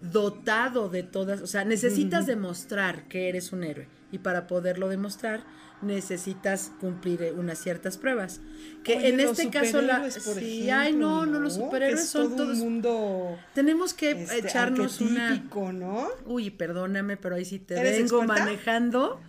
dotado 0.00 0.88
de 0.88 1.02
todas, 1.02 1.40
o 1.42 1.46
sea, 1.46 1.64
necesitas 1.64 2.26
demostrar 2.26 3.04
que 3.08 3.28
eres 3.28 3.52
un 3.52 3.64
héroe 3.64 3.88
y 4.12 4.18
para 4.18 4.46
poderlo 4.46 4.88
demostrar 4.88 5.42
necesitas 5.82 6.72
cumplir 6.80 7.22
eh, 7.22 7.32
unas 7.32 7.58
ciertas 7.58 7.98
pruebas. 7.98 8.40
Que 8.82 8.96
Oye, 8.96 9.08
en 9.08 9.20
este 9.20 9.50
caso 9.50 9.82
la 9.82 10.10
sí, 10.10 10.70
ay 10.70 10.92
no, 10.92 11.26
no, 11.26 11.40
los 11.40 11.54
superhéroes 11.54 12.00
es 12.02 12.08
son 12.08 12.28
todo 12.28 12.44
todos 12.44 12.58
un 12.58 12.64
mundo 12.64 13.38
tenemos 13.54 13.94
que 13.94 14.10
este, 14.12 14.38
echarnos 14.38 15.00
una 15.00 15.42
¿no? 15.72 16.08
Uy, 16.24 16.50
perdóname, 16.50 17.16
pero 17.16 17.36
ahí 17.36 17.44
sí 17.44 17.58
te 17.58 17.78
¿Eres 17.78 17.98
vengo 17.98 18.22
experta? 18.22 18.44
manejando 18.44 19.20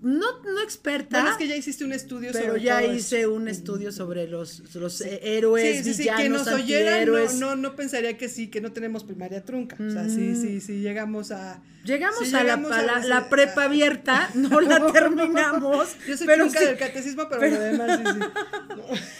no, 0.00 0.42
no 0.42 0.60
experta. 0.62 1.18
Bueno, 1.18 1.30
es 1.32 1.36
que 1.38 1.48
ya 1.48 1.56
hiciste 1.56 1.84
un 1.84 1.92
estudio 1.92 2.30
pero 2.32 2.46
sobre 2.48 2.62
ya 2.62 2.82
hice 2.84 3.20
eso. 3.22 3.32
un 3.32 3.48
estudio 3.48 3.90
sobre 3.92 4.26
los, 4.28 4.74
los 4.74 5.00
eh, 5.00 5.20
héroes, 5.22 5.78
Sí, 5.78 5.84
sí, 5.84 5.94
sí, 5.94 6.02
villanos, 6.02 6.22
que 6.22 6.28
nos 6.30 6.48
oyeran, 6.48 7.06
no, 7.06 7.32
no, 7.32 7.56
no 7.56 7.76
pensaría 7.76 8.16
que 8.16 8.28
sí, 8.28 8.48
que 8.48 8.60
no 8.60 8.72
tenemos 8.72 9.04
primaria 9.04 9.44
trunca. 9.44 9.76
O 9.80 9.90
sea, 9.90 10.08
sí, 10.08 10.34
sí, 10.34 10.60
sí, 10.60 10.80
llegamos 10.80 11.30
a... 11.30 11.60
Llegamos 11.84 12.18
sí 12.28 12.34
a, 12.34 12.40
llegamos 12.42 12.70
la, 12.70 12.78
a 12.78 12.82
la- 12.82 12.98
ese- 12.98 13.08
la 13.08 13.28
prepa 13.30 13.64
abierta, 13.64 14.28
no 14.34 14.60
la 14.60 14.92
terminamos. 14.92 15.88
Yo 16.06 16.16
soy 16.18 16.26
pero 16.26 16.44
trunca 16.44 16.58
sí, 16.60 16.66
del 16.66 16.76
catecismo, 16.76 17.28
pero, 17.30 17.48
lo 17.48 17.58
demás 17.60 18.00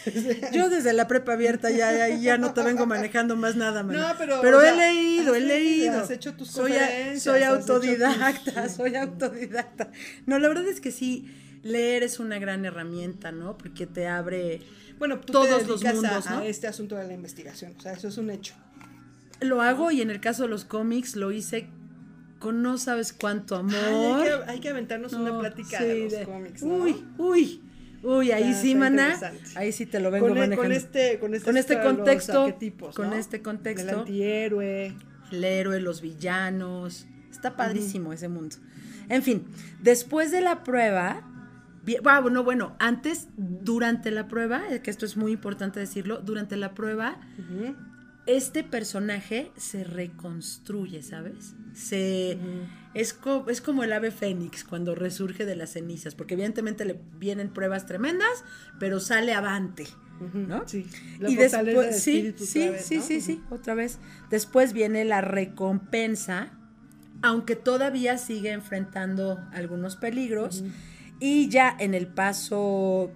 sí, 0.05 0.20
sí. 0.26 0.41
yo 0.53 0.68
desde 0.68 0.93
la 0.93 1.09
prepa 1.09 1.33
abierta 1.33 1.70
ya, 1.70 1.93
ya, 1.97 2.09
ya 2.09 2.37
no 2.37 2.53
te 2.53 2.62
vengo 2.62 2.85
manejando 2.87 3.37
más 3.37 3.57
nada, 3.57 3.83
mana. 3.83 4.09
No, 4.12 4.14
pero, 4.18 4.41
o 4.59 4.62
he 4.62 4.76
leído, 4.76 5.35
he 5.35 5.41
leído. 5.41 5.99
has 6.01 6.11
hecho 6.11 6.35
tus 6.35 6.51
soy, 6.51 6.72
soy 7.18 7.41
tus- 7.41 7.49
autodidacta, 7.49 8.68
soy 8.68 8.97
autodidacta. 8.97 9.91
No, 10.26 10.39
la 10.39 10.49
verdad 10.49 10.68
es 10.69 10.81
que 10.81 10.91
sí, 10.93 11.27
leer 11.62 12.03
es 12.03 12.19
una 12.21 12.39
gran 12.39 12.64
herramienta, 12.64 13.33
¿no? 13.33 13.57
Porque 13.59 13.87
te 13.87 14.07
abre... 14.07 14.61
Bueno, 14.99 15.21
tú 15.21 15.33
Todos 15.33 15.62
te 15.62 15.66
los 15.69 15.85
a- 15.85 15.93
mundos, 15.95 16.27
a, 16.27 16.31
¿no? 16.37 16.43
este 16.43 16.66
asunto 16.66 16.97
de 16.97 17.07
la 17.07 17.14
investigación. 17.14 17.75
O 17.77 17.81
sea, 17.81 17.93
eso 17.93 18.09
es 18.09 18.19
un 18.19 18.31
hecho. 18.31 18.55
Lo 19.41 19.62
hago 19.62 19.91
y 19.93 20.03
en 20.03 20.11
el 20.11 20.21
caso 20.21 20.43
de 20.45 20.49
los 20.49 20.64
cómics 20.64 21.14
lo 21.14 21.31
hice 21.31 21.69
con 22.41 22.62
no 22.62 22.79
sabes 22.79 23.12
cuánto 23.12 23.55
amor. 23.57 23.75
Ay, 23.77 23.95
hay, 23.95 24.23
que, 24.25 24.51
hay 24.51 24.61
que 24.61 24.69
aventarnos 24.71 25.12
una 25.12 25.31
No, 25.31 25.39
plática 25.41 25.79
sí, 25.79 25.85
de 25.85 26.01
los 26.05 26.12
de- 26.12 26.25
cómics, 26.25 26.62
¿no? 26.64 26.75
Uy, 26.75 27.05
uy, 27.19 27.62
uy, 28.03 28.33
ahí 28.33 28.51
Está- 28.51 28.62
sí, 28.62 28.75
maná. 28.75 29.16
Ahí 29.55 29.71
sí 29.73 29.87
te 29.87 30.01
lo 30.01 30.11
vengo 30.11 30.27
con, 30.29 30.37
e- 30.37 30.41
manejando. 30.41 30.62
con 30.62 30.73
este, 30.73 31.19
con 31.21 31.35
este, 31.35 31.45
Con 31.47 31.57
este 31.57 31.81
contexto, 31.81 32.55
con 32.95 33.11
¿no? 33.11 33.16
este 33.16 33.41
contexto. 33.43 33.89
El 33.91 33.99
antihéroe. 34.01 34.97
El 35.31 35.45
héroe, 35.45 35.81
los 35.81 36.01
villanos. 36.01 37.07
Está 37.31 37.55
padrísimo 37.57 38.12
ese 38.12 38.29
mundo. 38.29 38.57
En 39.09 39.22
fin, 39.22 39.44
después 39.82 40.30
de 40.30 40.40
la 40.40 40.62
prueba. 40.64 41.22
bueno, 42.02 42.44
bueno, 42.44 42.76
antes, 42.78 43.28
durante 43.36 44.11
la 44.11 44.28
prueba, 44.28 44.62
que 44.82 44.90
esto 44.90 45.06
es 45.06 45.16
muy 45.16 45.32
importante 45.32 45.80
decirlo, 45.80 46.18
durante 46.18 46.56
la 46.56 46.74
prueba, 46.74 47.18
este 48.26 48.62
personaje 48.62 49.50
se 49.56 49.84
reconstruye, 49.84 51.02
¿sabes? 51.02 51.54
Se 51.72 52.36
es, 52.92 53.14
co- 53.14 53.46
es 53.48 53.61
como 53.62 53.84
el 53.84 53.92
ave 53.92 54.11
fénix 54.11 54.64
cuando 54.64 54.94
resurge 54.94 55.46
de 55.46 55.56
las 55.56 55.70
cenizas, 55.70 56.14
porque 56.14 56.34
evidentemente 56.34 56.84
le 56.84 57.00
vienen 57.18 57.48
pruebas 57.48 57.86
tremendas, 57.86 58.44
pero 58.78 59.00
sale 59.00 59.32
avante, 59.32 59.86
¿no? 60.34 60.66
sí. 60.66 60.84
La 61.20 61.30
y 61.30 61.36
después 61.36 61.86
de 61.86 61.92
sí, 61.92 62.34
sí, 62.36 62.68
vez, 62.68 62.84
sí, 62.84 62.96
¿no? 62.96 63.02
sí, 63.02 63.20
sí, 63.22 63.42
otra 63.50 63.74
vez. 63.74 63.98
Después 64.30 64.72
viene 64.74 65.04
la 65.06 65.20
recompensa, 65.22 66.50
aunque 67.23 67.57
todavía 67.57 68.19
sigue 68.19 68.53
enfrentando 68.53 69.39
algunos 69.53 69.97
peligros 69.97 70.64
y 71.21 71.49
ya 71.49 71.75
en 71.79 71.95
el 71.95 72.07
paso 72.07 73.11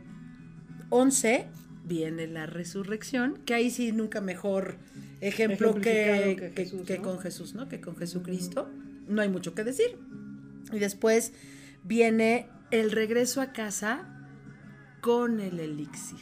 11 0.90 1.46
viene 1.84 2.26
la 2.26 2.46
resurrección, 2.46 3.38
que 3.44 3.54
ahí 3.54 3.70
sí 3.70 3.92
nunca 3.92 4.20
mejor 4.20 4.76
ejemplo 5.20 5.74
que, 5.74 6.36
que 6.38 6.50
que- 6.52 6.64
Jesús, 6.64 6.86
que 6.86 6.96
¿no? 6.98 7.02
con 7.04 7.18
Jesús, 7.20 7.54
¿no? 7.54 7.68
Que 7.68 7.80
con 7.80 7.96
Jesucristo. 7.96 8.68
No 9.08 9.20
hay 9.22 9.28
mucho 9.28 9.54
que 9.54 9.64
decir. 9.64 9.98
Y 10.72 10.78
después 10.78 11.32
viene 11.84 12.46
el 12.70 12.90
regreso 12.92 13.40
a 13.40 13.52
casa 13.52 14.06
con 15.00 15.40
el 15.40 15.58
elixir. 15.60 16.18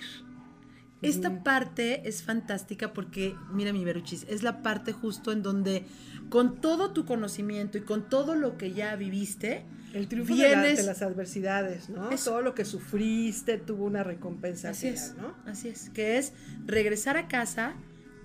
Esta 1.02 1.42
parte 1.42 2.06
es 2.08 2.22
fantástica 2.22 2.92
porque, 2.92 3.34
mira 3.52 3.72
mi 3.72 3.84
Beruchis, 3.84 4.26
es 4.28 4.42
la 4.42 4.60
parte 4.62 4.92
justo 4.92 5.32
en 5.32 5.42
donde 5.42 5.84
con 6.30 6.60
todo 6.60 6.92
tu 6.92 7.04
conocimiento 7.04 7.76
y 7.76 7.82
con 7.82 8.08
todo 8.08 8.34
lo 8.34 8.56
que 8.56 8.72
ya 8.72 8.96
viviste, 8.96 9.64
El 9.92 10.06
triunfo 10.08 10.34
de, 10.34 10.48
la- 10.48 10.62
vienes- 10.62 10.76
de 10.76 10.82
las 10.84 11.02
adversidades, 11.02 11.88
¿no? 11.90 12.10
Eso. 12.10 12.30
Todo 12.30 12.40
lo 12.42 12.54
que 12.54 12.64
sufriste 12.64 13.58
tuvo 13.58 13.84
una 13.84 14.02
recompensa 14.04 14.70
Así 14.70 14.86
es, 14.88 15.14
¿no? 15.20 15.34
así 15.50 15.68
es, 15.68 15.90
que 15.90 16.16
es 16.18 16.32
regresar 16.66 17.16
a 17.16 17.26
casa 17.28 17.74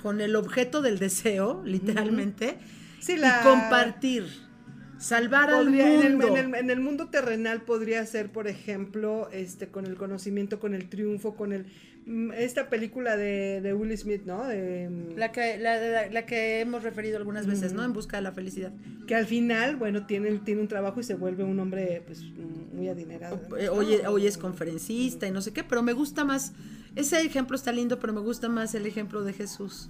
con 0.04 0.22
el 0.22 0.36
objeto 0.36 0.82
del 0.84 1.00
deseo, 1.00 1.64
literalmente, 1.66 2.60
Sí, 3.00 3.18
la- 3.18 3.40
y 3.42 3.44
compartir, 3.44 4.26
salvar 5.00 5.50
Podría- 5.52 5.86
al 5.86 5.94
en, 5.94 6.02
el, 6.04 6.12
mundo. 6.18 6.38
en 6.38 6.38
el- 6.38 6.56
en 6.56 6.70
el 6.70 6.80
mundo 6.80 7.10
terrenal 7.10 7.62
podría 7.64 8.06
ser, 8.06 8.32
por 8.32 8.48
ejemplo, 8.48 9.30
este, 9.32 9.68
con 9.68 9.86
el 9.86 9.96
conocimiento, 9.98 10.60
con 10.60 10.74
el 10.74 10.90
triunfo, 10.90 11.36
con 11.36 11.52
el 11.54 11.66
mm, 12.08 12.34
esta 12.34 12.70
película 12.70 13.18
de, 13.18 13.62
de 13.62 13.74
Will 13.74 13.98
Smith, 13.98 14.22
¿no? 14.26 14.46
De, 14.48 14.90
mm, 14.90 15.18
La 15.18 15.32
que, 15.32 15.58
la, 15.58 15.78
la- 15.80 16.08
la 16.10 16.26
que 16.28 16.60
hemos 16.62 16.84
referido 16.84 17.18
algunas 17.18 17.48
veces, 17.48 17.74
¿no? 17.74 17.84
En 17.84 17.94
busca 17.94 18.18
de 18.18 18.24
la 18.24 18.32
felicidad. 18.32 18.72
que 19.08 19.16
al 19.16 19.26
final, 19.26 19.76
bueno, 19.76 20.06
tiene, 20.06 20.32
tiene 20.46 20.62
un 20.62 20.68
trabajo 20.68 21.00
y 21.00 21.04
se 21.04 21.16
vuelve 21.16 21.44
un 21.44 21.60
hombre, 21.60 22.04
pues, 22.06 22.22
muy 22.74 22.88
adinerado. 22.90 23.40
¿no? 23.50 23.72
Hoy, 23.74 23.96
hoy 24.08 24.28
es 24.28 24.38
conferencista 24.38 25.28
y 25.28 25.32
no 25.32 25.42
sé 25.42 25.52
qué, 25.54 25.64
pero 25.64 25.82
me 25.84 25.94
gusta 25.94 26.24
más, 26.26 26.54
ese 26.96 27.20
ejemplo 27.22 27.56
está 27.56 27.72
lindo, 27.72 28.00
pero 28.00 28.14
me 28.14 28.22
gusta 28.22 28.50
más 28.50 28.74
el 28.76 28.86
ejemplo 28.86 29.24
de 29.24 29.34
Jesús. 29.34 29.90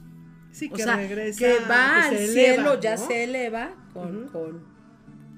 Sí, 0.51 0.69
O 0.71 0.75
que 0.75 0.83
sea, 0.83 0.95
regresa, 0.95 1.37
que 1.39 1.53
va 1.69 2.09
que 2.09 2.15
al 2.17 2.27
cielo, 2.27 2.79
ya 2.79 2.95
se 2.97 3.23
eleva 3.25 3.75
con, 3.93 4.29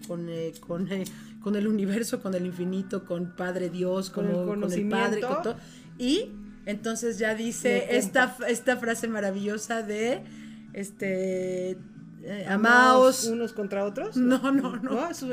con, 0.08 0.28
eh, 0.30 0.54
con, 0.60 0.92
eh, 0.92 1.04
con 1.42 1.56
el 1.56 1.68
universo, 1.68 2.22
con 2.22 2.34
el 2.36 2.46
infinito, 2.46 3.06
con 3.06 3.36
Padre 3.36 3.70
Dios, 3.70 4.10
Con 4.10 4.28
el 4.28 4.34
con 4.46 4.72
el 4.72 4.90
Padre, 4.90 5.22
con 5.22 5.42
todo. 5.42 5.56
Y 5.98 6.32
entonces 6.66 7.18
ya 7.18 7.34
dice 7.36 7.96
esta, 7.98 8.36
esta 8.48 8.76
frase 8.78 9.08
maravillosa 9.08 9.82
de 9.84 10.22
este 10.74 11.78
eh, 12.24 12.46
Amaos 12.50 13.24
unos 13.26 13.54
contra 13.54 13.86
otros. 13.86 14.18
No, 14.18 14.52
no, 14.52 14.76
no. 14.78 15.10
Eso, 15.10 15.28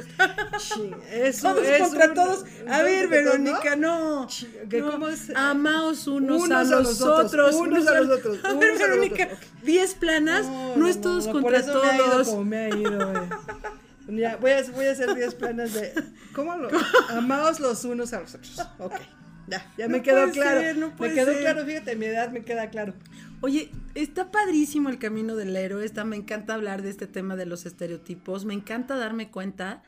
sí, 0.60 0.90
eso 1.10 1.52
Todos 1.54 1.66
es 1.66 1.80
contra 1.82 2.08
un- 2.08 2.14
todos. 2.14 2.44
A 2.68 2.82
ver, 2.82 3.04
¿no? 3.06 3.10
Verónica, 3.10 3.74
no. 3.74 4.28
¿Qué- 4.70 4.80
no. 4.80 4.92
cómo 4.92 5.08
es? 5.08 5.30
Amaos 5.34 6.06
unos, 6.06 6.42
Unos 6.42 6.52
a, 6.52 6.60
a 6.60 6.64
los 6.82 7.00
otros, 7.02 7.26
otros. 7.26 7.54
unos 7.56 7.86
a 7.88 8.00
los 8.00 8.18
otros, 8.18 8.44
A 8.44 8.52
ver, 8.52 8.78
Verónica, 8.78 9.24
otros. 9.24 9.38
10 9.64 9.94
planas, 9.94 10.46
no, 10.76 10.86
es 10.86 11.00
todos 11.00 11.26
no, 11.26 11.32
contra 11.32 11.50
por 11.50 11.54
eso 12.20 12.44
Me 12.44 12.56
ha 12.58 12.68
ido 12.76 12.98
todos. 12.98 13.28
Ya, 14.08 14.36
voy 14.36 14.50
a, 14.50 14.62
voy 14.72 14.86
a 14.86 14.92
hacer 14.92 15.14
10 15.14 15.34
planas 15.34 15.72
de. 15.74 15.92
¿Cómo 16.34 16.54
lo.? 16.56 16.68
Amaos 17.10 17.60
los 17.60 17.84
unos 17.84 18.12
a 18.12 18.20
los 18.20 18.34
otros. 18.34 18.60
Ok. 18.78 18.94
Ya, 19.46 19.70
ya 19.76 19.88
me 19.88 20.02
quedó 20.02 20.30
claro. 20.30 20.60
ser, 20.60 20.78
no 20.78 20.92
me 20.98 21.12
quedó 21.12 21.32
ser. 21.32 21.40
claro, 21.40 21.64
fíjate, 21.64 21.96
mi 21.96 22.06
edad 22.06 22.30
me 22.30 22.44
queda 22.44 22.70
claro. 22.70 22.94
Oye, 23.40 23.70
está 23.94 24.30
padrísimo 24.30 24.88
el 24.88 24.98
camino 24.98 25.36
del 25.36 25.54
héroe, 25.54 25.84
está, 25.84 26.04
me 26.04 26.16
encanta 26.16 26.54
hablar 26.54 26.80
de 26.80 26.90
este 26.90 27.06
tema 27.06 27.36
de 27.36 27.44
los 27.44 27.66
estereotipos, 27.66 28.46
me 28.46 28.54
encanta 28.54 28.96
darme 28.96 29.30
cuenta 29.30 29.82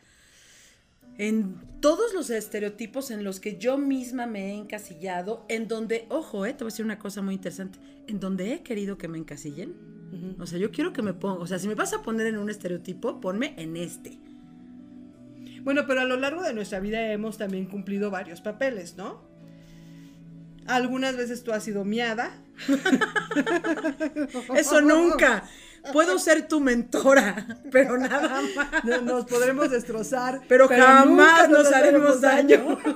en 1.19 1.57
todos 1.81 2.13
los 2.13 2.29
estereotipos 2.29 3.11
en 3.11 3.25
los 3.25 3.41
que 3.41 3.57
yo 3.57 3.79
misma 3.79 4.27
me 4.27 4.51
he 4.51 4.55
encasillado, 4.55 5.47
en 5.49 5.69
donde, 5.69 6.07
ojo, 6.11 6.45
eh, 6.45 6.53
te 6.53 6.65
voy 6.65 6.69
a 6.69 6.73
decir 6.73 6.85
una 6.85 6.99
cosa 6.99 7.23
muy 7.23 7.35
interesante, 7.35 7.79
en 8.07 8.21
donde 8.21 8.53
he 8.53 8.63
querido 8.63 8.99
que 8.99 9.09
me 9.09 9.17
encasillen. 9.17 9.96
O 10.39 10.47
sea, 10.47 10.59
yo 10.59 10.71
quiero 10.71 10.93
que 10.93 11.03
me 11.03 11.15
ponga, 11.15 11.41
o 11.41 11.47
sea, 11.47 11.59
si 11.59 11.69
me 11.69 11.75
vas 11.75 11.93
a 11.93 12.03
poner 12.03 12.27
en 12.27 12.39
un 12.39 12.51
estereotipo, 12.51 13.21
ponme 13.21 13.55
en 13.57 13.77
este. 13.77 14.19
Bueno, 15.63 15.85
pero 15.87 16.01
a 16.01 16.05
lo 16.05 16.17
largo 16.17 16.43
de 16.43 16.55
nuestra 16.55 16.81
vida 16.81 17.13
hemos 17.13 17.39
también 17.39 17.67
cumplido 17.67 18.11
varios 18.11 18.41
papeles, 18.41 18.97
¿no? 18.97 19.25
Algunas 20.67 21.17
veces 21.17 21.43
tú 21.45 21.53
has 21.53 21.63
sido 21.65 21.85
miada. 21.85 22.43
Eso 24.57 24.81
nunca. 24.81 25.45
Puedo 25.93 26.19
ser 26.19 26.49
tu 26.49 26.61
mentora, 26.61 27.61
pero 27.71 27.97
nada 27.97 28.43
más. 28.55 28.85
No- 28.85 29.03
Nos 29.03 29.25
podremos 29.27 29.71
destrozar. 29.71 30.41
Pero, 30.49 30.69
jamás 30.69 31.49
nos 31.49 31.73
haremos 31.73 32.21
daño. 32.21 32.79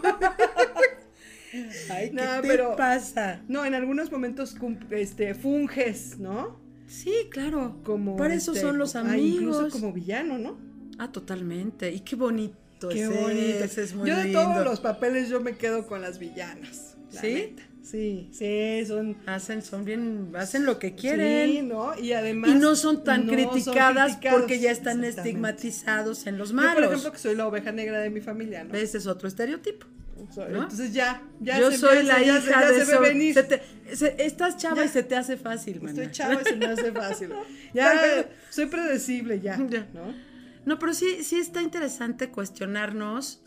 Ay, 1.90 2.10
¿qué 2.10 2.16
No, 2.16 2.40
te 2.40 2.48
pero- 2.48 2.76
pasa? 2.76 3.40
No, 3.48 3.64
en 3.64 3.74
algunos 3.74 4.10
momentos 4.12 4.56
este, 4.90 5.34
funges, 5.34 6.18
¿no? 6.18 6.59
Sí, 6.90 7.12
claro. 7.30 7.76
Como 7.84 8.16
Para 8.16 8.34
eso 8.34 8.50
este, 8.52 8.64
son 8.66 8.78
los 8.78 8.96
ah, 8.96 9.00
amigos. 9.00 9.40
incluso 9.42 9.70
como 9.70 9.92
villano, 9.92 10.38
¿no? 10.38 10.58
Ah, 10.98 11.10
totalmente. 11.12 11.92
Y 11.92 12.00
qué 12.00 12.16
bonito 12.16 12.88
Qué 12.88 13.02
es 13.04 13.08
bonito. 13.08 13.64
ese, 13.64 13.82
es 13.84 13.94
muy 13.94 14.08
yo 14.08 14.16
de 14.16 14.24
lindo. 14.24 14.42
todos 14.42 14.64
los 14.64 14.80
papeles 14.80 15.28
yo 15.28 15.40
me 15.40 15.56
quedo 15.56 15.86
con 15.86 16.02
las 16.02 16.18
villanas. 16.18 16.96
la 17.12 17.20
¿Sí? 17.20 17.32
neta. 17.34 17.62
Sí, 17.82 18.28
sí, 18.32 18.84
son 18.86 19.16
Hacen, 19.26 19.62
son 19.62 19.84
bien, 19.86 20.32
hacen 20.34 20.66
lo 20.66 20.78
que 20.78 20.94
quieren. 20.94 21.50
Sí, 21.50 21.62
¿no? 21.62 21.98
Y 21.98 22.12
además 22.12 22.50
y 22.50 22.54
no 22.54 22.76
son 22.76 23.04
tan 23.04 23.26
no 23.26 23.32
criticadas 23.32 24.18
porque 24.30 24.58
ya 24.60 24.70
están 24.70 25.02
estigmatizados 25.04 26.26
en 26.26 26.36
los 26.38 26.50
Yo, 26.50 26.56
por 26.56 26.64
malos. 26.66 26.84
ejemplo, 26.90 27.12
que 27.12 27.18
soy 27.18 27.36
la 27.36 27.46
oveja 27.46 27.72
negra 27.72 28.00
de 28.00 28.10
mi 28.10 28.20
familia, 28.20 28.64
¿no? 28.64 28.74
Ese 28.74 28.98
es 28.98 29.06
otro 29.06 29.28
estereotipo. 29.28 29.86
Entonces 30.20 30.92
ya, 30.92 31.22
ya 31.40 31.58
Yo 31.58 31.70
se- 31.70 31.78
soy 31.78 32.02
la 32.04 32.22
ya 32.22 32.38
hija 32.38 32.60
ya 32.60 32.70
de 32.72 32.84
se 32.84 32.92
ve 32.98 33.08
venir. 33.08 33.34
Se 33.34 33.42
te- 33.44 33.62
se- 33.94 34.24
estás 34.24 34.56
chava 34.56 34.76
Ya. 34.76 34.84
y 34.84 34.88
se 34.88 35.02
te 35.02 35.16
hace 35.16 35.36
fácil, 35.36 35.80
mana. 35.80 35.90
Estoy 35.90 36.10
chava 36.12 36.40
y 36.40 36.44
se 36.44 36.56
me 36.56 36.66
hace 36.66 36.92
fácil. 36.92 37.30
Ya 37.74 38.26
soy 38.50 38.66
predecible 38.66 39.40
ya. 39.40 39.56
¿no? 39.56 40.30
No, 40.66 40.78
pero 40.78 40.92
sí, 40.94 41.22
sí 41.24 41.36
está 41.38 41.62
interesante 41.62 42.30
cuestionarnos 42.30 43.42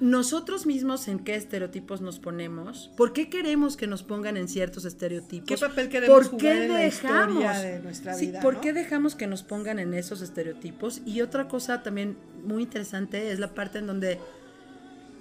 nosotros 0.00 0.66
mismos 0.66 1.06
en 1.06 1.20
qué 1.20 1.36
estereotipos 1.36 2.00
nos 2.00 2.18
ponemos, 2.18 2.90
por 2.96 3.12
qué 3.12 3.28
queremos 3.30 3.76
que 3.76 3.86
nos 3.86 4.02
pongan 4.02 4.36
en 4.36 4.48
ciertos 4.48 4.84
estereotipos, 4.84 5.46
¿Qué 5.48 5.56
papel 5.56 5.88
queremos 5.88 6.16
por 6.16 6.24
jugar 6.32 6.40
qué 6.56 6.64
en 6.64 6.72
la 6.72 6.78
dejamos, 6.80 7.34
historia 7.44 7.52
de 7.60 7.78
nuestra 7.80 8.14
Sí, 8.14 8.26
vida, 8.26 8.40
por 8.40 8.54
¿no? 8.54 8.60
qué 8.60 8.72
dejamos 8.72 9.14
que 9.14 9.28
nos 9.28 9.44
pongan 9.44 9.78
en 9.78 9.94
esos 9.94 10.20
estereotipos 10.20 11.00
y 11.06 11.20
otra 11.20 11.46
cosa 11.46 11.82
también 11.84 12.16
muy 12.44 12.64
interesante 12.64 13.30
es 13.30 13.38
la 13.38 13.54
parte 13.54 13.78
en 13.78 13.86
donde 13.86 14.18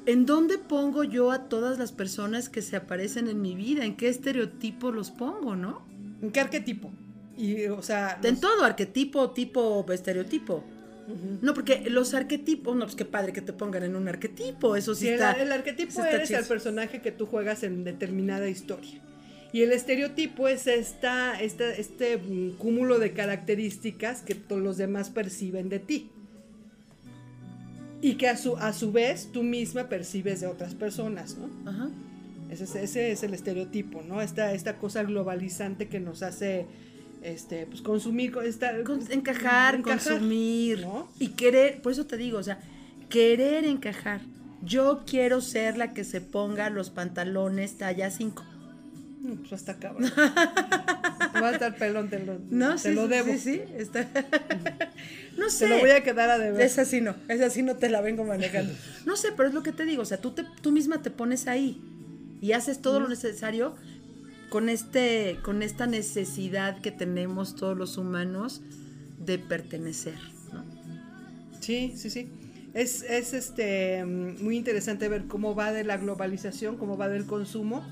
¿en 0.05 0.25
dónde 0.25 0.57
pongo 0.57 1.03
yo 1.03 1.31
a 1.31 1.49
todas 1.49 1.77
las 1.77 1.91
personas 1.91 2.49
que 2.49 2.61
se 2.61 2.75
aparecen 2.75 3.27
en 3.27 3.41
mi 3.41 3.55
vida? 3.55 3.85
¿En 3.85 3.95
qué 3.95 4.07
estereotipo 4.09 4.91
los 4.91 5.11
pongo, 5.11 5.55
no? 5.55 5.85
¿En 6.21 6.31
qué 6.31 6.39
arquetipo? 6.39 6.91
Y, 7.37 7.65
o 7.65 7.81
sea, 7.81 8.19
En 8.23 8.39
todo, 8.39 8.63
arquetipo, 8.63 9.31
tipo, 9.31 9.85
estereotipo. 9.91 10.63
No, 11.41 11.53
porque 11.53 11.89
los 11.89 12.13
arquetipos, 12.13 12.75
no, 12.77 12.85
pues 12.85 12.95
qué 12.95 13.03
padre 13.03 13.33
que 13.33 13.41
te 13.41 13.51
pongan 13.51 13.83
en 13.83 13.95
un 13.97 14.07
arquetipo, 14.07 14.75
eso 14.77 14.95
sí 14.95 15.09
está. 15.09 15.33
el 15.33 15.51
arquetipo 15.51 15.91
está 15.91 16.15
eres 16.15 16.29
el 16.31 16.45
personaje 16.45 17.01
que 17.01 17.11
tú 17.11 17.25
juegas 17.25 17.63
en 17.63 17.83
determinada 17.83 18.47
historia. 18.47 19.01
Y 19.51 19.61
el 19.63 19.71
estereotipo 19.73 20.47
es 20.47 20.65
esta, 20.65 21.39
esta- 21.41 21.69
este 21.73 22.17
mm, 22.17 22.51
cúmulo 22.57 22.99
de 22.99 23.11
características 23.13 24.21
que 24.21 24.33
todos 24.33 24.61
los 24.61 24.77
demás 24.77 25.09
perciben 25.09 25.67
de 25.69 25.79
ti. 25.79 26.09
Y 28.03 28.15
que 28.15 28.27
a 28.27 28.37
su, 28.37 28.55
a 28.57 28.73
su 28.73 28.91
vez 28.91 29.29
tú 29.31 29.41
misma 29.43 29.87
percibes 29.89 30.41
de 30.41 30.47
otras 30.47 30.75
personas, 30.75 31.37
¿no? 31.37 31.49
Ajá. 31.69 31.89
Ese 32.51 32.65
es, 32.65 32.75
ese 32.75 33.11
es 33.11 33.23
el 33.23 33.33
estereotipo, 33.33 34.03
¿no? 34.03 34.21
Esta, 34.21 34.51
esta 34.53 34.75
cosa 34.77 35.01
globalizante 35.03 35.87
que 35.87 35.99
nos 35.99 36.21
hace 36.21 36.65
este, 37.23 37.65
pues, 37.65 37.81
consumir, 37.81 38.31
con- 38.31 38.45
esta, 38.45 38.83
Con- 38.83 39.09
encajar, 39.11 39.81
consumir 39.81 40.81
¿no? 40.81 41.07
y 41.17 41.29
querer, 41.29 41.81
por 41.81 41.93
eso 41.93 42.05
te 42.05 42.17
digo, 42.17 42.37
o 42.37 42.43
sea, 42.43 42.59
querer 43.09 43.63
encajar. 43.65 44.19
Yo 44.61 45.03
quiero 45.07 45.39
ser 45.41 45.77
la 45.77 45.93
que 45.93 46.03
se 46.03 46.19
ponga 46.21 46.69
los 46.69 46.89
pantalones 46.89 47.77
talla 47.77 48.11
5. 48.11 48.43
Mm, 49.21 49.33
Pues 49.35 49.53
hasta 49.53 49.77
cabrón. 49.79 50.11
Te 50.13 51.39
va 51.41 51.47
a 51.49 51.51
estar 51.53 51.75
pelón, 51.77 52.09
te 52.09 52.19
lo, 52.19 52.37
No, 52.51 52.73
te 52.75 52.89
sí, 52.89 52.93
lo 52.93 53.07
debo. 53.07 53.31
sí, 53.33 53.39
sí, 53.39 53.61
está- 53.77 54.07
no 55.37 55.49
sé. 55.49 55.65
Te 55.65 55.69
lo 55.71 55.79
voy 55.79 55.91
a 55.91 56.03
quedar 56.03 56.29
a 56.29 56.37
deber. 56.37 56.61
Esa 56.61 56.85
sí 56.85 57.01
no, 57.01 57.15
esa 57.27 57.49
sí 57.49 57.63
no 57.63 57.75
te 57.75 57.89
la 57.89 58.01
vengo 58.01 58.23
manejando. 58.23 58.73
No 59.05 59.17
sé, 59.17 59.29
pero 59.35 59.49
es 59.49 59.53
lo 59.53 59.63
que 59.63 59.73
te 59.73 59.85
digo, 59.85 60.01
o 60.01 60.05
sea, 60.05 60.19
tú, 60.19 60.31
te, 60.31 60.45
tú 60.61 60.71
misma 60.71 61.01
te 61.01 61.11
pones 61.11 61.47
ahí 61.47 61.81
y 62.39 62.53
haces 62.53 62.81
todo 62.81 63.01
lo 63.01 63.09
necesario 63.09 63.75
con, 64.49 64.69
este, 64.69 65.39
con 65.43 65.61
esta 65.61 65.87
necesidad 65.87 66.79
que 66.79 66.91
tenemos 66.91 67.55
todos 67.55 67.77
los 67.77 67.97
humanos 67.97 68.61
de 69.19 69.39
pertenecer, 69.39 70.15
¿no? 70.53 70.63
Sí, 71.59 71.93
sí, 71.97 72.09
sí. 72.09 72.29
Es, 72.73 73.03
es 73.03 73.33
este 73.33 74.05
muy 74.05 74.57
interesante 74.57 75.07
ver 75.09 75.25
cómo 75.25 75.53
va 75.53 75.71
de 75.71 75.83
la 75.83 75.97
globalización, 75.97 76.77
cómo 76.77 76.97
va 76.97 77.09
del 77.09 77.25
consumo, 77.25 77.85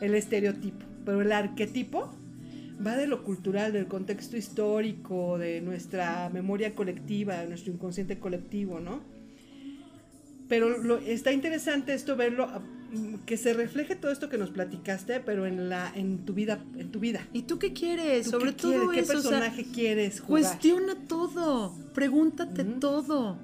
el 0.00 0.14
estereotipo. 0.14 0.84
Pero 1.04 1.22
el 1.22 1.32
arquetipo 1.32 2.14
va 2.86 2.96
de 2.96 3.06
lo 3.06 3.24
cultural, 3.24 3.72
del 3.72 3.86
contexto 3.86 4.36
histórico, 4.36 5.38
de 5.38 5.60
nuestra 5.60 6.28
memoria 6.32 6.74
colectiva, 6.74 7.38
de 7.38 7.48
nuestro 7.48 7.72
inconsciente 7.72 8.18
colectivo, 8.18 8.80
¿no? 8.80 9.00
Pero 10.48 10.78
lo- 10.78 10.98
está 10.98 11.32
interesante 11.32 11.92
esto 11.92 12.16
verlo, 12.16 12.44
ah, 12.44 12.60
mm, 12.60 13.16
que 13.26 13.36
se 13.36 13.52
refleje 13.52 13.96
todo 13.96 14.10
esto 14.10 14.30
que 14.30 14.38
nos 14.38 14.50
platicaste, 14.50 15.20
pero 15.20 15.46
en 15.46 15.68
la, 15.68 15.92
en 15.94 16.24
tu 16.24 16.32
vida, 16.32 16.64
en 16.78 16.90
tu 16.90 17.00
vida. 17.00 17.26
¿Y 17.34 17.42
tú 17.42 17.58
qué 17.58 17.72
quieres? 17.74 18.24
¿Tú 18.24 18.30
Sobre 18.30 18.52
qué 18.54 18.62
todo 18.62 18.72
quieres? 18.72 18.88
¿Qué 18.94 19.00
eso, 19.00 19.18
o 19.18 19.22
sea, 19.22 19.30
personaje 19.30 19.66
quieres 19.72 20.20
jugar? 20.20 20.42
Cuestiona 20.42 20.94
todo, 21.06 21.74
pregúntate 21.94 22.64
todo. 22.64 23.36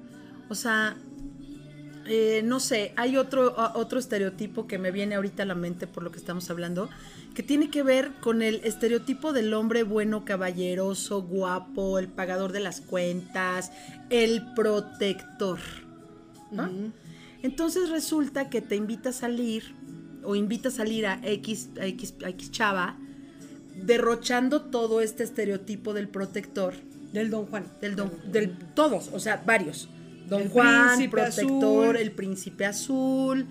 O 0.49 0.55
sea, 0.55 0.97
eh, 2.07 2.41
no 2.43 2.59
sé, 2.59 2.93
hay 2.95 3.17
otro, 3.17 3.55
otro 3.75 3.99
estereotipo 3.99 4.67
que 4.67 4.77
me 4.77 4.91
viene 4.91 5.15
ahorita 5.15 5.43
a 5.43 5.45
la 5.45 5.55
mente 5.55 5.87
por 5.87 6.03
lo 6.03 6.11
que 6.11 6.17
estamos 6.19 6.49
hablando, 6.49 6.89
que 7.33 7.43
tiene 7.43 7.69
que 7.69 7.83
ver 7.83 8.11
con 8.21 8.41
el 8.41 8.61
estereotipo 8.63 9.33
del 9.33 9.53
hombre 9.53 9.83
bueno, 9.83 10.23
caballeroso, 10.23 11.23
guapo, 11.23 11.97
el 11.99 12.07
pagador 12.07 12.51
de 12.51 12.59
las 12.59 12.81
cuentas, 12.81 13.71
el 14.09 14.53
protector. 14.53 15.59
¿no? 16.51 16.69
Entonces 17.41 17.89
resulta 17.89 18.49
que 18.49 18.61
te 18.61 18.75
invita 18.75 19.09
a 19.09 19.13
salir 19.13 19.75
o 20.23 20.35
invita 20.35 20.69
a 20.69 20.71
salir 20.71 21.05
a 21.07 21.19
X, 21.23 21.69
a 21.79 21.85
X, 21.87 22.13
a 22.23 22.29
X 22.29 22.51
chava 22.51 22.97
derrochando 23.75 24.61
todo 24.61 25.01
este 25.01 25.23
estereotipo 25.23 25.93
del 25.93 26.07
protector 26.07 26.73
Del 27.11 27.29
Don 27.29 27.45
Juan. 27.45 27.65
del 27.81 27.95
don, 27.95 28.11
del 28.31 28.57
todos, 28.73 29.09
o 29.13 29.19
sea, 29.19 29.43
varios. 29.45 29.89
Don 30.27 30.43
El 30.43 30.49
Juan, 30.49 31.09
protector, 31.09 31.95
azul. 31.95 31.95
el 31.97 32.11
príncipe 32.11 32.65
azul, 32.65 33.45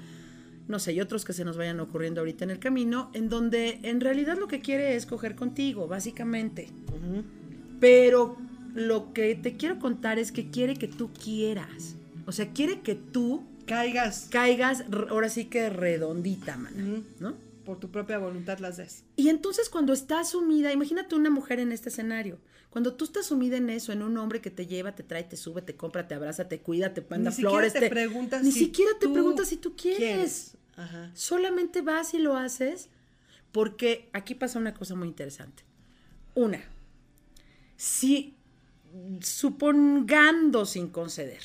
no 0.69 0.79
sé, 0.79 0.93
y 0.93 1.01
otros 1.01 1.25
que 1.25 1.33
se 1.33 1.45
nos 1.45 1.57
vayan 1.57 1.81
ocurriendo 1.81 2.21
ahorita 2.21 2.45
en 2.45 2.51
el 2.51 2.59
camino, 2.59 3.11
en 3.15 3.29
donde 3.29 3.81
en 3.83 4.01
realidad 4.01 4.37
lo 4.39 4.49
que 4.49 4.61
quiere 4.61 4.97
es 4.97 5.07
coger 5.07 5.35
contigo, 5.35 5.87
básicamente. 5.87 6.69
Pero 7.81 8.37
lo 8.75 9.13
que 9.13 9.35
te 9.35 9.57
quiero 9.57 9.79
contar 9.79 10.19
es 10.19 10.33
que 10.33 10.51
quiere 10.51 10.77
que 10.77 10.89
tú 10.89 11.11
quieras. 11.13 11.97
O 12.27 12.33
sea, 12.33 12.49
quiere 12.53 12.81
que 12.81 12.95
tú 12.95 13.45
Caigas 13.67 14.29
caigas, 14.31 14.85
ahora 15.09 15.31
sí 15.31 15.47
que 15.47 15.71
redondita, 15.71 16.59
mana. 16.59 17.03
¿no? 17.19 17.35
por 17.65 17.81
tu 17.81 17.91
propia 17.91 18.19
voluntad 18.19 18.59
las 18.59 18.77
des. 18.77 19.05
Y 19.17 19.29
entonces 19.29 19.69
cuando 19.69 19.93
estás 19.93 20.31
sumida, 20.31 20.73
imagínate 20.73 21.15
una 21.15 21.31
mujer 21.31 21.59
en 21.59 21.73
este 21.73 21.89
escenario, 21.89 22.39
cuando 22.75 22.95
tú 22.95 23.05
estás 23.05 23.27
sumida 23.27 23.57
en 23.57 23.71
eso, 23.71 23.93
en 23.93 24.03
un 24.03 24.17
hombre 24.19 24.41
que 24.41 24.51
te 24.51 24.67
lleva, 24.67 24.97
te 24.97 25.05
trae, 25.05 25.23
te 25.23 25.37
sube, 25.37 25.63
te 25.63 25.77
compra, 25.77 26.09
te 26.09 26.17
abraza, 26.17 26.49
te 26.49 26.59
cuida, 26.61 26.93
te 26.93 27.07
manda 27.09 27.31
Ni 27.31 27.37
flores, 27.37 27.73
te 27.73 27.79
te- 27.79 27.89
preguntas 27.89 28.43
ni 28.43 28.51
si 28.51 28.65
siquiera 28.65 28.91
te 28.99 29.09
preguntas 29.09 29.47
si 29.47 29.59
tú 29.59 29.77
quieres. 29.77 29.99
quieres. 30.01 30.57
Ajá. 30.77 31.13
Solamente 31.15 31.83
vas 31.83 32.15
y 32.15 32.19
lo 32.19 32.37
haces 32.37 32.89
porque 33.53 34.11
aquí 34.13 34.35
pasa 34.35 34.59
una 34.59 34.75
cosa 34.75 34.97
muy 34.97 35.07
interesante. 35.07 35.63
Una, 36.35 36.65
si 37.77 38.35
supongando 39.21 40.67
sin 40.67 40.89
conceder, 40.89 41.43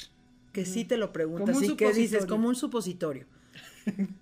que 0.52 0.66
sí 0.66 0.84
te 0.86 0.98
lo 0.98 1.14
preguntas 1.14 1.62
y 1.62 1.76
que 1.76 1.94
dices 1.94 2.26
como 2.26 2.48
un 2.48 2.56
supositorio. 2.56 3.26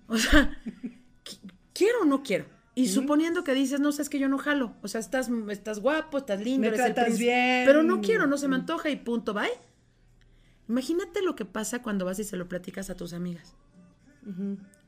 O 0.08 0.18
sea, 0.18 0.60
qui- 1.24 1.38
quiero 1.72 2.02
o 2.02 2.04
no 2.04 2.22
quiero. 2.22 2.44
Y 2.78 2.86
suponiendo 2.88 3.42
que 3.42 3.54
dices, 3.54 3.80
no 3.80 3.90
sé, 3.90 4.02
es 4.02 4.08
que 4.08 4.20
yo 4.20 4.28
no 4.28 4.38
jalo. 4.38 4.74
O 4.82 4.88
sea, 4.88 5.00
estás, 5.00 5.28
estás 5.50 5.80
guapo, 5.80 6.18
estás 6.18 6.40
lindo, 6.40 6.60
Me 6.60 6.68
eres 6.68 6.80
tratas 6.80 7.18
bien. 7.18 7.64
Pero 7.66 7.82
no 7.82 8.00
quiero, 8.00 8.26
no 8.28 8.38
se 8.38 8.46
me 8.46 8.54
antoja 8.54 8.88
y 8.88 8.96
punto, 8.96 9.34
bye. 9.34 9.50
Imagínate 10.68 11.22
lo 11.22 11.34
que 11.34 11.44
pasa 11.44 11.82
cuando 11.82 12.04
vas 12.04 12.20
y 12.20 12.24
se 12.24 12.36
lo 12.36 12.48
platicas 12.48 12.88
a 12.88 12.94
tus 12.94 13.14
amigas. 13.14 13.56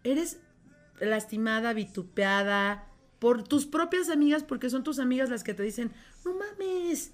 Eres 0.05 0.39
lastimada, 1.01 1.73
vitupeada 1.73 2.87
por 3.19 3.43
tus 3.43 3.67
propias 3.67 4.09
amigas, 4.09 4.45
porque 4.45 4.71
son 4.71 4.85
tus 4.85 5.01
amigas 5.01 5.29
las 5.29 5.43
que 5.43 5.55
te 5.55 5.63
dicen, 5.63 5.91
no 6.25 6.35
mames. 6.35 7.13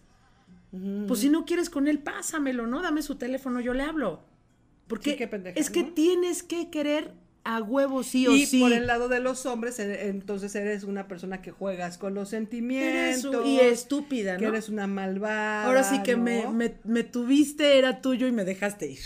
Pues 1.08 1.20
si 1.20 1.30
no 1.30 1.46
quieres 1.46 1.70
con 1.70 1.88
él, 1.88 2.00
pásamelo, 2.00 2.66
¿no? 2.66 2.82
Dame 2.82 3.00
su 3.00 3.14
teléfono, 3.14 3.60
yo 3.60 3.72
le 3.72 3.82
hablo. 3.82 4.24
Porque 4.88 5.12
Sí, 5.12 5.16
qué 5.16 5.26
pendeja, 5.26 5.58
es 5.58 5.70
que 5.70 5.84
tienes 5.84 6.42
que 6.42 6.68
querer 6.70 7.14
a 7.46 7.62
huevo 7.62 8.02
sí 8.02 8.26
o 8.26 8.32
y 8.32 8.44
sí. 8.46 8.60
por 8.60 8.72
el 8.72 8.86
lado 8.86 9.08
de 9.08 9.20
los 9.20 9.46
hombres, 9.46 9.78
e- 9.78 10.08
entonces 10.08 10.54
eres 10.54 10.82
una 10.84 11.06
persona 11.08 11.40
que 11.42 11.50
juegas 11.52 11.96
con 11.98 12.14
los 12.14 12.32
Eres 12.32 12.42
sentimientos. 12.48 13.34
un- 13.34 13.46
y 13.46 13.60
estúpida, 13.60 14.36
que 14.36 14.44
¿no? 14.44 14.50
eres 14.50 14.68
una 14.68 14.86
malvada. 14.86 15.64
Ahora 15.66 15.82
sí 15.84 16.02
que 16.02 16.16
me, 16.16 16.42
¿no? 16.44 16.52
me, 16.52 16.74
me 16.84 17.04
tuviste, 17.04 17.78
era 17.78 18.00
tuyo 18.00 18.26
y 18.26 18.32
me 18.32 18.44
dejaste 18.44 18.90
ir. 18.90 18.98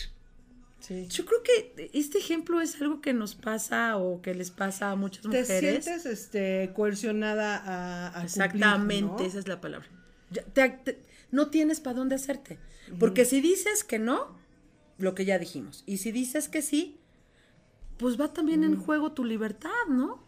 Sí. 0.81 1.07
Yo 1.11 1.27
creo 1.27 1.43
que 1.43 1.91
este 1.93 2.19
ejemplo 2.19 2.61
es 2.63 2.81
algo 2.81 3.03
que 3.03 3.13
nos 3.13 3.35
pasa 3.35 3.99
o 3.99 4.23
que 4.23 4.35
les 4.35 4.51
pasa 4.51 4.91
a 4.91 4.97
muchas 4.97 5.23
Te 5.23 5.29
mujeres. 5.29 5.85
sientes 5.85 6.07
este, 6.07 6.71
coercionada 6.75 7.57
a, 7.59 8.07
a 8.07 8.11
cumplir, 8.13 8.25
Exactamente, 8.25 9.23
¿no? 9.23 9.29
esa 9.29 9.39
es 9.39 9.47
la 9.47 9.61
palabra. 9.61 9.87
Ya, 10.31 10.43
te- 10.45 10.71
te- 10.71 10.99
no 11.31 11.49
tienes 11.51 11.81
para 11.81 11.97
dónde 11.99 12.15
hacerte. 12.15 12.59
Porque 12.99 13.25
si 13.27 13.41
dices 13.43 13.85
que 13.85 13.99
no, 13.99 14.37
lo 14.99 15.15
que 15.15 15.25
ya 15.27 15.39
dijimos. 15.39 15.85
Y 15.87 15.99
si 15.99 16.11
dices 16.13 16.49
que 16.49 16.63
sí, 16.63 16.97
pues 18.01 18.19
va 18.19 18.33
también 18.33 18.65
en 18.65 18.81
juego 18.81 19.13
tu 19.13 19.25
libertad, 19.25 19.87
¿no? 19.89 20.19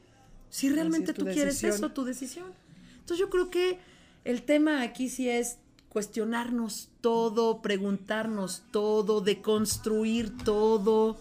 Si 0.51 0.69
realmente 0.69 1.15
tú 1.15 1.25
quieres 1.25 1.65
eso, 1.65 1.89
tu 1.91 2.05
decisión. 2.05 2.53
Entonces 2.93 3.19
yo 3.19 3.31
creo 3.31 3.49
que 3.49 3.79
el 4.25 4.43
tema 4.43 4.83
aquí 4.83 5.09
sí 5.09 5.31
es 5.31 5.57
cuestionarnos 5.89 6.91
todo, 7.01 7.63
preguntarnos 7.63 8.63
todo, 8.71 9.23
deconstruir 9.23 10.37
todo 10.45 11.17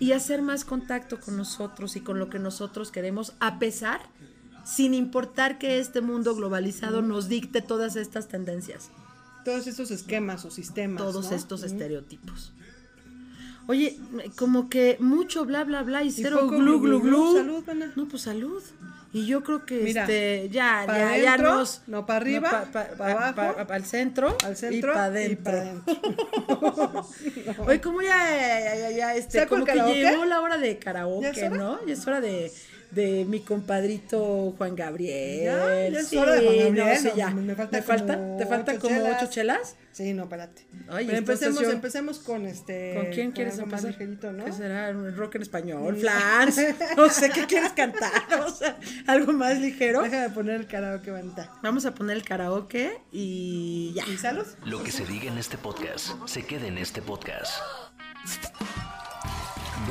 y 0.00 0.12
hacer 0.12 0.42
más 0.42 0.64
contacto 0.64 1.20
con 1.20 1.36
nosotros 1.36 1.94
y 1.94 2.00
con 2.00 2.18
lo 2.18 2.28
que 2.28 2.40
nosotros 2.40 2.90
queremos, 2.90 3.34
a 3.38 3.60
pesar, 3.60 4.00
sin 4.64 4.94
importar 4.94 5.58
que 5.58 5.78
este 5.78 6.00
mundo 6.00 6.34
globalizado 6.34 7.02
nos 7.02 7.28
dicte 7.28 7.62
todas 7.62 7.94
estas 7.94 8.26
tendencias, 8.26 8.90
Todos 9.44 9.68
estos 9.68 9.92
esquemas 9.92 10.44
o 10.44 10.50
sistemas. 10.50 11.00
todos 11.00 11.30
¿no? 11.30 11.36
estos 11.36 11.62
estereotipos. 11.62 12.52
Oye, 13.70 13.96
como 14.36 14.68
que 14.68 14.96
mucho 14.98 15.44
bla 15.44 15.62
bla 15.62 15.82
bla 15.84 16.02
y 16.02 16.10
cero 16.10 16.40
poco 16.40 16.56
glu 16.58 16.80
glu 16.80 17.00
glu. 17.00 17.36
Salud, 17.36 17.62
mana. 17.66 17.92
No, 17.94 18.08
pues 18.08 18.22
salud. 18.22 18.60
Y 19.12 19.26
yo 19.26 19.42
creo 19.44 19.64
que 19.64 19.78
Mira, 19.80 20.02
este 20.02 20.48
ya 20.50 20.84
ya 20.86 21.16
ya 21.16 21.32
adentro, 21.34 21.54
nos 21.56 21.82
no 21.86 22.04
pa' 22.06 22.16
arriba, 22.16 22.50
pa- 22.50 22.64
pa- 22.72 22.88
pa' 22.90 22.96
pa- 22.96 23.10
abajo, 23.12 23.66
pa- 23.66 23.74
al 23.74 23.84
centro 23.84 24.36
Al 24.44 24.56
centro 24.56 24.90
y 24.90 24.92
para 24.92 25.06
y 25.06 25.08
adentro. 25.08 25.52
Oye, 27.66 27.80
como 27.80 28.02
ya, 28.02 28.16
ya, 28.18 28.74
ya, 28.76 28.90
ya, 28.90 29.14
este, 29.16 29.40
¿Saco 29.40 29.56
el 29.56 29.62
como 29.62 29.72
que 29.72 29.94
llegó 29.94 30.24
la 30.24 30.40
hora 30.40 30.58
de 30.58 30.78
karaoke, 30.78 31.32
¿Ya? 31.34 31.50
¿no? 31.50 31.84
Ya 31.86 31.92
es 31.94 32.06
hora 32.06 32.20
de, 32.20 32.52
de 32.90 33.24
mi 33.24 33.40
compadrito 33.40 34.54
Juan 34.58 34.74
Gabriel. 34.74 35.44
Ya, 35.44 35.88
ya 35.90 36.00
es 36.00 36.08
Sí, 36.08 36.16
hora 36.16 36.34
de 36.34 36.40
Juan 36.44 36.56
no, 36.74 36.76
Gabriel, 36.84 36.98
sí, 36.98 37.08
no, 37.08 37.16
ya. 37.16 37.30
me 37.30 37.54
falta 37.54 37.76
¿Me 37.76 37.82
falta? 37.82 38.36
¿Te 38.36 38.46
falta 38.46 38.72
ocho 38.72 38.80
como 38.80 38.96
chelas. 38.96 39.22
ocho 39.22 39.30
chelas? 39.32 39.76
Sí, 39.92 40.12
no, 40.14 40.22
espérate. 40.24 40.66
Ay, 40.88 41.06
Pero 41.06 41.18
empecemos, 41.18 41.60
yo- 41.60 41.70
empecemos 41.70 42.18
con 42.20 42.46
este. 42.46 42.94
¿Con 42.94 43.06
quién 43.06 43.32
quieres 43.32 43.54
algo 43.54 43.66
más 43.66 43.84
empezar? 43.84 44.00
ligerito, 44.00 44.32
¿no? 44.32 44.44
¿Qué 44.44 44.52
será? 44.52 44.90
¿Un 44.90 45.16
rock 45.16 45.34
en 45.36 45.42
español? 45.42 45.96
¿Flans? 45.96 46.60
No 46.96 47.08
sé 47.10 47.30
qué 47.30 47.46
quieres 47.46 47.72
cantar. 47.72 48.10
O 48.46 48.50
sea, 48.50 48.76
algo 49.06 49.32
más 49.32 49.58
ligero. 49.58 50.02
Déjame 50.02 50.30
poner 50.30 50.56
el 50.60 50.66
karaoke 50.66 51.10
bandita. 51.10 51.52
Vamos 51.62 51.84
a 51.86 51.94
poner 51.94 52.16
el 52.16 52.22
karaoke 52.24 53.00
y 53.12 53.92
ya. 53.94 54.04
¿Y 54.06 54.16
salud? 54.16 54.46
Lo 54.64 54.82
que 54.82 54.90
se 54.92 55.04
diga 55.04 55.30
en 55.30 55.38
este 55.38 55.58
podcast 55.58 56.10
se 56.26 56.44
queda 56.46 56.66
en 56.66 56.78
este 56.78 57.02
podcast. 57.02 57.52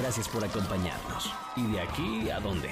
Gracias 0.01 0.29
por 0.29 0.43
acompañarnos. 0.43 1.29
¿Y 1.57 1.67
de 1.67 1.81
aquí 1.81 2.29
a 2.29 2.39
dónde? 2.39 2.69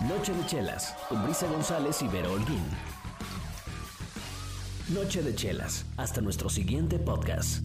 Noche 0.00 0.34
de 0.34 0.44
Chelas, 0.44 0.94
con 1.08 1.24
Brisa 1.24 1.46
González 1.46 2.02
y 2.02 2.08
Vero 2.08 2.32
Holguín. 2.32 2.64
Noche 4.90 5.22
de 5.22 5.34
Chelas, 5.34 5.86
hasta 5.96 6.20
nuestro 6.20 6.50
siguiente 6.50 6.98
podcast. 6.98 7.64